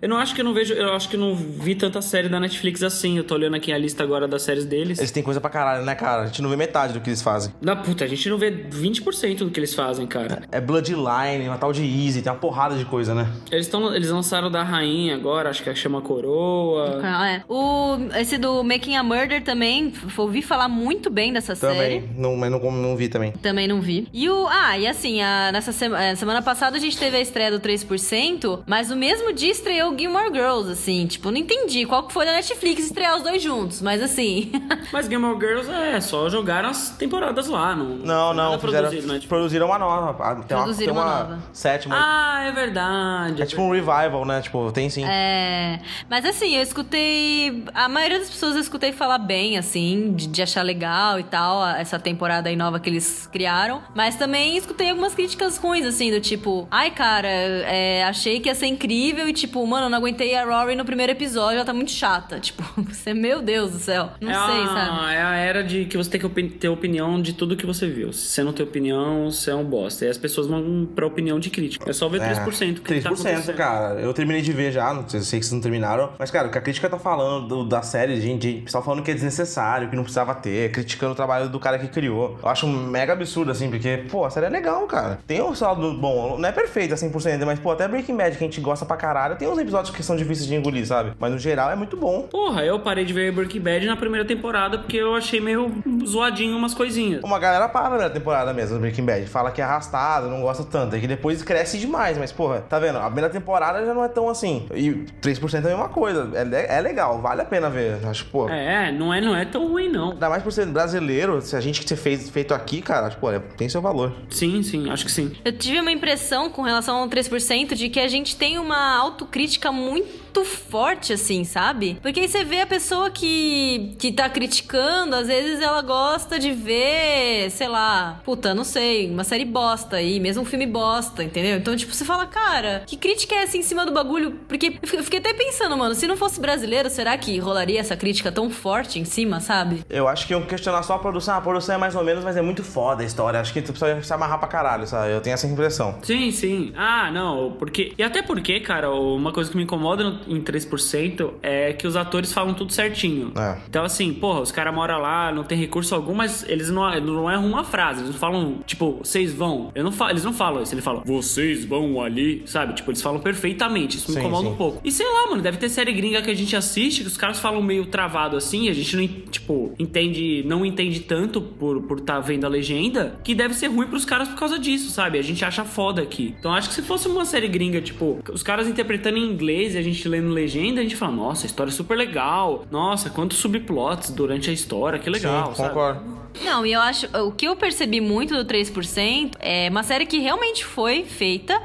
Eu 0.00 0.08
não 0.08 0.16
acho 0.16 0.34
que 0.34 0.40
eu 0.40 0.44
não 0.44 0.52
vejo, 0.54 0.74
eu 0.74 0.92
acho 0.94 1.08
que 1.08 1.16
eu 1.16 1.20
não 1.20 1.34
vi 1.34 1.74
tanta 1.74 2.00
série 2.02 2.28
da 2.28 2.38
Netflix 2.40 2.82
assim. 2.82 3.16
Eu 3.18 3.24
tô 3.24 3.34
olhando 3.34 3.54
aqui 3.56 3.72
a 3.72 3.78
lista 3.78 4.02
agora 4.02 4.26
das 4.28 4.42
séries 4.42 4.64
deles. 4.64 4.98
Eles 4.98 5.10
têm 5.10 5.22
coisa 5.22 5.40
pra 5.40 5.50
caralho, 5.50 5.84
né, 5.84 5.94
cara? 5.94 6.22
A 6.22 6.26
gente 6.26 6.42
não 6.42 6.50
vê 6.50 6.56
metade 6.56 6.92
do 6.92 7.00
que 7.00 7.08
eles 7.10 7.22
fazem. 7.22 7.52
Da 7.60 7.74
puta, 7.76 8.04
a 8.04 8.08
gente 8.08 8.28
não 8.28 8.38
vê 8.38 8.50
20% 8.50 9.38
do 9.38 9.50
que 9.50 9.58
eles 9.60 9.74
fazem, 9.74 10.06
cara. 10.06 10.42
É 10.50 10.60
Bloodline, 10.60 11.46
uma 11.48 11.58
tal 11.58 11.72
de 11.72 11.82
Easy, 11.82 12.22
tem 12.22 12.32
uma 12.32 12.38
porrada 12.38 12.76
de 12.76 12.84
coisa, 12.84 13.14
né? 13.14 13.28
Eles 13.50 13.66
estão, 13.66 13.94
eles 13.94 14.10
lançaram 14.10 14.50
da 14.50 14.62
rainha 14.62 15.14
agora, 15.14 15.50
acho 15.50 15.62
que 15.62 15.74
chama 15.74 16.00
Coroa. 16.00 17.00
Ah, 17.02 17.28
é. 17.30 17.42
O, 17.48 17.96
esse 18.18 18.38
do 18.38 18.62
Making 18.62 18.96
a 18.96 19.02
Murder 19.02 19.42
também, 19.42 19.92
ouvi 20.16 20.42
falar 20.42 20.68
muito 20.68 21.10
bem 21.10 21.32
dessa 21.32 21.54
série. 21.54 21.74
Também. 22.00 22.10
Não, 22.16 22.36
mas 22.36 22.50
não, 22.50 22.58
não 22.70 22.96
vi 22.96 23.08
também. 23.08 23.32
Também 23.32 23.68
não 23.68 23.80
vi. 23.80 24.08
E 24.12 24.28
o. 24.28 24.46
Ah, 24.48 24.78
e 24.78 24.86
assim, 24.86 25.20
a- 25.22 25.50
nessa 25.52 25.72
sema- 25.72 26.02
eh, 26.02 26.14
semana 26.14 26.40
passada 26.42 26.76
a 26.76 26.80
gente 26.80 26.96
teve 26.98 27.16
a 27.16 27.20
estreia 27.20 27.50
do 27.50 27.60
3%, 27.60 28.62
mas 28.66 28.90
no 28.90 28.96
mesmo 28.96 29.32
dia 29.32 29.45
estreou 29.50 29.96
Gilmore 29.96 30.32
Girls, 30.32 30.70
assim. 30.70 31.06
Tipo, 31.06 31.30
não 31.30 31.38
entendi 31.38 31.84
qual 31.86 32.06
que 32.06 32.12
foi 32.12 32.24
da 32.26 32.32
Netflix 32.32 32.84
estrear 32.84 33.16
os 33.16 33.22
dois 33.22 33.42
juntos, 33.42 33.80
mas 33.82 34.02
assim. 34.02 34.50
Mas 34.92 35.08
Game 35.08 35.24
of 35.24 35.40
Girls 35.40 35.68
é 35.70 36.00
só 36.00 36.28
jogaram 36.28 36.68
as 36.68 36.90
temporadas 36.90 37.48
lá, 37.48 37.74
não. 37.74 37.96
Não, 37.96 38.32
não, 38.34 38.58
fizeram, 38.58 38.88
produzido, 38.88 39.12
né? 39.12 39.18
Tipo, 39.18 39.28
produziram 39.28 39.66
uma 39.66 39.78
nova. 39.78 40.16
Ah, 40.22 40.34
Tem 40.36 40.56
uma, 40.56 40.62
Produziram 40.64 40.94
tem 40.94 41.02
uma 41.02 41.12
uma, 41.14 41.24
nova. 41.24 41.42
sétima. 41.52 41.96
Ah, 41.98 42.44
é 42.46 42.52
verdade. 42.52 43.42
é 43.42 43.46
tipo 43.46 43.62
um 43.62 43.70
revival, 43.72 44.24
né? 44.24 44.40
Tipo, 44.40 44.70
tem 44.72 44.88
sim. 44.88 45.04
É. 45.04 45.80
Mas 46.08 46.24
assim, 46.24 46.54
eu 46.54 46.62
escutei. 46.62 47.64
A 47.74 47.88
maioria 47.88 48.18
das 48.20 48.30
pessoas 48.30 48.54
eu 48.54 48.60
escutei 48.60 48.92
falar 48.92 49.18
bem, 49.18 49.58
assim, 49.58 50.12
de, 50.14 50.26
de 50.28 50.42
achar 50.42 50.62
legal 50.62 51.18
e 51.18 51.24
tal, 51.24 51.66
essa 51.66 51.98
temporada 51.98 52.48
aí 52.48 52.56
nova 52.56 52.78
que 52.78 52.88
eles 52.88 53.28
criaram. 53.32 53.82
Mas 53.94 54.14
também 54.16 54.56
escutei 54.56 54.90
algumas 54.90 55.14
críticas 55.14 55.58
ruins, 55.58 55.84
assim, 55.84 56.10
do 56.10 56.20
tipo, 56.20 56.66
ai, 56.70 56.90
cara, 56.90 57.28
é, 57.28 58.04
achei 58.04 58.40
que 58.40 58.48
ia 58.48 58.54
ser 58.54 58.66
incrível 58.66 59.28
e, 59.28 59.32
tipo, 59.36 59.64
mano, 59.66 59.86
eu 59.86 59.90
não 59.90 59.98
aguentei 59.98 60.34
a 60.34 60.44
Rory 60.44 60.74
no 60.74 60.84
primeiro 60.84 61.12
episódio, 61.12 61.56
ela 61.56 61.64
tá 61.64 61.72
muito 61.74 61.90
chata. 61.92 62.40
Tipo, 62.46 62.62
você, 62.82 63.12
meu 63.14 63.42
Deus 63.42 63.72
do 63.72 63.78
céu. 63.78 64.10
Não 64.20 64.30
é 64.30 64.34
sei, 64.34 64.62
a, 64.62 64.66
sabe? 64.66 65.14
É 65.14 65.22
a 65.22 65.34
era 65.36 65.62
de 65.64 65.84
que 65.86 65.96
você 65.96 66.08
tem 66.10 66.20
que 66.20 66.26
opi- 66.26 66.48
ter 66.48 66.68
opinião 66.68 67.20
de 67.20 67.32
tudo 67.32 67.56
que 67.56 67.66
você 67.66 67.86
viu. 67.88 68.12
Se 68.12 68.26
você 68.28 68.42
não 68.42 68.52
tem 68.52 68.64
opinião, 68.64 69.30
você 69.30 69.50
é 69.50 69.54
um 69.54 69.64
bosta. 69.64 70.04
E 70.04 70.08
as 70.08 70.16
pessoas 70.18 70.46
vão 70.46 70.88
pra 70.94 71.06
opinião 71.06 71.38
de 71.40 71.50
crítica. 71.50 71.88
É 71.88 71.92
só 71.92 72.08
ver 72.08 72.20
3%. 72.20 72.80
que 72.80 72.94
3%, 72.94 73.02
tá 73.02 73.08
acontecendo. 73.10 73.56
cara. 73.56 74.00
Eu 74.00 74.12
terminei 74.14 74.42
de 74.42 74.52
ver 74.52 74.70
já, 74.72 74.92
não 74.94 75.08
sei, 75.08 75.20
sei 75.20 75.40
que 75.40 75.46
vocês 75.46 75.52
não 75.52 75.60
terminaram. 75.60 76.12
Mas, 76.18 76.30
cara, 76.30 76.48
o 76.48 76.50
que 76.50 76.58
a 76.58 76.60
crítica 76.60 76.88
tá 76.88 76.98
falando 76.98 77.48
do- 77.48 77.64
da 77.68 77.82
série, 77.82 78.20
gente, 78.20 78.26
gente, 78.48 78.62
pessoal 78.64 78.82
falando 78.84 79.02
que 79.02 79.10
é 79.10 79.14
desnecessário, 79.14 79.88
que 79.90 79.96
não 79.96 80.02
precisava 80.04 80.34
ter, 80.34 80.70
criticando 80.70 81.12
o 81.12 81.16
trabalho 81.16 81.48
do 81.48 81.58
cara 81.58 81.78
que 81.78 81.88
criou. 81.88 82.38
Eu 82.42 82.48
acho 82.48 82.66
um 82.66 82.72
mega 82.86 83.12
absurdo, 83.12 83.50
assim, 83.50 83.68
porque, 83.70 84.04
pô, 84.10 84.24
a 84.24 84.30
série 84.30 84.46
é 84.46 84.48
legal, 84.50 84.86
cara. 84.86 85.18
Tem 85.26 85.42
um 85.42 85.54
saldo 85.54 85.92
bom, 85.94 86.38
não 86.38 86.48
é 86.48 86.52
perfeita 86.52 86.94
100%, 86.96 87.44
mas, 87.44 87.58
pô, 87.58 87.70
até 87.72 87.88
Breaking 87.88 88.16
Bad, 88.16 88.36
que 88.36 88.44
a 88.44 88.46
gente 88.46 88.60
gosta 88.60 88.84
pra 88.86 88.96
caralho, 88.96 89.25
tem 89.34 89.48
uns 89.48 89.58
episódios 89.58 89.94
que 89.94 90.02
são 90.02 90.16
difíceis 90.16 90.46
de 90.46 90.54
engolir, 90.54 90.86
sabe? 90.86 91.12
Mas 91.18 91.32
no 91.32 91.38
geral 91.38 91.70
é 91.70 91.76
muito 91.76 91.96
bom. 91.96 92.22
Porra, 92.30 92.64
eu 92.64 92.78
parei 92.78 93.04
de 93.04 93.12
ver 93.12 93.32
Breaking 93.32 93.60
Bad 93.60 93.86
na 93.86 93.96
primeira 93.96 94.24
temporada 94.26 94.78
porque 94.78 94.96
eu 94.96 95.14
achei 95.14 95.40
meio 95.40 95.72
zoadinho 96.06 96.56
umas 96.56 96.74
coisinhas. 96.74 97.22
Uma 97.24 97.38
galera 97.38 97.68
para 97.68 97.82
na 97.84 97.88
primeira 97.90 98.10
temporada 98.12 98.52
mesmo 98.52 98.76
do 98.76 98.80
Breaking 98.80 99.04
Bad. 99.04 99.26
Fala 99.26 99.50
que 99.50 99.60
é 99.60 99.64
arrastado, 99.64 100.28
não 100.28 100.40
gosta 100.42 100.64
tanto. 100.64 100.94
É 100.96 101.00
que 101.00 101.06
depois 101.06 101.42
cresce 101.42 101.78
demais. 101.78 102.18
Mas, 102.18 102.30
porra, 102.32 102.60
tá 102.60 102.78
vendo? 102.78 102.98
A 102.98 103.04
primeira 103.06 103.30
temporada 103.30 103.84
já 103.84 103.92
não 103.94 104.04
é 104.04 104.08
tão 104.08 104.28
assim. 104.28 104.66
E 104.74 104.90
3% 105.20 105.54
é 105.54 105.58
a 105.58 105.60
mesma 105.62 105.88
coisa. 105.88 106.30
É, 106.34 106.76
é 106.76 106.80
legal, 106.80 107.20
vale 107.20 107.42
a 107.42 107.44
pena 107.44 107.68
ver. 107.70 107.98
Acho, 108.06 108.26
pô. 108.26 108.48
É, 108.48 108.92
não 108.92 109.12
é, 109.12 109.20
não 109.20 109.34
é 109.34 109.44
tão 109.44 109.66
ruim, 109.68 109.88
não. 109.88 110.12
Ainda 110.12 110.28
mais 110.28 110.42
por 110.42 110.52
ser 110.52 110.66
brasileiro, 110.66 111.40
se 111.40 111.56
a 111.56 111.60
gente 111.60 111.80
que 111.80 111.88
você 111.88 111.96
fez 111.96 112.28
feito 112.30 112.52
aqui, 112.54 112.80
cara, 112.82 113.06
acho, 113.06 113.16
pô, 113.18 113.30
é- 113.30 113.38
tem 113.38 113.68
seu 113.68 113.80
valor. 113.80 114.12
Sim, 114.30 114.62
sim, 114.62 114.90
acho 114.90 115.04
que 115.04 115.10
sim. 115.10 115.32
Eu 115.44 115.52
tive 115.56 115.80
uma 115.80 115.90
impressão 115.92 116.50
com 116.50 116.62
relação 116.62 116.96
ao 116.98 117.08
3% 117.08 117.74
de 117.74 117.88
que 117.88 118.00
a 118.00 118.08
gente 118.08 118.36
tem 118.36 118.58
uma 118.58 118.76
autocrítica 119.16 119.72
muito 119.72 120.25
forte, 120.44 121.12
assim, 121.12 121.44
sabe? 121.44 121.98
Porque 122.02 122.20
aí 122.20 122.28
você 122.28 122.44
vê 122.44 122.60
a 122.60 122.66
pessoa 122.66 123.10
que, 123.10 123.94
que 123.98 124.12
tá 124.12 124.28
criticando, 124.28 125.14
às 125.16 125.26
vezes 125.26 125.60
ela 125.60 125.82
gosta 125.82 126.38
de 126.38 126.52
ver, 126.52 127.50
sei 127.50 127.68
lá, 127.68 128.20
puta, 128.24 128.54
não 128.54 128.64
sei, 128.64 129.10
uma 129.10 129.24
série 129.24 129.44
bosta 129.44 129.96
aí, 129.96 130.20
mesmo 130.20 130.42
um 130.42 130.46
filme 130.46 130.66
bosta, 130.66 131.22
entendeu? 131.22 131.56
Então, 131.56 131.74
tipo, 131.76 131.92
você 131.92 132.04
fala, 132.04 132.26
cara, 132.26 132.82
que 132.86 132.96
crítica 132.96 133.34
é 133.34 133.42
essa 133.42 133.56
em 133.56 133.62
cima 133.62 133.84
do 133.86 133.92
bagulho? 133.92 134.32
Porque 134.48 134.78
eu 134.92 135.02
fiquei- 135.02 135.18
eu 135.18 135.22
até 135.22 135.32
pensando, 135.34 135.76
mano, 135.76 135.94
se 135.94 136.06
não 136.06 136.16
fosse 136.16 136.40
brasileiro, 136.40 136.90
será 136.90 137.16
que 137.16 137.38
rolaria 137.38 137.80
essa 137.80 137.96
crítica 137.96 138.30
tão 138.30 138.50
forte 138.50 138.98
em 138.98 139.04
cima, 139.04 139.40
sabe? 139.40 139.82
Eu 139.88 140.06
acho 140.08 140.26
que 140.26 140.32
iam 140.32 140.42
questionar 140.42 140.82
só 140.82 140.94
a 140.94 140.98
produção. 140.98 141.34
Ah, 141.34 141.38
a 141.38 141.40
produção 141.40 141.74
é 141.74 141.78
mais 141.78 141.94
ou 141.94 142.04
menos, 142.04 142.22
mas 142.22 142.36
é 142.36 142.42
muito 142.42 142.62
foda 142.62 143.02
a 143.02 143.06
história. 143.06 143.40
Acho 143.40 143.52
que 143.52 143.60
tu 143.62 143.72
precisa 143.72 144.02
se 144.02 144.12
amarrar 144.12 144.38
pra 144.38 144.48
caralho, 144.48 144.86
sabe? 144.86 145.12
Eu 145.12 145.20
tenho 145.20 145.34
essa 145.34 145.46
impressão. 145.46 145.98
Sim, 146.02 146.30
sim. 146.30 146.72
Ah, 146.76 147.10
não, 147.10 147.52
porque. 147.58 147.92
E 147.98 148.02
até 148.02 148.22
porque, 148.22 148.60
cara, 148.60 148.90
uma 148.90 149.32
coisa 149.32 149.50
que 149.50 149.56
me 149.56 149.62
incomoda 149.64 150.04
no- 150.04 150.20
em 150.28 150.40
3% 150.40 151.30
é 151.42 151.72
que 151.72 151.86
os 151.86 151.96
atores 151.96 152.32
falam 152.32 152.54
tudo 152.54 152.72
certinho. 152.72 153.32
É. 153.36 153.58
Então, 153.68 153.84
assim, 153.84 154.12
porra, 154.12 154.40
os 154.40 154.50
caras 154.52 154.74
moram 154.74 154.98
lá, 155.00 155.32
não 155.32 155.44
tem 155.44 155.56
recurso 155.58 155.94
algum, 155.94 156.14
mas 156.14 156.44
eles 156.48 156.70
não, 156.70 156.88
não 157.00 157.30
erram 157.30 157.46
uma 157.46 157.64
frase. 157.64 158.00
Eles 158.00 158.12
não 158.12 158.18
falam, 158.18 158.58
tipo, 158.66 158.98
vocês 159.02 159.32
vão. 159.32 159.70
Eu 159.74 159.84
não 159.84 159.92
fa- 159.92 160.10
eles 160.10 160.24
não 160.24 160.32
falam 160.32 160.62
isso, 160.62 160.74
eles 160.74 160.84
falam, 160.84 161.02
vocês 161.04 161.64
vão 161.64 162.00
ali, 162.00 162.42
sabe? 162.46 162.74
Tipo, 162.74 162.90
eles 162.90 163.02
falam 163.02 163.20
perfeitamente. 163.20 163.96
Isso 163.96 164.08
me 164.10 164.14
Sim, 164.14 164.20
incomoda 164.20 164.46
sim. 164.48 164.52
um 164.54 164.56
pouco. 164.56 164.80
E 164.84 164.90
sei 164.92 165.06
lá, 165.06 165.30
mano, 165.30 165.42
deve 165.42 165.58
ter 165.58 165.68
série 165.68 165.92
gringa 165.92 166.22
que 166.22 166.30
a 166.30 166.34
gente 166.34 166.54
assiste, 166.56 167.02
que 167.02 167.06
os 167.08 167.16
caras 167.16 167.38
falam 167.38 167.62
meio 167.62 167.86
travado 167.86 168.36
assim, 168.36 168.68
a 168.68 168.72
gente 168.72 168.96
não, 168.96 169.06
tipo, 169.30 169.72
entende, 169.78 170.42
não 170.46 170.64
entende 170.64 171.00
tanto 171.00 171.40
por 171.40 171.76
por 171.82 172.00
tá 172.00 172.18
vendo 172.20 172.44
a 172.44 172.48
legenda, 172.48 173.18
que 173.22 173.34
deve 173.34 173.54
ser 173.54 173.66
ruim 173.68 173.86
pros 173.86 174.04
caras 174.04 174.28
por 174.28 174.36
causa 174.38 174.58
disso, 174.58 174.90
sabe? 174.90 175.18
A 175.18 175.22
gente 175.22 175.44
acha 175.44 175.64
foda 175.64 176.02
aqui. 176.02 176.34
Então 176.38 176.52
acho 176.52 176.68
que 176.68 176.74
se 176.74 176.82
fosse 176.82 177.06
uma 177.06 177.24
série 177.24 177.46
gringa, 177.48 177.80
tipo, 177.80 178.18
os 178.32 178.42
caras 178.42 178.66
interpretando 178.66 179.18
em 179.18 179.22
inglês 179.24 179.74
e 179.74 179.78
a 179.78 179.82
gente 179.82 180.08
lendo 180.16 180.32
legenda, 180.32 180.80
a 180.80 180.82
gente 180.82 180.96
fala, 180.96 181.12
nossa, 181.12 181.44
a 181.44 181.46
história 181.46 181.70
é 181.70 181.72
super 181.72 181.96
legal. 181.96 182.64
Nossa, 182.70 183.10
quantos 183.10 183.38
subplots 183.38 184.10
durante 184.10 184.50
a 184.50 184.52
história, 184.52 184.98
que 184.98 185.08
legal, 185.10 185.50
Sim, 185.50 185.56
sabe? 185.56 185.68
concordo. 185.68 186.16
Não, 186.44 186.66
e 186.66 186.72
eu 186.72 186.80
acho. 186.80 187.06
O 187.18 187.32
que 187.32 187.46
eu 187.46 187.56
percebi 187.56 188.00
muito 188.00 188.36
do 188.36 188.44
3% 188.44 189.32
é 189.40 189.68
uma 189.70 189.82
série 189.82 190.04
que 190.04 190.18
realmente 190.18 190.64
foi 190.64 191.04
feita 191.04 191.60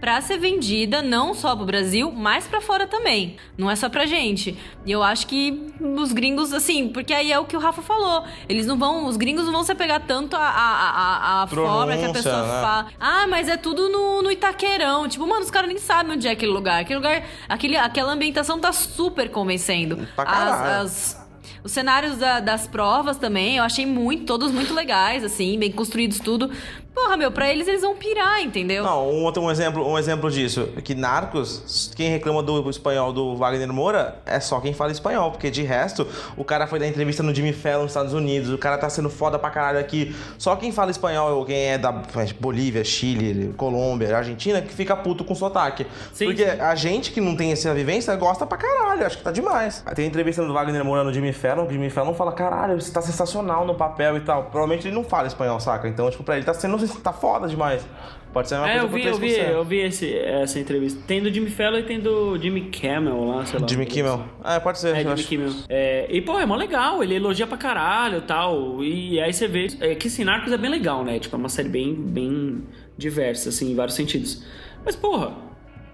pra 0.00 0.20
ser 0.20 0.36
vendida 0.38 1.00
não 1.00 1.32
só 1.32 1.56
pro 1.56 1.64
Brasil, 1.64 2.12
mas 2.12 2.46
pra 2.46 2.60
fora 2.60 2.86
também. 2.86 3.36
Não 3.56 3.70
é 3.70 3.76
só 3.76 3.88
pra 3.88 4.04
gente. 4.04 4.54
E 4.84 4.92
eu 4.92 5.02
acho 5.02 5.26
que 5.26 5.72
os 5.80 6.12
gringos, 6.12 6.52
assim, 6.52 6.88
porque 6.88 7.12
aí 7.14 7.32
é 7.32 7.38
o 7.38 7.44
que 7.46 7.56
o 7.56 7.60
Rafa 7.60 7.80
falou. 7.80 8.24
Eles 8.48 8.66
não 8.66 8.76
vão. 8.76 9.06
Os 9.06 9.16
gringos 9.16 9.46
não 9.46 9.52
vão 9.52 9.62
se 9.64 9.72
apegar 9.72 10.02
tanto 10.06 10.36
a, 10.36 10.40
a, 10.40 10.50
a, 10.50 11.42
a 11.42 11.46
forma 11.46 11.96
que 11.96 12.04
a 12.04 12.12
pessoa 12.12 12.42
né? 12.42 12.60
fala. 12.60 12.86
Ah, 13.00 13.26
mas 13.26 13.48
é 13.48 13.56
tudo 13.56 13.88
no, 13.88 14.20
no 14.22 14.30
Itaquerão. 14.30 15.08
Tipo, 15.08 15.26
mano, 15.26 15.40
os 15.42 15.50
caras 15.50 15.68
nem 15.68 15.78
sabem 15.78 16.12
onde 16.12 16.28
é 16.28 16.32
aquele 16.32 16.52
lugar. 16.52 16.80
Aquele 16.82 16.98
lugar. 16.98 17.22
Aquele, 17.48 17.76
aquela 17.78 18.12
ambientação 18.12 18.58
tá 18.58 18.72
super 18.72 19.30
convencendo. 19.30 20.06
Pra 20.14 20.24
caralho. 20.26 20.82
As- 20.84 21.14
as- 21.16 21.24
os 21.64 21.72
cenários 21.72 22.18
da- 22.18 22.40
das 22.40 22.66
provas 22.66 23.16
também, 23.16 23.56
eu 23.56 23.64
achei 23.64 23.86
muito, 23.86 24.26
todos 24.26 24.52
muito 24.52 24.74
legais, 24.74 25.24
assim, 25.24 25.58
bem 25.58 25.72
construídos 25.72 26.20
tudo. 26.20 26.50
Porra, 26.94 27.16
meu, 27.16 27.32
pra 27.32 27.50
eles 27.50 27.66
eles 27.66 27.82
vão 27.82 27.96
pirar, 27.96 28.40
entendeu? 28.40 28.84
Não, 28.84 29.10
um 29.10 29.24
outro 29.24 29.42
um 29.42 29.50
exemplo, 29.50 29.86
um 29.86 29.98
exemplo 29.98 30.30
disso, 30.30 30.68
é 30.76 30.80
que 30.80 30.94
Narcos, 30.94 31.92
quem 31.96 32.08
reclama 32.08 32.42
do 32.42 32.70
espanhol 32.70 33.12
do 33.12 33.36
Wagner 33.36 33.72
Moura 33.72 34.20
é 34.24 34.38
só 34.38 34.60
quem 34.60 34.72
fala 34.72 34.92
espanhol, 34.92 35.30
porque 35.30 35.50
de 35.50 35.62
resto, 35.62 36.06
o 36.36 36.44
cara 36.44 36.66
foi 36.66 36.78
dar 36.78 36.86
entrevista 36.86 37.22
no 37.22 37.34
Jimmy 37.34 37.52
Fallon 37.52 37.82
nos 37.82 37.90
Estados 37.90 38.12
Unidos, 38.12 38.50
o 38.50 38.58
cara 38.58 38.78
tá 38.78 38.88
sendo 38.88 39.10
foda 39.10 39.38
pra 39.38 39.50
caralho 39.50 39.78
aqui. 39.78 40.14
Só 40.38 40.54
quem 40.56 40.70
fala 40.70 40.90
espanhol, 40.90 41.36
ou 41.36 41.44
quem 41.44 41.56
é 41.56 41.78
da 41.78 41.92
Bolívia, 42.38 42.84
Chile, 42.84 43.52
Colômbia, 43.56 44.16
Argentina, 44.16 44.62
que 44.62 44.72
fica 44.72 44.96
puto 44.96 45.24
com 45.24 45.34
sotaque. 45.34 45.86
Sim, 46.12 46.26
porque 46.26 46.44
sim. 46.44 46.60
a 46.60 46.74
gente 46.74 47.10
que 47.10 47.20
não 47.20 47.36
tem 47.36 47.52
essa 47.52 47.74
vivência 47.74 48.14
gosta 48.16 48.46
pra 48.46 48.56
caralho, 48.56 49.04
acho 49.04 49.18
que 49.18 49.24
tá 49.24 49.32
demais. 49.32 49.84
Tem 49.94 50.06
entrevista 50.06 50.44
do 50.44 50.52
Wagner 50.52 50.84
Moura 50.84 51.02
no 51.02 51.12
Jimmy 51.12 51.32
Fallon, 51.32 51.66
o 51.66 51.70
Jimmy 51.70 51.90
Fallon 51.90 52.14
fala, 52.14 52.32
caralho, 52.32 52.80
você 52.80 52.92
tá 52.92 53.02
sensacional 53.02 53.66
no 53.66 53.74
papel 53.74 54.16
e 54.16 54.20
tal. 54.20 54.44
Provavelmente 54.44 54.86
ele 54.86 54.94
não 54.94 55.04
fala 55.04 55.26
espanhol, 55.26 55.58
saca? 55.58 55.88
Então, 55.88 56.08
tipo, 56.10 56.22
pra 56.22 56.36
ele 56.36 56.44
tá 56.44 56.54
sendo, 56.54 56.78
tá 56.88 57.12
foda 57.12 57.46
demais. 57.48 57.86
Pode 58.32 58.48
ser 58.48 58.56
uma 58.56 58.68
É, 58.68 58.80
coisa 58.80 58.86
eu 58.86 58.88
vi, 58.90 59.06
eu 59.06 59.18
vi, 59.18 59.28
3%. 59.28 59.48
eu 59.50 59.64
vi 59.64 59.76
esse, 59.78 60.12
essa 60.18 60.58
entrevista. 60.58 61.00
Tem 61.06 61.22
do 61.22 61.32
Jimmy 61.32 61.50
Fallon 61.50 61.78
e 61.78 61.82
tem 61.84 62.00
do 62.00 62.36
Jimmy 62.36 62.62
Kimmel 62.62 63.24
lá, 63.28 63.46
sei 63.46 63.60
lá. 63.60 63.66
Jimmy 63.68 63.86
Kimmel. 63.86 64.24
É, 64.44 64.58
pode 64.58 64.80
ser. 64.80 64.88
É, 64.96 64.98
Jimmy 64.98 65.12
acho. 65.12 65.28
Kimmel. 65.28 65.52
É, 65.68 66.06
e, 66.10 66.20
pô, 66.20 66.36
é 66.40 66.44
mó 66.44 66.56
legal, 66.56 67.00
ele 67.02 67.14
elogia 67.14 67.46
pra 67.46 67.56
caralho 67.56 68.18
e 68.18 68.22
tal. 68.22 68.82
E 68.82 69.20
aí 69.20 69.32
você 69.32 69.46
vê. 69.46 69.68
É 69.80 69.94
que 69.94 70.08
esse 70.08 70.24
Narcos 70.24 70.52
é 70.52 70.56
bem 70.58 70.68
legal, 70.68 71.04
né? 71.04 71.20
Tipo, 71.20 71.36
é 71.36 71.38
uma 71.38 71.48
série 71.48 71.68
bem, 71.68 71.94
bem 71.94 72.64
diversa, 72.98 73.50
assim, 73.50 73.70
em 73.70 73.74
vários 73.76 73.94
sentidos. 73.94 74.42
Mas, 74.84 74.96
porra, 74.96 75.32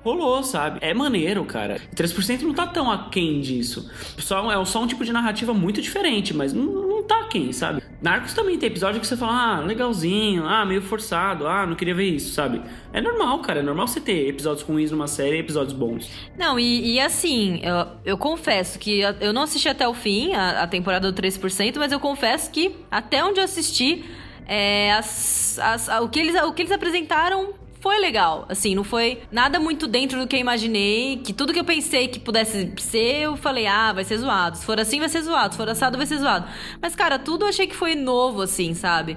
rolou, 0.03 0.42
sabe? 0.42 0.79
É 0.81 0.94
maneiro, 0.94 1.44
cara. 1.44 1.79
3% 1.94 2.40
não 2.40 2.55
tá 2.55 2.66
tão 2.66 2.90
aquém 2.90 3.42
disso. 3.42 3.90
Só, 4.16 4.50
é 4.50 4.64
só 4.64 4.83
um 4.83 4.87
tipo 4.87 5.05
de 5.05 5.12
narrativa 5.12 5.53
muito 5.53 5.83
diferente, 5.83 6.33
mas 6.33 6.55
não, 6.55 6.64
não 6.64 7.03
tá 7.03 7.20
aquém, 7.20 7.53
sabe? 7.53 7.83
Narcos 8.03 8.33
também 8.33 8.59
tem 8.59 8.69
episódio 8.69 8.99
que 9.01 9.07
você 9.07 9.17
fala, 9.17 9.57
ah, 9.57 9.61
legalzinho, 9.61 10.47
ah, 10.47 10.65
meio 10.65 10.81
forçado, 10.81 11.47
ah, 11.47 11.67
não 11.67 11.75
queria 11.77 11.95
ver 11.95 12.09
isso, 12.09 12.33
sabe? 12.33 12.63
É 12.93 13.01
normal, 13.01 13.41
cara. 13.41 13.61
É 13.61 13.63
normal 13.63 13.87
você 13.87 14.01
ter 14.01 14.27
episódios 14.29 14.63
ruins 14.67 14.91
numa 14.91 15.07
série 15.07 15.37
e 15.37 15.41
episódios 15.41 15.75
bons. 15.75 16.11
Não, 16.39 16.59
e, 16.59 16.95
e 16.95 17.01
assim, 17.01 17.61
eu, 17.63 17.87
eu 18.05 18.17
confesso 18.19 18.79
que 18.79 19.01
eu- 19.21 19.33
não 19.35 19.43
assisti 19.43 19.69
até 19.69 19.87
o 19.87 19.93
fim, 19.93 20.33
a, 20.33 20.63
a 20.63 20.67
temporada 20.67 21.13
do 21.13 21.15
3%, 21.23 21.77
mas 21.79 21.93
eu 21.93 22.01
confesso 22.01 22.51
que 22.51 22.75
até 22.91 23.23
onde 23.23 23.39
eu 23.39 23.45
assisti, 23.45 24.03
é, 24.47 24.93
as- 24.95 25.59
as- 25.59 25.89
o, 26.01 26.09
que 26.09 26.19
eles, 26.21 26.35
o 26.43 26.53
que 26.53 26.63
eles 26.63 26.73
apresentaram 26.73 27.51
foi 27.81 27.99
legal. 27.99 28.47
Assim, 28.49 28.75
não 28.75 28.85
foi 28.85 29.23
nada 29.33 29.59
muito 29.59 29.87
dentro 29.87 30.21
do 30.21 30.27
que 30.27 30.37
eu 30.37 30.40
imaginei, 30.40 31.16
que 31.16 31.33
tudo 31.33 31.53
que 31.53 31.59
eu 31.59 31.64
pensei 31.64 32.09
que 32.09 32.19
pudesse 32.19 32.73
ser, 32.79 33.23
eu 33.23 33.37
falei, 33.37 33.66
ah, 33.66 33.93
vai 33.93 34.05
ser 34.05 34.19
zoado. 34.19 34.57
Se 34.57 34.64
for 34.64 34.79
assim, 34.79 35.01
vai 35.01 35.09
ser 35.09 35.23
zoado. 35.23 35.55
Se 35.55 35.57
for 35.57 35.69
assado, 35.69 35.97
vai 35.97 36.07
ser 36.07 36.19
zoado. 36.19 36.47
Mas, 36.81 36.95
cara, 36.95 37.19
tudo 37.19 37.45
eu 37.45 37.49
achei 37.49 37.66
que 37.66 37.75
foi 37.75 37.95
novo, 37.95 38.43
assim, 38.43 38.75
sabe? 38.75 39.16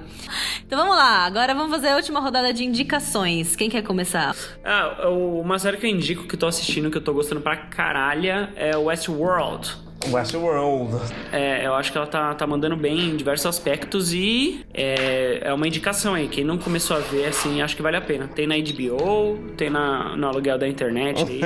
Então 0.65 0.80
vamos 0.80 0.95
lá, 0.95 1.26
agora 1.26 1.54
vamos 1.54 1.71
fazer 1.71 1.89
a 1.89 1.95
última 1.95 2.19
rodada 2.19 2.54
de 2.54 2.63
indicações. 2.63 3.56
Quem 3.56 3.69
quer 3.69 3.84
começar? 3.84 4.36
Ah, 4.63 5.10
uma 5.10 5.60
série 5.60 5.78
que 5.78 5.86
eu 5.86 5.89
indico 5.91 6.28
que 6.28 6.36
eu 6.36 6.39
tô 6.39 6.47
assistindo, 6.47 6.89
que 6.89 6.97
eu 6.97 7.04
tô 7.04 7.13
gostando 7.13 7.41
pra 7.41 7.56
caralho, 7.56 8.49
é 8.56 8.76
Westworld. 8.76 9.83
Westworld. 10.12 11.00
É, 11.32 11.66
eu 11.66 11.74
acho 11.74 11.92
que 11.92 11.98
ela 11.98 12.08
tá, 12.08 12.34
tá 12.34 12.48
mandando 12.48 12.76
bem 12.76 13.10
em 13.10 13.16
diversos 13.16 13.46
aspectos 13.46 14.13
e 14.13 14.66
é, 14.74 15.39
é 15.44 15.54
uma 15.54 15.68
indicação 15.68 16.13
aí. 16.13 16.28
Quem 16.28 16.44
não 16.44 16.58
começou 16.58 16.98
a 16.98 17.00
ver, 17.00 17.26
assim, 17.26 17.62
acho 17.62 17.76
que 17.76 17.82
vale 17.82 17.98
a 17.98 18.02
pena. 18.02 18.28
Tem 18.28 18.48
na 18.48 18.56
HBO, 18.56 19.39
tem 19.56 19.70
na, 19.70 20.16
no 20.16 20.28
aluguel 20.28 20.58
da 20.58 20.68
internet. 20.68 21.24
aí. 21.24 21.42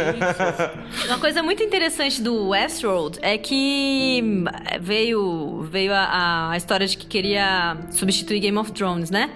Uma 1.07 1.19
coisa 1.19 1.43
muito 1.43 1.63
interessante 1.63 2.21
do 2.21 2.49
Westworld 2.49 3.19
é 3.21 3.37
que 3.37 4.21
hum, 4.23 4.45
veio, 4.81 5.61
veio 5.69 5.93
a, 5.93 6.51
a 6.51 6.57
história 6.57 6.87
de 6.87 6.97
que 6.97 7.05
queria 7.05 7.77
substituir 7.91 8.39
Game 8.39 8.57
of 8.57 8.71
Thrones, 8.71 9.09
né? 9.09 9.31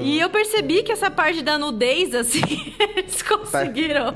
E 0.00 0.18
eu 0.18 0.28
percebi 0.30 0.82
que 0.82 0.92
essa 0.92 1.10
parte 1.10 1.42
da 1.42 1.58
nudez, 1.58 2.14
assim, 2.14 2.42
eles 2.96 3.22
conseguiram. 3.22 4.12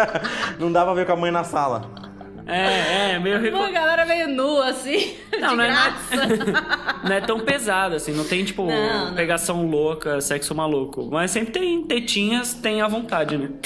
não 0.58 0.70
dá 0.70 0.84
pra 0.84 0.94
ver 0.94 1.06
com 1.06 1.12
a 1.12 1.16
mãe 1.16 1.30
na 1.30 1.44
sala. 1.44 2.05
É, 2.46 3.12
é, 3.14 3.18
meio... 3.18 3.36
Uma 3.38 3.66
reco- 3.66 3.72
galera 3.72 4.04
meio 4.06 4.28
nua, 4.28 4.68
assim, 4.70 5.14
Não, 5.38 5.50
de 5.50 5.56
não 5.56 5.64
é, 5.64 5.66
graça. 5.68 6.96
não 7.04 7.12
é 7.12 7.20
tão 7.20 7.40
pesado, 7.40 7.96
assim. 7.96 8.12
Não 8.12 8.24
tem, 8.24 8.44
tipo, 8.44 8.66
Não, 8.66 9.06
não. 9.08 9.14
pegação 9.14 9.66
louca, 9.68 10.20
sexo 10.20 10.54
maluco. 10.54 11.08
Mas 11.10 11.30
sempre 11.30 11.52
tem 11.52 11.82
tetinhas, 11.82 12.54
tem 12.54 12.80
à 12.82 12.88
vontade, 12.88 13.36
né? 13.36 13.50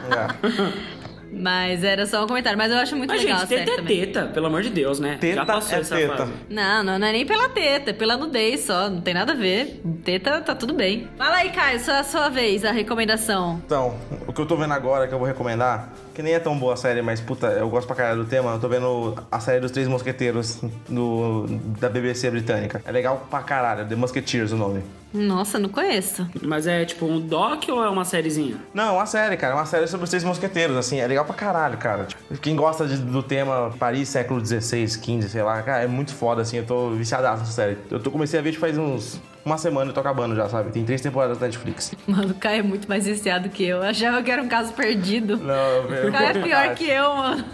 É. 0.00 0.99
Mas 1.32 1.84
era 1.84 2.06
só 2.06 2.24
um 2.24 2.26
comentário. 2.26 2.58
Mas 2.58 2.70
eu 2.72 2.78
acho 2.78 2.96
muito 2.96 3.10
Mas, 3.10 3.22
legal 3.22 3.38
gente, 3.40 3.44
a 3.44 3.48
série 3.48 3.60
teta 3.64 3.72
é 3.72 3.76
também. 3.76 4.00
teta, 4.00 4.26
pelo 4.26 4.46
amor 4.46 4.62
de 4.62 4.70
Deus, 4.70 4.98
né? 5.00 5.16
Teta 5.20 5.34
Já 5.36 5.44
passou 5.46 5.78
é 5.78 5.80
essa 5.80 5.96
teta. 5.96 6.16
fase. 6.16 6.32
Não, 6.48 6.82
não, 6.82 6.98
não 6.98 7.06
é 7.06 7.12
nem 7.12 7.24
pela 7.26 7.48
teta, 7.48 7.90
é 7.90 7.92
pela 7.92 8.16
nudez 8.16 8.60
só. 8.60 8.90
Não 8.90 9.00
tem 9.00 9.14
nada 9.14 9.32
a 9.32 9.36
ver. 9.36 9.80
Teta 10.04 10.40
tá 10.40 10.54
tudo 10.54 10.74
bem. 10.74 11.08
Fala 11.16 11.36
aí, 11.36 11.50
Caio, 11.50 11.78
só 11.80 11.92
a 12.00 12.04
sua 12.04 12.28
vez, 12.28 12.64
a 12.64 12.72
recomendação. 12.72 13.60
Então, 13.64 13.96
o 14.26 14.32
que 14.32 14.40
eu 14.40 14.46
tô 14.46 14.56
vendo 14.56 14.74
agora, 14.74 15.06
que 15.06 15.14
eu 15.14 15.18
vou 15.18 15.26
recomendar, 15.26 15.92
que 16.14 16.22
nem 16.22 16.34
é 16.34 16.38
tão 16.38 16.58
boa 16.58 16.74
a 16.74 16.76
série, 16.76 17.00
mas 17.02 17.20
puta, 17.20 17.46
eu 17.48 17.68
gosto 17.70 17.86
pra 17.86 17.96
caralho 17.96 18.24
do 18.24 18.28
tema, 18.28 18.52
eu 18.52 18.60
tô 18.60 18.68
vendo 18.68 19.14
a 19.30 19.40
série 19.40 19.60
dos 19.60 19.70
Três 19.70 19.86
Mosqueteiros 19.88 20.60
do, 20.88 21.46
da 21.80 21.88
BBC 21.88 22.30
britânica. 22.30 22.82
É 22.84 22.90
legal 22.92 23.26
pra 23.30 23.40
caralho, 23.42 23.86
The 23.86 23.94
Musketeers 23.94 24.52
o 24.52 24.56
nome. 24.56 24.82
Nossa, 25.12 25.58
não 25.58 25.68
conheço. 25.68 26.26
Mas 26.42 26.66
é 26.66 26.84
tipo 26.84 27.04
um 27.04 27.20
doc 27.20 27.64
ou 27.68 27.82
é 27.84 27.88
uma 27.88 28.04
sériezinha? 28.04 28.56
Não, 28.72 28.88
é 28.88 28.92
uma 28.92 29.06
série, 29.06 29.36
cara, 29.36 29.54
é 29.54 29.56
uma 29.56 29.66
série 29.66 29.86
sobre 29.88 30.04
os 30.04 30.10
Três 30.10 30.22
Mosqueteiros, 30.22 30.76
assim, 30.76 31.00
é 31.00 31.06
legal 31.06 31.24
pra 31.24 31.34
caralho, 31.34 31.76
cara. 31.78 32.04
Tipo, 32.04 32.38
quem 32.38 32.54
gosta 32.54 32.86
de- 32.86 32.96
do 32.98 33.22
tema 33.22 33.72
Paris, 33.78 34.08
século 34.08 34.44
XVI, 34.44 34.86
XV, 34.88 35.28
sei 35.28 35.42
lá, 35.42 35.60
cara, 35.62 35.82
é 35.82 35.86
muito 35.88 36.14
foda, 36.14 36.42
assim, 36.42 36.58
eu 36.58 36.64
tô 36.66 36.90
viciadaço 36.90 37.40
nessa 37.40 37.52
série. 37.52 37.76
Eu 37.90 37.98
tô, 38.00 38.10
comecei 38.10 38.38
a 38.38 38.42
ver 38.42 38.50
tipo, 38.52 38.60
faz 38.60 38.78
uns... 38.78 39.20
Uma 39.42 39.56
semana 39.56 39.90
e 39.90 39.94
tô 39.94 40.00
acabando 40.00 40.36
já, 40.36 40.48
sabe? 40.50 40.70
Tem 40.70 40.84
três 40.84 41.00
temporadas 41.00 41.38
da 41.38 41.46
Netflix. 41.46 41.92
Mano, 42.06 42.32
o 42.32 42.34
Caio 42.34 42.60
é 42.60 42.62
muito 42.62 42.86
mais 42.86 43.06
viciado 43.06 43.48
que 43.48 43.64
eu. 43.64 43.78
Eu 43.78 43.84
achava 43.84 44.22
que 44.22 44.30
era 44.30 44.42
um 44.42 44.48
caso 44.48 44.74
perdido. 44.74 45.38
Não, 45.38 45.54
eu, 45.54 46.08
O 46.10 46.12
Caio 46.12 46.26
é 46.28 46.42
pior 46.42 46.74
que 46.74 46.84
eu, 46.84 47.14
mano. 47.16 47.44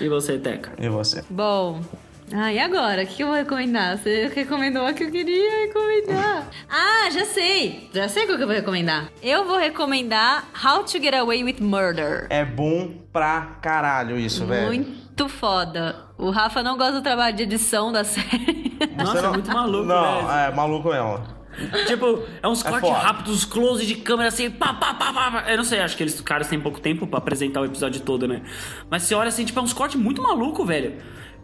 E 0.00 0.08
você, 0.08 0.38
Teca? 0.38 0.72
E 0.78 0.88
você? 0.88 1.24
Bom. 1.28 1.80
Ah, 2.32 2.52
e 2.52 2.58
agora? 2.58 3.04
O 3.04 3.06
que 3.06 3.22
eu 3.22 3.28
vou 3.28 3.36
recomendar? 3.36 3.96
Você 3.98 4.30
recomendou 4.34 4.84
a 4.84 4.92
que 4.92 5.04
eu 5.04 5.10
queria 5.10 5.66
recomendar. 5.66 6.48
Ah, 6.68 7.08
já 7.10 7.24
sei! 7.24 7.88
Já 7.94 8.08
sei 8.08 8.26
qual 8.26 8.36
que 8.36 8.42
eu 8.42 8.48
vou 8.48 8.56
recomendar. 8.56 9.08
Eu 9.22 9.44
vou 9.46 9.56
recomendar 9.58 10.44
How 10.64 10.82
to 10.82 10.98
Get 11.00 11.14
Away 11.14 11.44
with 11.44 11.56
Murder. 11.60 12.26
É 12.28 12.44
bom 12.44 12.92
pra 13.12 13.58
caralho 13.62 14.18
isso, 14.18 14.44
velho. 14.44 14.66
Muito 14.66 15.28
foda. 15.28 16.04
O 16.18 16.30
Rafa 16.30 16.62
não 16.64 16.76
gosta 16.76 16.94
do 16.94 17.02
trabalho 17.02 17.36
de 17.36 17.44
edição 17.44 17.92
da 17.92 18.02
série. 18.04 18.76
Nossa, 18.96 19.18
é 19.18 19.30
muito 19.30 19.50
maluco, 19.50 19.84
Não, 19.84 20.26
né? 20.26 20.48
é 20.48 20.54
maluco 20.54 20.88
mesmo. 20.88 21.36
Tipo, 21.86 22.22
é 22.42 22.48
uns 22.48 22.62
cortes 22.62 22.86
foda. 22.90 23.00
rápidos, 23.00 23.44
close 23.46 23.86
de 23.86 23.94
câmera 23.94 24.28
assim, 24.28 24.50
pá, 24.50 24.74
pá, 24.74 24.92
pá, 24.92 25.10
pá, 25.12 25.30
pá. 25.30 25.44
Eu 25.50 25.56
não 25.56 25.64
sei, 25.64 25.80
acho 25.80 25.96
que 25.96 26.02
eles 26.02 26.20
caras 26.20 26.48
têm 26.48 26.60
pouco 26.60 26.80
tempo 26.80 27.06
pra 27.06 27.18
apresentar 27.18 27.62
o 27.62 27.64
episódio 27.64 28.00
todo, 28.02 28.28
né? 28.28 28.42
Mas 28.90 29.04
você 29.04 29.14
olha 29.14 29.28
assim, 29.28 29.44
tipo, 29.44 29.58
é 29.58 29.62
uns 29.62 29.72
cortes 29.72 29.98
muito 29.98 30.20
maluco, 30.22 30.66
velho. 30.66 30.96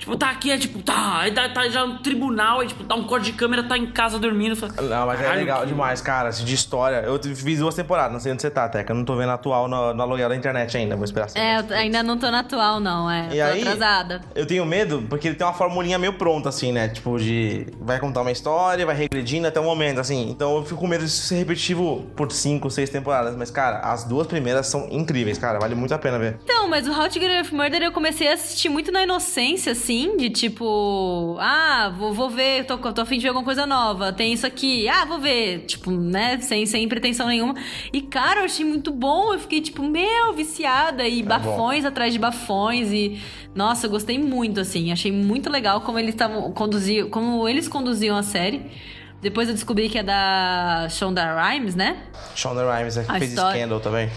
Tipo, 0.03 0.17
tá 0.17 0.31
aqui, 0.31 0.51
é 0.51 0.59
tipo, 0.59 0.83
tá, 0.83 1.19
aí 1.21 1.31
tá, 1.31 1.49
tá 1.49 1.69
já 1.69 1.87
no 1.87 1.99
tribunal, 2.01 2.59
aí 2.59 2.67
tipo, 2.67 2.83
tá 2.83 2.97
um 2.97 3.05
corte 3.05 3.27
de 3.27 3.35
câmera, 3.35 3.63
tá 3.63 3.79
em 3.79 3.87
casa 3.87 4.19
dormindo. 4.19 4.57
Fala, 4.57 4.73
Não, 4.83 5.07
mas 5.07 5.21
é 5.21 5.23
"Caralho, 5.23 5.39
legal 5.41 5.61
que- 5.61 5.67
demais, 5.69 6.01
cara. 6.01 6.31
assim, 6.31 6.45
De 6.45 6.53
história. 6.55 6.97
Eu 7.07 7.21
fiz 7.23 7.61
duas 7.61 7.73
temporadas, 7.77 8.13
não 8.13 8.19
sei 8.19 8.33
onde 8.33 8.43
você 8.43 8.51
tá, 8.51 8.69
Teca. 8.69 8.93
Eu 8.93 8.97
não 8.97 9.05
tô 9.05 9.15
vendo 9.15 9.31
a 9.31 9.35
atual 9.35 9.69
no, 9.69 9.95
no 9.95 10.03
aluguel 10.03 10.29
da 10.29 10.35
internet 10.35 10.77
ainda. 10.77 10.97
Vou 10.97 11.05
esperar. 11.05 11.29
É, 11.37 11.61
eu 11.61 11.77
ainda 11.77 12.03
não 12.03 12.19
tô 12.19 12.29
na 12.33 12.41
atual, 12.41 12.81
não. 12.81 13.09
É, 13.09 13.29
E 13.33 13.37
tô 13.39 13.43
aí, 13.45 13.61
atrasada. 13.63 14.21
eu 14.35 14.45
tenho 14.45 14.67
medo, 14.67 15.05
porque 15.09 15.29
ele 15.29 15.37
tem 15.37 15.47
uma 15.47 15.53
formulinha 15.53 15.97
meio 16.01 16.15
pronta, 16.15 16.49
assim, 16.49 16.73
né? 16.73 16.89
Tipo, 16.89 17.17
de. 17.17 17.69
Vai 17.81 18.01
contar 18.01 18.23
uma 18.23 18.33
história, 18.33 18.85
vai 18.85 18.97
regredindo 18.97 19.47
até 19.47 19.61
o 19.61 19.65
momento, 19.65 20.01
assim. 20.01 20.29
Então 20.31 20.57
eu 20.57 20.65
fico 20.65 20.81
com 20.81 20.89
medo 20.89 21.05
de 21.05 21.11
ser 21.13 21.37
repetitivo 21.37 22.07
por 22.17 22.33
cinco, 22.33 22.69
seis 22.71 22.91
temporadas. 22.91 23.37
Mas, 23.37 23.53
cara, 23.53 23.79
as 23.79 24.03
duas 24.03 24.27
primeiras 24.27 24.67
são 24.67 24.89
incríveis, 24.91 25.39
cara. 25.39 25.61
Vale 25.61 25.77
muito 25.77 25.95
a 25.95 25.99
pena 25.99 26.19
ver. 26.19 26.39
Então, 26.43 26.69
mas 26.69 26.89
o 26.89 26.91
How 26.91 27.09
to 27.09 27.15
Get 27.21 27.25
Away 27.29 27.43
with 27.43 27.53
Murder 27.53 27.83
eu 27.83 27.93
comecei 27.93 28.29
a 28.29 28.35
assistir 28.35 28.69
muito 28.69 28.91
na 28.91 29.05
inocência, 29.05 29.71
assim, 29.73 29.92
de 30.17 30.31
tipo, 30.31 31.37
ah, 31.41 31.93
vou, 31.99 32.13
vou 32.13 32.31
ver, 32.31 32.65
tô, 32.65 32.79
tô 32.79 33.01
afim 33.03 33.17
de 33.17 33.23
ver 33.23 33.29
alguma 33.29 33.45
coisa 33.45 33.67
nova, 33.67 34.13
tem 34.13 34.33
isso 34.33 34.47
aqui, 34.47 34.89
ah, 34.89 35.05
vou 35.05 35.19
ver, 35.19 35.61
tipo, 35.67 35.91
né, 35.91 36.39
sem, 36.41 36.65
sem 36.67 36.89
pretensão 36.89 37.27
nenhuma. 37.29 37.55
E, 37.93 38.01
cara, 38.01 38.41
eu 38.41 38.45
achei 38.45 38.65
muito 38.65 38.91
bom, 38.91 39.33
eu 39.35 39.39
fiquei, 39.39 39.61
tipo, 39.61 39.83
meu, 39.83 40.33
viciada, 40.35 41.07
e 41.07 41.23
bafões 41.23 41.85
atrás 41.85 42.13
de 42.13 42.19
bafões, 42.19 42.91
e, 42.91 43.21
nossa, 43.55 43.87
eu 43.87 43.91
gostei 43.91 44.19
muito, 44.19 44.61
assim, 44.61 44.91
achei 44.93 45.13
muito 45.13 45.51
legal 45.51 45.81
como 45.83 45.99
eles 45.99 46.15
estavam, 46.15 46.51
conduziam, 46.53 47.09
como 47.11 47.47
eles 47.49 47.69
conduziam 47.69 48.17
a 48.17 48.23
série. 48.23 48.63
Depois 49.21 49.47
eu 49.49 49.55
descobri 49.55 49.89
que 49.89 49.99
é 49.99 50.03
da 50.03 50.89
Shonda 50.91 51.23
Rhimes, 51.41 51.77
né? 51.77 51.97
Shonda 52.35 52.63
Rhimes, 52.75 52.97
é 52.97 53.05
que 53.05 53.11
A 53.13 53.19
fez 53.19 53.31
história- 53.31 53.61
Scandal 53.61 53.79
também. 53.79 54.11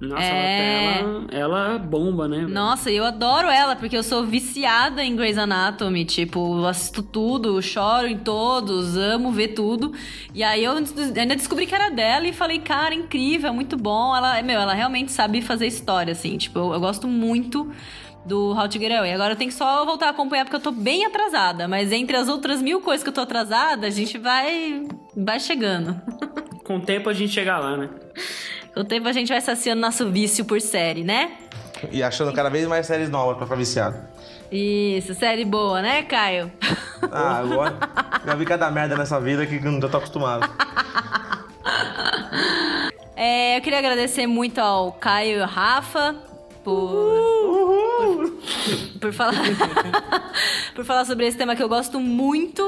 Nossa, 0.00 0.22
É. 0.22 1.00
ela, 1.00 1.26
ela 1.32 1.78
bomba, 1.78 2.28
né? 2.28 2.36
velho? 2.38 2.48
Nossa, 2.48 2.88
eu 2.90 3.04
adoro 3.04 3.48
ela, 3.48 3.74
porque 3.74 3.96
eu 3.96 4.02
sou 4.04 4.24
viciada 4.24 5.02
em 5.02 5.16
Grey's 5.16 5.36
Anatomy. 5.36 6.04
Tipo, 6.04 6.58
eu 6.60 6.66
assisto 6.66 7.02
tudo, 7.02 7.60
choro 7.60 8.06
em 8.06 8.16
todos, 8.18 8.96
amo 8.96 9.32
ver 9.32 9.48
tudo. 9.48 9.92
E 10.32 10.44
aí 10.44 10.62
eu 10.62 10.72
ainda 10.72 11.34
descobri 11.34 11.66
que 11.66 11.74
era 11.74 11.90
dela 11.90 12.28
e 12.28 12.32
falei, 12.32 12.60
cara, 12.60 12.94
incrível, 12.94 13.48
é 13.50 13.52
muito 13.52 13.76
bom. 13.76 14.14
Ela, 14.14 14.40
meu, 14.42 14.60
ela 14.60 14.72
realmente 14.72 15.10
sabe 15.10 15.42
fazer 15.42 15.66
história, 15.66 16.12
assim. 16.12 16.36
Tipo, 16.36 16.60
eu, 16.60 16.74
eu 16.74 16.80
gosto 16.80 17.08
muito 17.08 17.68
do 18.24 18.52
How 18.52 18.68
to 18.68 18.78
Get 18.78 18.92
Away. 18.92 19.12
Agora 19.14 19.32
eu 19.32 19.36
tenho 19.36 19.50
que 19.50 19.56
só 19.56 19.84
voltar 19.84 20.06
a 20.06 20.10
acompanhar 20.10 20.44
porque 20.44 20.56
eu 20.56 20.60
tô 20.60 20.70
bem 20.70 21.06
atrasada. 21.06 21.66
Mas 21.66 21.90
entre 21.90 22.16
as 22.16 22.28
outras 22.28 22.62
mil 22.62 22.80
coisas 22.80 23.02
que 23.02 23.08
eu 23.08 23.14
tô 23.14 23.22
atrasada, 23.22 23.86
a 23.88 23.90
gente 23.90 24.16
vai, 24.16 24.86
vai 25.16 25.40
chegando. 25.40 26.00
Com 26.62 26.76
o 26.76 26.80
tempo 26.80 27.08
a 27.08 27.12
gente 27.12 27.32
chega 27.32 27.58
lá, 27.58 27.76
né? 27.76 27.88
O 28.78 28.84
tempo 28.84 29.08
a 29.08 29.12
gente 29.12 29.28
vai 29.28 29.40
saciando 29.40 29.80
nosso 29.80 30.08
vício 30.08 30.44
por 30.44 30.60
série, 30.60 31.02
né? 31.02 31.32
E 31.90 32.00
achando 32.00 32.32
cada 32.32 32.48
vez 32.48 32.64
mais 32.68 32.86
séries 32.86 33.10
novas 33.10 33.36
pra 33.36 33.44
ficar 33.44 33.56
viciado. 33.56 33.96
Isso, 34.52 35.14
série 35.14 35.44
boa, 35.44 35.82
né, 35.82 36.04
Caio? 36.04 36.52
Ah, 37.10 37.38
agora. 37.38 37.76
Já 38.24 38.36
vi 38.36 38.44
cada 38.44 38.70
merda 38.70 38.96
nessa 38.96 39.20
vida 39.20 39.44
que 39.44 39.56
eu 39.56 39.72
não 39.72 39.80
tô 39.80 39.96
acostumado. 39.96 40.48
É, 43.20 43.56
eu 43.58 43.62
queria 43.62 43.80
agradecer 43.80 44.28
muito 44.28 44.60
ao 44.60 44.92
Caio 44.92 45.38
e 45.38 45.42
ao 45.42 45.48
Rafa 45.48 46.14
por, 46.62 46.88
por, 47.98 48.32
por 49.00 49.12
falar 49.12 49.34
por 50.72 50.84
falar 50.84 51.04
sobre 51.04 51.26
esse 51.26 51.36
tema 51.36 51.56
que 51.56 51.62
eu 51.62 51.68
gosto 51.68 51.98
muito. 51.98 52.62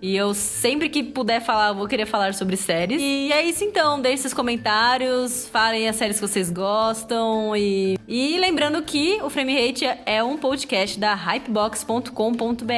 E 0.00 0.16
eu 0.16 0.32
sempre 0.32 0.88
que 0.88 1.02
puder 1.02 1.40
falar, 1.40 1.72
vou 1.72 1.88
querer 1.88 2.06
falar 2.06 2.32
sobre 2.34 2.56
séries. 2.56 3.00
E 3.02 3.32
é 3.32 3.42
isso 3.44 3.64
então, 3.64 4.00
deixem 4.00 4.18
seus 4.18 4.34
comentários, 4.34 5.48
falem 5.48 5.88
as 5.88 5.96
séries 5.96 6.20
que 6.20 6.26
vocês 6.26 6.50
gostam. 6.50 7.56
E, 7.56 7.98
e 8.06 8.38
lembrando 8.38 8.80
que 8.82 9.18
o 9.22 9.30
Frame 9.30 9.54
Rate 9.54 9.84
é 10.06 10.22
um 10.22 10.36
podcast 10.36 10.98
da 10.98 11.14
hypebox.com.br. 11.14 12.72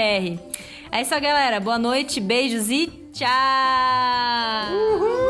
É 0.93 1.03
isso 1.03 1.15
aí, 1.15 1.21
galera. 1.21 1.61
Boa 1.61 1.79
noite, 1.79 2.21
beijos 2.21 2.71
e 2.71 2.87
tchau! 3.13 3.29
Stop 4.81 5.30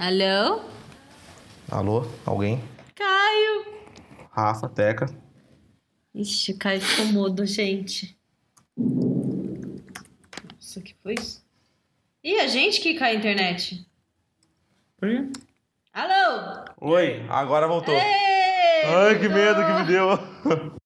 Alô? 0.00 0.62
Alô? 1.70 2.06
Alguém? 2.24 2.58
Caio! 2.94 3.66
Rafa, 4.30 4.66
Teca. 4.66 5.04
Ixi, 6.14 6.52
o 6.52 6.58
Caio 6.58 6.80
ficou 6.80 7.04
mudo, 7.12 7.44
gente. 7.44 8.18
Nossa, 8.74 10.80
que 10.80 10.96
foi 11.02 11.16
isso? 11.20 11.44
Ih, 12.24 12.40
a 12.40 12.46
gente 12.46 12.80
que 12.80 12.94
cai 12.94 13.14
a 13.14 13.18
internet. 13.18 13.86
Quê? 14.98 15.28
Alô? 15.92 16.64
Oi, 16.80 17.26
agora 17.28 17.68
voltou. 17.68 17.94
Ei, 17.94 18.00
Ai, 18.86 19.18
que 19.18 19.28
voltou. 19.28 19.36
medo 19.36 19.66
que 19.66 19.72
me 19.82 19.86
deu. 19.86 20.70